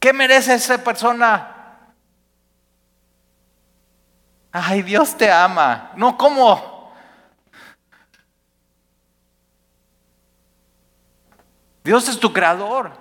¿Qué 0.00 0.12
merece 0.12 0.54
esa 0.54 0.82
persona? 0.82 1.61
Ay, 4.52 4.82
Dios 4.82 5.16
te 5.16 5.32
ama. 5.32 5.92
No, 5.96 6.16
¿cómo? 6.18 6.92
Dios 11.82 12.08
es 12.08 12.20
tu 12.20 12.32
creador 12.32 12.92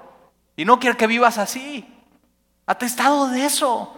y 0.55 0.65
no 0.65 0.79
quiere 0.79 0.97
que 0.97 1.07
vivas 1.07 1.37
así. 1.37 1.87
Atestado 2.65 3.27
de 3.27 3.45
eso. 3.45 3.95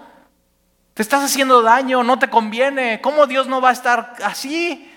Te 0.94 1.02
estás 1.02 1.24
haciendo 1.24 1.62
daño, 1.62 2.04
no 2.04 2.20
te 2.20 2.30
conviene. 2.30 3.02
¿Cómo 3.02 3.28
Dios 3.28 3.48
no 3.48 3.62
va 3.62 3.70
a 3.70 3.74
estar 3.74 4.16
así? 4.24 4.90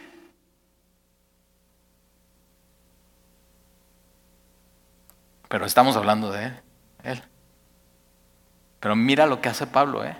Pero 5.49 5.65
estamos 5.67 5.97
hablando 5.97 6.33
de 6.33 6.53
Él. 7.05 7.23
Pero 8.81 8.97
mira 8.97 9.27
lo 9.27 9.41
que 9.41 9.49
hace 9.49 9.67
Pablo, 9.67 10.05
¿eh? 10.05 10.17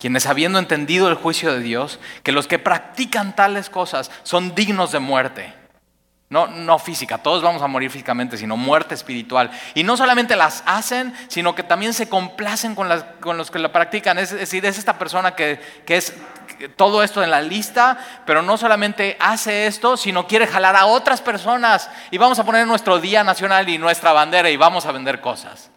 Quienes 0.00 0.26
habiendo 0.26 0.58
entendido 0.58 1.08
el 1.08 1.14
juicio 1.14 1.52
de 1.52 1.60
Dios, 1.60 2.00
que 2.22 2.32
los 2.32 2.46
que 2.46 2.58
practican 2.58 3.36
tales 3.36 3.68
cosas 3.68 4.10
son 4.22 4.54
dignos 4.54 4.92
de 4.92 4.98
muerte. 4.98 5.54
No, 6.30 6.46
no 6.46 6.78
física, 6.78 7.18
todos 7.18 7.42
vamos 7.42 7.60
a 7.60 7.66
morir 7.66 7.90
físicamente, 7.90 8.38
sino 8.38 8.56
muerte 8.56 8.94
espiritual. 8.94 9.50
Y 9.74 9.82
no 9.82 9.96
solamente 9.96 10.36
las 10.36 10.62
hacen, 10.64 11.12
sino 11.28 11.54
que 11.56 11.64
también 11.64 11.92
se 11.92 12.08
complacen 12.08 12.74
con, 12.74 12.88
los 12.88 13.50
que 13.50 13.58
la 13.58 13.72
practican. 13.72 14.16
Es, 14.16 14.30
decir, 14.30 14.64
es 14.64 14.78
esta 14.78 14.96
persona 14.96 15.34
que, 15.34 15.60
que 15.84 15.96
es 15.96 16.14
todo 16.76 17.02
esto 17.02 17.22
en 17.22 17.30
la 17.30 17.42
lista, 17.42 17.98
pero 18.24 18.42
no 18.42 18.56
solamente 18.56 19.16
hace 19.20 19.66
esto, 19.66 19.96
sino 19.96 20.26
quiere 20.26 20.46
jalar 20.46 20.76
a 20.76 20.86
otras 20.86 21.20
personas. 21.20 21.90
Y 22.10 22.16
vamos 22.16 22.38
a 22.38 22.44
poner 22.44 22.66
nuestro 22.66 23.00
día 23.00 23.22
nacional 23.22 23.68
y 23.68 23.76
nuestra 23.76 24.12
bandera 24.12 24.48
y 24.48 24.56
vamos 24.56 24.86
a 24.86 24.92
vender 24.92 25.20
cosas. 25.20 25.70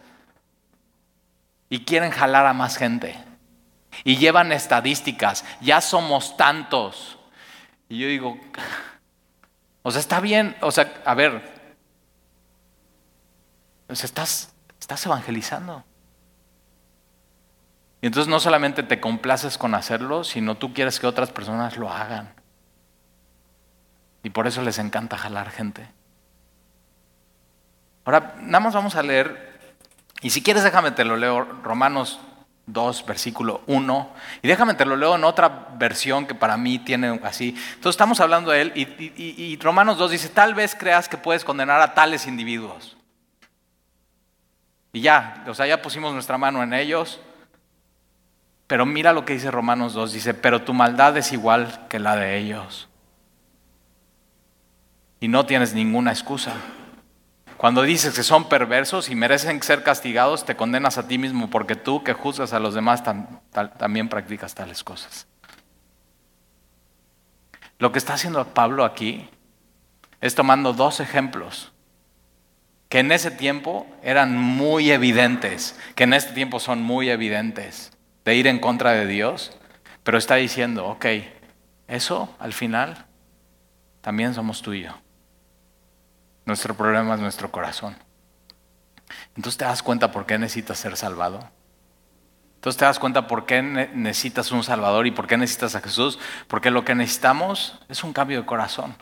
Y 1.68 1.84
quieren 1.84 2.12
jalar 2.12 2.46
a 2.46 2.54
más 2.54 2.76
gente. 2.76 3.18
Y 4.02 4.16
llevan 4.16 4.52
estadísticas, 4.52 5.44
ya 5.60 5.80
somos 5.80 6.36
tantos. 6.36 7.18
Y 7.88 7.98
yo 7.98 8.08
digo, 8.08 8.38
o 9.82 9.90
sea, 9.90 10.00
está 10.00 10.20
bien, 10.20 10.56
o 10.60 10.70
sea, 10.70 10.92
a 11.04 11.14
ver, 11.14 11.54
o 13.88 13.94
sea, 13.94 14.06
estás, 14.06 14.54
estás 14.80 15.06
evangelizando. 15.06 15.84
Y 18.00 18.06
entonces 18.06 18.28
no 18.28 18.40
solamente 18.40 18.82
te 18.82 19.00
complaces 19.00 19.56
con 19.56 19.74
hacerlo, 19.74 20.24
sino 20.24 20.56
tú 20.56 20.74
quieres 20.74 21.00
que 21.00 21.06
otras 21.06 21.30
personas 21.30 21.76
lo 21.78 21.90
hagan. 21.90 22.34
Y 24.22 24.30
por 24.30 24.46
eso 24.46 24.62
les 24.62 24.78
encanta 24.78 25.16
jalar 25.16 25.50
gente. 25.50 25.88
Ahora, 28.04 28.34
nada 28.40 28.60
más 28.60 28.74
vamos 28.74 28.96
a 28.96 29.02
leer, 29.02 29.58
y 30.20 30.30
si 30.30 30.42
quieres 30.42 30.64
déjame 30.64 30.90
te 30.90 31.04
lo 31.04 31.16
leo, 31.16 31.44
Romanos 31.44 32.18
2, 32.66 33.04
versículo 33.06 33.62
1, 33.66 34.10
y 34.42 34.48
déjame 34.48 34.74
te 34.74 34.84
lo 34.84 34.96
leo 34.96 35.16
en 35.16 35.24
otra 35.24 35.68
versión 35.76 36.26
que 36.26 36.34
para 36.34 36.56
mí 36.56 36.78
tiene 36.78 37.20
así. 37.22 37.50
Entonces 37.50 37.90
estamos 37.90 38.20
hablando 38.20 38.50
de 38.50 38.62
él, 38.62 38.72
y, 38.74 39.58
Romanos 39.60 39.98
2 39.98 40.10
dice, 40.10 40.28
tal 40.28 40.54
vez 40.54 40.74
creas 40.74 41.08
que 41.08 41.16
puedes 41.16 41.44
condenar 41.44 41.80
a 41.80 41.94
tales 41.94 42.26
individuos. 42.26 42.96
Y 44.92 45.00
ya, 45.00 45.44
o 45.46 45.54
sea, 45.54 45.66
ya 45.66 45.82
pusimos 45.82 46.14
nuestra 46.14 46.38
mano 46.38 46.62
en 46.62 46.72
ellos. 46.72 47.20
Pero 48.66 48.86
mira 48.86 49.12
lo 49.12 49.24
que 49.24 49.34
dice 49.34 49.50
Romanos 49.50 49.92
2, 49.92 50.12
dice, 50.12 50.34
pero 50.34 50.62
tu 50.62 50.72
maldad 50.72 51.16
es 51.16 51.32
igual 51.32 51.86
que 51.88 51.98
la 51.98 52.16
de 52.16 52.38
ellos. 52.38 52.88
Y 55.20 55.28
no 55.28 55.44
tienes 55.46 55.74
ninguna 55.74 56.12
excusa. 56.12 56.54
Cuando 57.64 57.80
dices 57.80 58.14
que 58.14 58.22
son 58.22 58.50
perversos 58.50 59.08
y 59.08 59.14
merecen 59.14 59.62
ser 59.62 59.82
castigados, 59.82 60.44
te 60.44 60.54
condenas 60.54 60.98
a 60.98 61.08
ti 61.08 61.16
mismo 61.16 61.48
porque 61.48 61.76
tú 61.76 62.04
que 62.04 62.12
juzgas 62.12 62.52
a 62.52 62.58
los 62.58 62.74
demás 62.74 63.02
también 63.78 64.10
practicas 64.10 64.54
tales 64.54 64.84
cosas. 64.84 65.26
Lo 67.78 67.90
que 67.90 67.96
está 67.96 68.12
haciendo 68.12 68.44
Pablo 68.48 68.84
aquí 68.84 69.30
es 70.20 70.34
tomando 70.34 70.74
dos 70.74 71.00
ejemplos 71.00 71.72
que 72.90 72.98
en 72.98 73.10
ese 73.12 73.30
tiempo 73.30 73.86
eran 74.02 74.36
muy 74.36 74.90
evidentes, 74.90 75.80
que 75.94 76.04
en 76.04 76.12
este 76.12 76.34
tiempo 76.34 76.60
son 76.60 76.82
muy 76.82 77.08
evidentes, 77.08 77.96
de 78.26 78.34
ir 78.34 78.46
en 78.46 78.58
contra 78.58 78.90
de 78.90 79.06
Dios, 79.06 79.56
pero 80.02 80.18
está 80.18 80.34
diciendo, 80.34 80.86
ok, 80.86 81.06
eso 81.88 82.28
al 82.38 82.52
final 82.52 83.06
también 84.02 84.34
somos 84.34 84.60
tú 84.60 84.74
y 84.74 84.82
yo. 84.82 85.03
Nuestro 86.46 86.74
problema 86.74 87.14
es 87.14 87.20
nuestro 87.20 87.50
corazón. 87.50 87.96
Entonces 89.36 89.58
te 89.58 89.64
das 89.64 89.82
cuenta 89.82 90.12
por 90.12 90.26
qué 90.26 90.38
necesitas 90.38 90.78
ser 90.78 90.96
salvado. 90.96 91.40
Entonces 92.56 92.78
te 92.78 92.86
das 92.86 92.98
cuenta 92.98 93.26
por 93.26 93.44
qué 93.44 93.60
necesitas 93.60 94.50
un 94.50 94.64
Salvador 94.64 95.06
y 95.06 95.10
por 95.10 95.26
qué 95.26 95.36
necesitas 95.36 95.74
a 95.74 95.82
Jesús. 95.82 96.18
Porque 96.48 96.70
lo 96.70 96.82
que 96.82 96.94
necesitamos 96.94 97.78
es 97.90 98.02
un 98.02 98.14
cambio 98.14 98.40
de 98.40 98.46
corazón. 98.46 98.96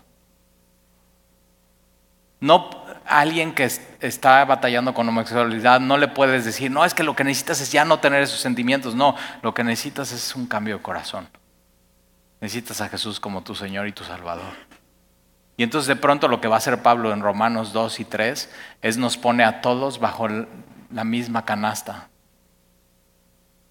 No 2.41 2.71
alguien 3.07 3.55
que 3.55 3.65
está 4.01 4.45
batallando 4.45 4.95
con 4.95 5.09
homosexualidad, 5.09 5.79
no 5.79 5.97
le 5.97 6.09
puedes 6.09 6.45
decir, 6.45 6.73
no, 6.73 6.85
es 6.85 6.93
que 6.93 7.05
lo 7.05 7.15
que 7.15 7.23
necesitas 7.23 7.61
es 7.61 7.71
ya 7.71 7.85
no 7.85 8.01
tener 8.01 8.23
esos 8.23 8.41
sentimientos. 8.41 8.97
No, 8.97 9.15
lo 9.43 9.55
que 9.55 9.63
necesitas 9.63 10.11
es 10.11 10.35
un 10.35 10.47
cambio 10.47 10.79
de 10.79 10.83
corazón. 10.83 11.29
Necesitas 12.41 12.81
a 12.81 12.89
Jesús 12.89 13.21
como 13.21 13.45
tu 13.45 13.55
Señor 13.55 13.87
y 13.87 13.93
tu 13.93 14.03
Salvador. 14.03 14.72
Y 15.57 15.63
entonces 15.63 15.89
de 15.89 15.97
pronto 15.97 16.29
lo 16.29 16.41
que 16.41 16.49
va 16.49 16.57
a 16.57 16.59
hacer 16.59 16.83
Pablo 16.83 17.13
en 17.13 17.21
Romanos 17.21 17.73
2 17.73 18.01
y 18.01 18.05
3 18.05 18.51
es 18.81 18.97
nos 18.97 19.17
pone 19.17 19.45
a 19.45 19.61
todos 19.61 20.01
bajo 20.01 20.29
la 20.29 21.05
misma 21.05 21.45
canasta. 21.45 22.09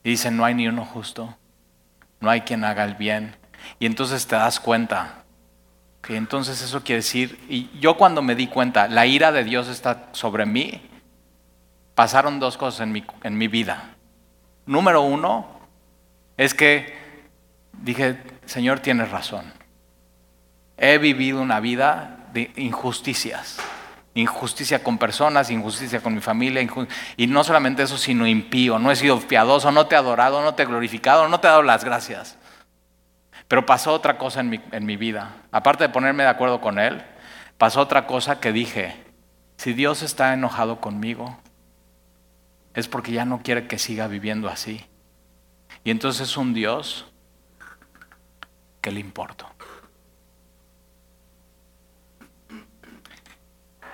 Y 0.04 0.12
dice, 0.12 0.32
no 0.32 0.46
hay 0.46 0.56
ni 0.56 0.68
uno 0.68 0.86
justo, 0.86 1.36
no 2.20 2.30
hay 2.30 2.42
quien 2.42 2.64
haga 2.64 2.84
el 2.84 2.96
bien. 2.96 3.36
Y 3.80 3.86
entonces 3.86 4.28
te 4.28 4.36
das 4.36 4.60
cuenta 4.60 5.24
que 6.02 6.16
entonces 6.16 6.62
eso 6.62 6.84
quiere 6.84 7.02
decir, 7.02 7.40
y 7.48 7.70
yo 7.80 7.98
cuando 7.98 8.22
me 8.22 8.36
di 8.36 8.48
cuenta, 8.48 8.88
la 8.88 9.06
ira 9.06 9.32
de 9.32 9.44
Dios 9.44 9.68
está 9.68 10.10
sobre 10.14 10.46
mí, 10.46 10.82
pasaron 11.94 12.40
dos 12.40 12.58
cosas 12.58 12.82
en 12.82 12.92
mi, 12.92 13.04
en 13.24 13.38
mi 13.38 13.48
vida. 13.48 13.96
Número 14.66 15.02
uno 15.02 15.48
es 16.38 16.54
que 16.54 16.96
dije, 17.74 18.22
Señor, 18.46 18.80
tienes 18.80 19.12
razón. 19.12 19.61
He 20.84 20.98
vivido 20.98 21.40
una 21.40 21.60
vida 21.60 22.18
de 22.34 22.52
injusticias. 22.56 23.60
Injusticia 24.16 24.82
con 24.82 24.98
personas, 24.98 25.52
injusticia 25.52 26.02
con 26.02 26.16
mi 26.16 26.22
familia, 26.22 26.68
y 27.16 27.28
no 27.28 27.44
solamente 27.44 27.84
eso, 27.84 28.00
sino 28.00 28.26
impío. 28.26 28.80
No 28.80 28.90
he 28.90 28.96
sido 28.96 29.20
piadoso, 29.20 29.72
no 29.72 29.86
te 29.86 29.94
he 29.94 29.98
adorado, 30.00 30.42
no 30.42 30.56
te 30.56 30.64
he 30.64 30.66
glorificado, 30.66 31.28
no 31.28 31.40
te 31.40 31.46
he 31.46 31.52
dado 31.52 31.62
las 31.62 31.86
gracias. 31.86 32.40
Pero 33.48 33.64
pasó 33.64 33.94
otra 33.94 34.18
cosa 34.18 34.40
en 34.40 34.50
mi, 34.50 34.60
en 34.72 34.88
mi 34.88 34.98
vida. 34.98 35.36
Aparte 35.52 35.84
de 35.84 35.90
ponerme 35.90 36.24
de 36.24 36.30
acuerdo 36.30 36.62
con 36.62 36.80
Él, 36.80 37.04
pasó 37.60 37.80
otra 37.80 38.08
cosa 38.08 38.40
que 38.40 38.52
dije, 38.52 38.96
si 39.58 39.74
Dios 39.74 40.02
está 40.02 40.34
enojado 40.34 40.82
conmigo, 40.82 41.38
es 42.74 42.88
porque 42.88 43.12
ya 43.12 43.24
no 43.24 43.44
quiere 43.44 43.68
que 43.68 43.78
siga 43.78 44.08
viviendo 44.08 44.50
así. 44.50 44.84
Y 45.84 45.92
entonces 45.92 46.30
es 46.30 46.38
un 46.38 46.56
Dios 46.56 47.06
que 48.82 48.92
le 48.92 49.00
importo. 49.00 49.46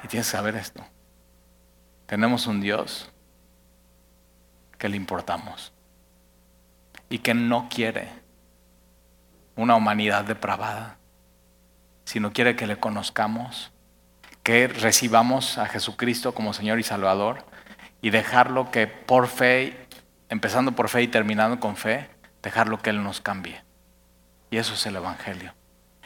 Y 0.04 0.08
tienes 0.08 0.28
que 0.28 0.38
saber 0.38 0.56
esto. 0.56 0.86
Tenemos 2.06 2.48
un 2.48 2.62
Dios 2.62 3.10
que 4.78 4.90
le 4.90 4.98
importamos 4.98 5.74
y 7.10 7.20
que 7.20 7.34
no 7.34 7.68
quiere 7.70 8.10
una 9.56 9.76
humanidad 9.76 10.24
depravada, 10.24 10.98
sino 12.06 12.32
quiere 12.32 12.56
que 12.56 12.68
le 12.68 12.78
conozcamos, 12.78 13.72
que 14.44 14.68
recibamos 14.68 15.58
a 15.58 15.66
Jesucristo 15.66 16.34
como 16.34 16.54
Señor 16.54 16.80
y 16.80 16.84
Salvador 16.84 17.44
y 18.02 18.12
dejarlo 18.12 18.72
que 18.72 18.88
por 18.88 19.28
fe, 19.28 19.88
empezando 20.30 20.74
por 20.74 20.90
fe 20.90 21.02
y 21.02 21.08
terminando 21.08 21.60
con 21.60 21.76
fe, 21.76 22.10
dejarlo 22.44 22.80
que 22.80 22.92
Él 22.92 23.04
nos 23.04 23.20
cambie. 23.20 23.64
Y 24.50 24.58
eso 24.58 24.76
es 24.76 24.86
el 24.86 24.96
Evangelio. 24.96 25.54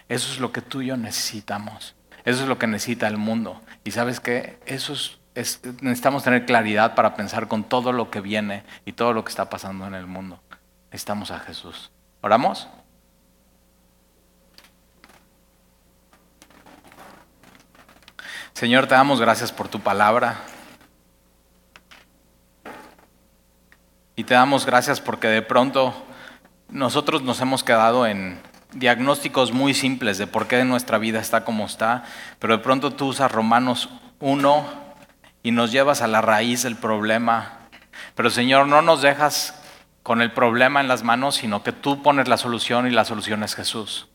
Eso 0.08 0.32
es 0.34 0.40
lo 0.40 0.52
que 0.52 0.62
tú 0.62 0.82
y 0.82 0.88
yo 0.88 0.98
necesitamos. 0.98 1.96
Eso 2.26 2.44
es 2.44 2.48
lo 2.48 2.58
que 2.58 2.68
necesita 2.68 3.08
el 3.08 3.18
mundo. 3.18 3.62
Y 3.84 3.92
sabes 3.92 4.20
que 4.20 4.60
eso 4.66 4.94
es, 5.34 5.62
necesitamos 5.82 6.24
tener 6.24 6.46
claridad 6.46 6.96
para 6.96 7.16
pensar 7.16 7.48
con 7.48 7.64
todo 7.64 7.92
lo 7.92 8.12
que 8.12 8.22
viene 8.22 8.64
y 8.86 8.94
todo 8.94 9.14
lo 9.14 9.24
que 9.24 9.30
está 9.30 9.50
pasando 9.50 9.88
en 9.88 9.96
el 9.96 10.08
mundo. 10.08 10.42
Necesitamos 10.92 11.32
a 11.32 11.40
Jesús. 11.40 11.92
¿Oramos? 12.22 12.68
Señor, 18.54 18.86
te 18.86 18.94
damos 18.94 19.20
gracias 19.20 19.52
por 19.52 19.68
tu 19.70 19.80
palabra. 19.80 20.36
Y 24.16 24.24
te 24.24 24.36
damos 24.36 24.66
gracias 24.66 25.02
porque 25.02 25.28
de 25.28 25.42
pronto 25.42 25.96
nosotros 26.70 27.24
nos 27.24 27.42
hemos 27.42 27.64
quedado 27.64 28.06
en 28.06 28.40
diagnósticos 28.74 29.52
muy 29.52 29.74
simples 29.74 30.18
de 30.18 30.28
por 30.28 30.48
qué 30.48 30.64
nuestra 30.64 30.98
vida 30.98 31.20
está 31.20 31.44
como 31.44 31.66
está, 31.66 32.04
pero 32.40 32.58
de 32.58 32.64
pronto 32.64 32.92
tú 32.92 33.08
usas 33.08 33.32
Romanos 33.32 33.90
1 34.20 34.66
y 35.44 35.52
nos 35.52 35.72
llevas 35.72 36.02
a 36.02 36.08
la 36.08 36.22
raíz 36.22 36.64
del 36.64 36.76
problema. 36.76 37.68
Pero 38.16 38.30
Señor, 38.30 38.68
no 38.68 38.82
nos 38.82 39.02
dejas 39.02 39.62
con 40.04 40.22
el 40.22 40.32
problema 40.32 40.82
en 40.82 40.88
las 40.88 41.04
manos, 41.04 41.36
sino 41.36 41.64
que 41.64 41.72
tú 41.72 42.02
pones 42.02 42.28
la 42.28 42.38
solución 42.38 42.88
y 42.88 42.92
la 42.92 43.06
solución 43.06 43.44
es 43.44 43.56
Jesús. 43.56 44.08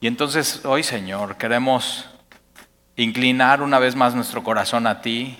Y 0.00 0.06
entonces 0.06 0.64
hoy, 0.64 0.82
Señor, 0.82 1.36
queremos 1.36 2.06
inclinar 2.96 3.62
una 3.62 3.78
vez 3.78 3.96
más 3.96 4.14
nuestro 4.14 4.42
corazón 4.42 4.86
a 4.86 5.00
ti. 5.00 5.38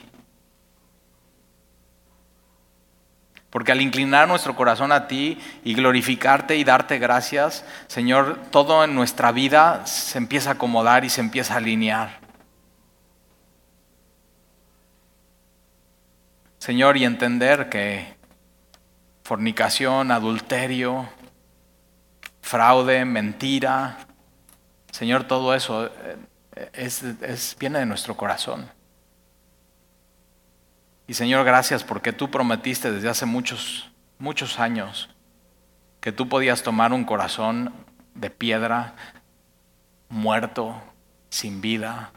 Porque 3.54 3.70
al 3.70 3.80
inclinar 3.80 4.26
nuestro 4.26 4.56
corazón 4.56 4.90
a 4.90 5.06
ti 5.06 5.38
y 5.62 5.74
glorificarte 5.74 6.56
y 6.56 6.64
darte 6.64 6.98
gracias, 6.98 7.64
Señor, 7.86 8.36
todo 8.50 8.82
en 8.82 8.96
nuestra 8.96 9.30
vida 9.30 9.86
se 9.86 10.18
empieza 10.18 10.48
a 10.48 10.52
acomodar 10.54 11.04
y 11.04 11.08
se 11.08 11.20
empieza 11.20 11.54
a 11.54 11.58
alinear. 11.58 12.18
Señor, 16.58 16.96
y 16.96 17.04
entender 17.04 17.68
que 17.68 18.16
fornicación, 19.22 20.10
adulterio, 20.10 21.08
fraude, 22.40 23.04
mentira, 23.04 23.98
Señor, 24.90 25.28
todo 25.28 25.54
eso 25.54 25.92
eh, 26.56 26.70
es, 26.72 27.56
viene 27.60 27.78
de 27.78 27.86
nuestro 27.86 28.16
corazón. 28.16 28.68
Y 31.06 31.14
Señor, 31.14 31.44
gracias 31.44 31.84
porque 31.84 32.12
tú 32.12 32.30
prometiste 32.30 32.90
desde 32.90 33.08
hace 33.08 33.26
muchos, 33.26 33.90
muchos 34.18 34.58
años 34.58 35.10
que 36.00 36.12
tú 36.12 36.28
podías 36.28 36.62
tomar 36.62 36.92
un 36.92 37.04
corazón 37.04 37.72
de 38.14 38.30
piedra, 38.30 38.94
muerto, 40.08 40.82
sin 41.30 41.60
vida, 41.60 42.12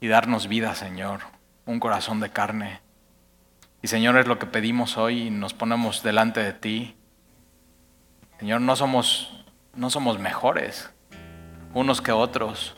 y 0.00 0.08
darnos 0.08 0.48
vida, 0.48 0.74
Señor, 0.74 1.20
un 1.64 1.80
corazón 1.80 2.20
de 2.20 2.28
carne. 2.28 2.80
Y 3.80 3.88
Señor, 3.88 4.18
es 4.18 4.26
lo 4.26 4.38
que 4.38 4.44
pedimos 4.44 4.98
hoy 4.98 5.28
y 5.28 5.30
nos 5.30 5.54
ponemos 5.54 6.02
delante 6.02 6.40
de 6.40 6.52
ti. 6.52 6.94
Señor, 8.38 8.60
no 8.60 8.76
somos, 8.76 9.44
no 9.74 9.88
somos 9.88 10.18
mejores, 10.18 10.90
unos 11.72 12.02
que 12.02 12.12
otros. 12.12 12.76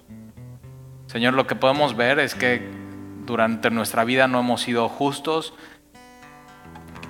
Señor, 1.06 1.34
lo 1.34 1.48
que 1.48 1.56
podemos 1.56 1.96
ver 1.96 2.20
es 2.20 2.36
que 2.36 2.85
durante 3.26 3.70
nuestra 3.70 4.04
vida 4.04 4.28
no 4.28 4.40
hemos 4.40 4.62
sido 4.62 4.88
justos 4.88 5.52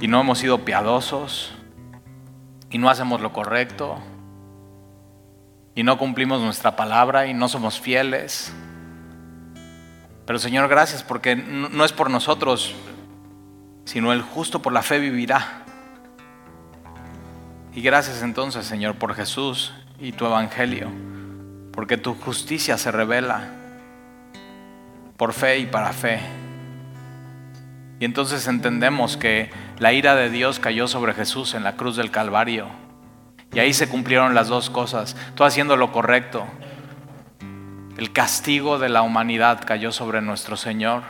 y 0.01 0.09
no 0.09 0.21
hemos 0.21 0.39
sido 0.39 0.65
piadosos 0.65 1.53
y 2.71 2.79
no 2.79 2.91
hacemos 2.91 3.21
lo 3.21 3.33
correcto 3.33 3.99
y 5.75 5.83
no 5.83 5.99
cumplimos 5.99 6.41
nuestra 6.41 6.75
palabra 6.75 7.27
y 7.27 7.35
no 7.35 7.49
somos 7.49 7.79
fieles. 7.79 8.53
Pero 10.25 10.39
Señor, 10.39 10.69
gracias 10.69 11.03
porque 11.03 11.37
no 11.37 11.85
es 11.85 11.93
por 11.93 12.11
nosotros, 12.11 12.75
sino 13.85 14.13
el 14.13 14.23
justo 14.23 14.63
por 14.63 14.73
la 14.73 14.83
fe 14.83 14.99
vivirá. 14.99 15.65
Y 17.75 17.83
gracias 17.83 18.23
entonces, 18.23 18.65
Señor, 18.65 18.97
por 18.97 19.15
Jesús 19.15 19.75
y 20.01 20.13
tu 20.13 20.25
Evangelio, 20.25 20.91
porque 21.73 21.99
tu 21.99 22.15
justicia 22.15 22.79
se 22.79 22.91
revela 22.91 23.66
por 25.17 25.33
fe 25.33 25.59
y 25.59 25.67
para 25.67 25.93
fe. 25.93 26.21
Y 27.99 28.05
entonces 28.05 28.47
entendemos 28.47 29.17
que 29.17 29.51
la 29.79 29.93
ira 29.93 30.15
de 30.15 30.31
Dios 30.31 30.59
cayó 30.59 30.87
sobre 30.87 31.15
Jesús 31.15 31.55
en 31.55 31.65
la 31.65 31.77
cruz 31.77 31.97
del 31.97 32.11
Calvario. 32.11 32.69
Y 33.53 33.59
ahí 33.59 33.73
se 33.73 33.89
cumplieron 33.89 34.35
las 34.35 34.49
dos 34.49 34.69
cosas, 34.69 35.17
tú 35.35 35.45
haciendo 35.45 35.77
lo 35.77 35.93
correcto. 35.93 36.47
El 37.97 38.13
castigo 38.13 38.79
de 38.79 38.91
la 38.91 39.01
humanidad 39.01 39.65
cayó 39.65 39.93
sobre 39.93 40.21
nuestro 40.21 40.57
Señor. 40.59 41.03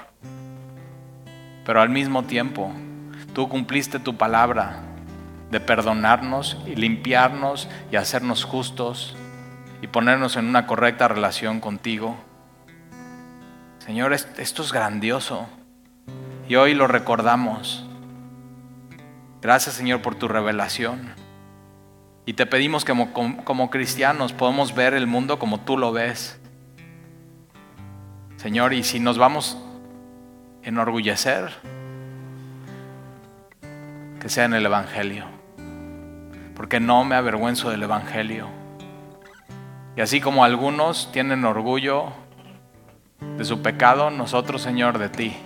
Pero 1.65 1.81
al 1.81 1.89
mismo 1.89 2.23
tiempo, 2.23 2.73
tú 3.35 3.49
cumpliste 3.49 3.99
tu 3.99 4.17
palabra 4.17 4.83
de 5.51 5.59
perdonarnos 5.59 6.59
y 6.67 6.77
limpiarnos 6.77 7.69
y 7.91 7.97
hacernos 7.97 8.45
justos 8.45 9.17
y 9.83 9.89
ponernos 9.89 10.37
en 10.37 10.47
una 10.47 10.69
correcta 10.69 11.09
relación 11.09 11.59
contigo. 11.59 12.17
Señor, 13.87 14.13
esto 14.13 14.63
es 14.63 14.73
grandioso 14.73 15.47
y 16.49 16.57
hoy 16.57 16.75
lo 16.75 16.89
recordamos. 16.89 17.87
Gracias 19.41 19.77
Señor 19.77 20.03
por 20.03 20.17
tu 20.17 20.27
revelación. 20.27 21.15
Y 22.25 22.33
te 22.33 22.47
pedimos 22.47 22.85
que 22.85 22.93
como, 23.13 23.71
cristianos 23.71 24.33
podamos 24.33 24.75
ver 24.75 24.95
el 24.95 25.07
mundo 25.07 25.39
como 25.39 25.61
tú 25.61 25.79
lo 25.79 25.93
ves. 25.93 26.41
Señor, 28.39 28.73
y 28.73 28.83
si 28.83 28.99
nos 28.99 29.19
vamos 29.19 29.57
a 29.57 30.69
enorgullecer, 30.69 31.53
que 34.21 34.29
sea 34.29 34.47
en 34.47 34.55
el 34.55 34.67
Evangelio. 34.67 35.27
Porque 36.57 36.81
no 36.81 37.05
me 37.05 37.15
avergüenzo 37.15 37.71
del 37.71 37.85
Evangelio. 37.85 38.49
Y 39.97 40.01
así 40.01 40.21
como 40.21 40.43
algunos 40.43 41.13
tienen 41.13 41.45
orgullo 41.45 42.26
de 43.21 43.45
su 43.45 43.63
pecado, 43.63 44.11
nosotros, 44.11 44.63
Señor, 44.63 44.99
de 44.99 45.09
ti. 45.09 45.37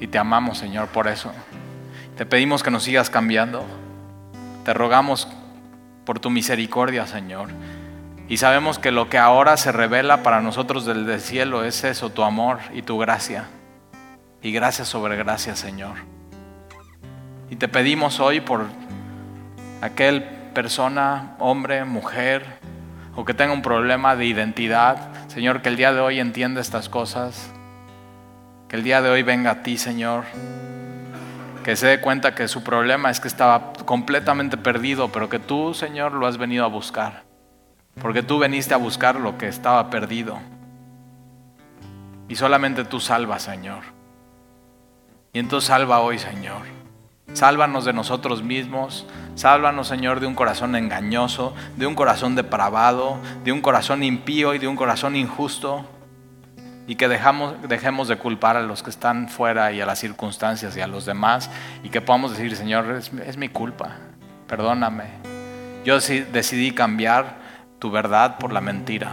Y 0.00 0.06
te 0.06 0.18
amamos, 0.18 0.58
Señor, 0.58 0.88
por 0.88 1.08
eso. 1.08 1.32
Te 2.16 2.26
pedimos 2.26 2.62
que 2.62 2.70
nos 2.70 2.84
sigas 2.84 3.10
cambiando. 3.10 3.64
Te 4.64 4.74
rogamos 4.74 5.28
por 6.04 6.20
tu 6.20 6.30
misericordia, 6.30 7.06
Señor. 7.06 7.48
Y 8.28 8.38
sabemos 8.38 8.78
que 8.78 8.90
lo 8.90 9.08
que 9.08 9.18
ahora 9.18 9.56
se 9.56 9.72
revela 9.72 10.22
para 10.22 10.40
nosotros 10.40 10.86
del 10.86 11.20
cielo 11.20 11.64
es 11.64 11.84
eso, 11.84 12.10
tu 12.10 12.22
amor 12.22 12.58
y 12.72 12.82
tu 12.82 12.98
gracia. 12.98 13.46
Y 14.42 14.52
gracia 14.52 14.84
sobre 14.84 15.16
gracia, 15.16 15.56
Señor. 15.56 15.96
Y 17.50 17.56
te 17.56 17.68
pedimos 17.68 18.20
hoy 18.20 18.40
por 18.40 18.66
aquel 19.82 20.22
persona, 20.54 21.34
hombre, 21.38 21.84
mujer, 21.84 22.58
o 23.16 23.24
que 23.24 23.34
tenga 23.34 23.52
un 23.52 23.62
problema 23.62 24.16
de 24.16 24.26
identidad, 24.26 25.23
Señor, 25.34 25.62
que 25.62 25.68
el 25.68 25.74
día 25.74 25.92
de 25.92 25.98
hoy 25.98 26.20
entienda 26.20 26.60
estas 26.60 26.88
cosas, 26.88 27.50
que 28.68 28.76
el 28.76 28.84
día 28.84 29.02
de 29.02 29.10
hoy 29.10 29.24
venga 29.24 29.50
a 29.50 29.62
ti, 29.64 29.78
Señor, 29.78 30.22
que 31.64 31.74
se 31.74 31.88
dé 31.88 32.00
cuenta 32.00 32.36
que 32.36 32.46
su 32.46 32.62
problema 32.62 33.10
es 33.10 33.18
que 33.18 33.26
estaba 33.26 33.72
completamente 33.84 34.56
perdido, 34.56 35.10
pero 35.10 35.28
que 35.28 35.40
tú, 35.40 35.74
Señor, 35.74 36.12
lo 36.12 36.28
has 36.28 36.38
venido 36.38 36.64
a 36.64 36.68
buscar, 36.68 37.24
porque 38.00 38.22
tú 38.22 38.38
veniste 38.38 38.74
a 38.74 38.76
buscar 38.76 39.16
lo 39.16 39.36
que 39.36 39.48
estaba 39.48 39.90
perdido. 39.90 40.38
Y 42.28 42.36
solamente 42.36 42.84
tú 42.84 43.00
salvas, 43.00 43.42
Señor. 43.42 43.82
Y 45.32 45.40
entonces 45.40 45.66
salva 45.66 45.98
hoy, 45.98 46.20
Señor. 46.20 46.62
Sálvanos 47.34 47.84
de 47.84 47.92
nosotros 47.92 48.42
mismos. 48.42 49.06
Sálvanos, 49.34 49.88
Señor, 49.88 50.20
de 50.20 50.26
un 50.26 50.34
corazón 50.34 50.76
engañoso, 50.76 51.52
de 51.76 51.86
un 51.86 51.96
corazón 51.96 52.36
depravado, 52.36 53.18
de 53.42 53.50
un 53.50 53.60
corazón 53.60 54.02
impío 54.04 54.54
y 54.54 54.58
de 54.58 54.68
un 54.68 54.76
corazón 54.76 55.16
injusto. 55.16 55.84
Y 56.86 56.94
que 56.94 57.08
dejamos, 57.08 57.56
dejemos 57.68 58.08
de 58.08 58.16
culpar 58.16 58.56
a 58.56 58.62
los 58.62 58.82
que 58.82 58.90
están 58.90 59.28
fuera 59.28 59.72
y 59.72 59.80
a 59.80 59.86
las 59.86 59.98
circunstancias 59.98 60.76
y 60.76 60.80
a 60.80 60.86
los 60.86 61.06
demás. 61.06 61.50
Y 61.82 61.88
que 61.88 62.00
podamos 62.00 62.30
decir, 62.30 62.54
Señor, 62.54 62.90
es, 62.92 63.12
es 63.26 63.36
mi 63.36 63.48
culpa. 63.48 63.96
Perdóname. 64.46 65.04
Yo 65.84 65.98
decidí 65.98 66.70
cambiar 66.70 67.36
tu 67.80 67.90
verdad 67.90 68.38
por 68.38 68.52
la 68.52 68.60
mentira. 68.60 69.10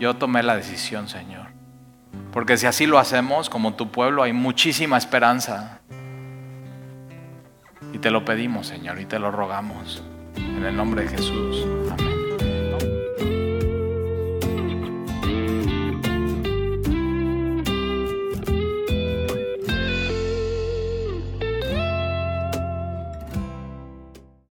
Yo 0.00 0.16
tomé 0.16 0.42
la 0.42 0.56
decisión, 0.56 1.08
Señor. 1.08 1.46
Porque 2.32 2.56
si 2.56 2.66
así 2.66 2.86
lo 2.86 2.98
hacemos, 2.98 3.48
como 3.48 3.74
tu 3.74 3.92
pueblo, 3.92 4.24
hay 4.24 4.32
muchísima 4.32 4.98
esperanza. 4.98 5.80
Te 8.02 8.10
lo 8.10 8.24
pedimos, 8.24 8.66
Señor, 8.66 9.00
y 9.00 9.04
te 9.04 9.20
lo 9.20 9.30
rogamos. 9.30 10.02
En 10.36 10.64
el 10.64 10.76
nombre 10.76 11.02
de 11.02 11.08
Jesús. 11.10 11.64
Amén. 11.88 12.11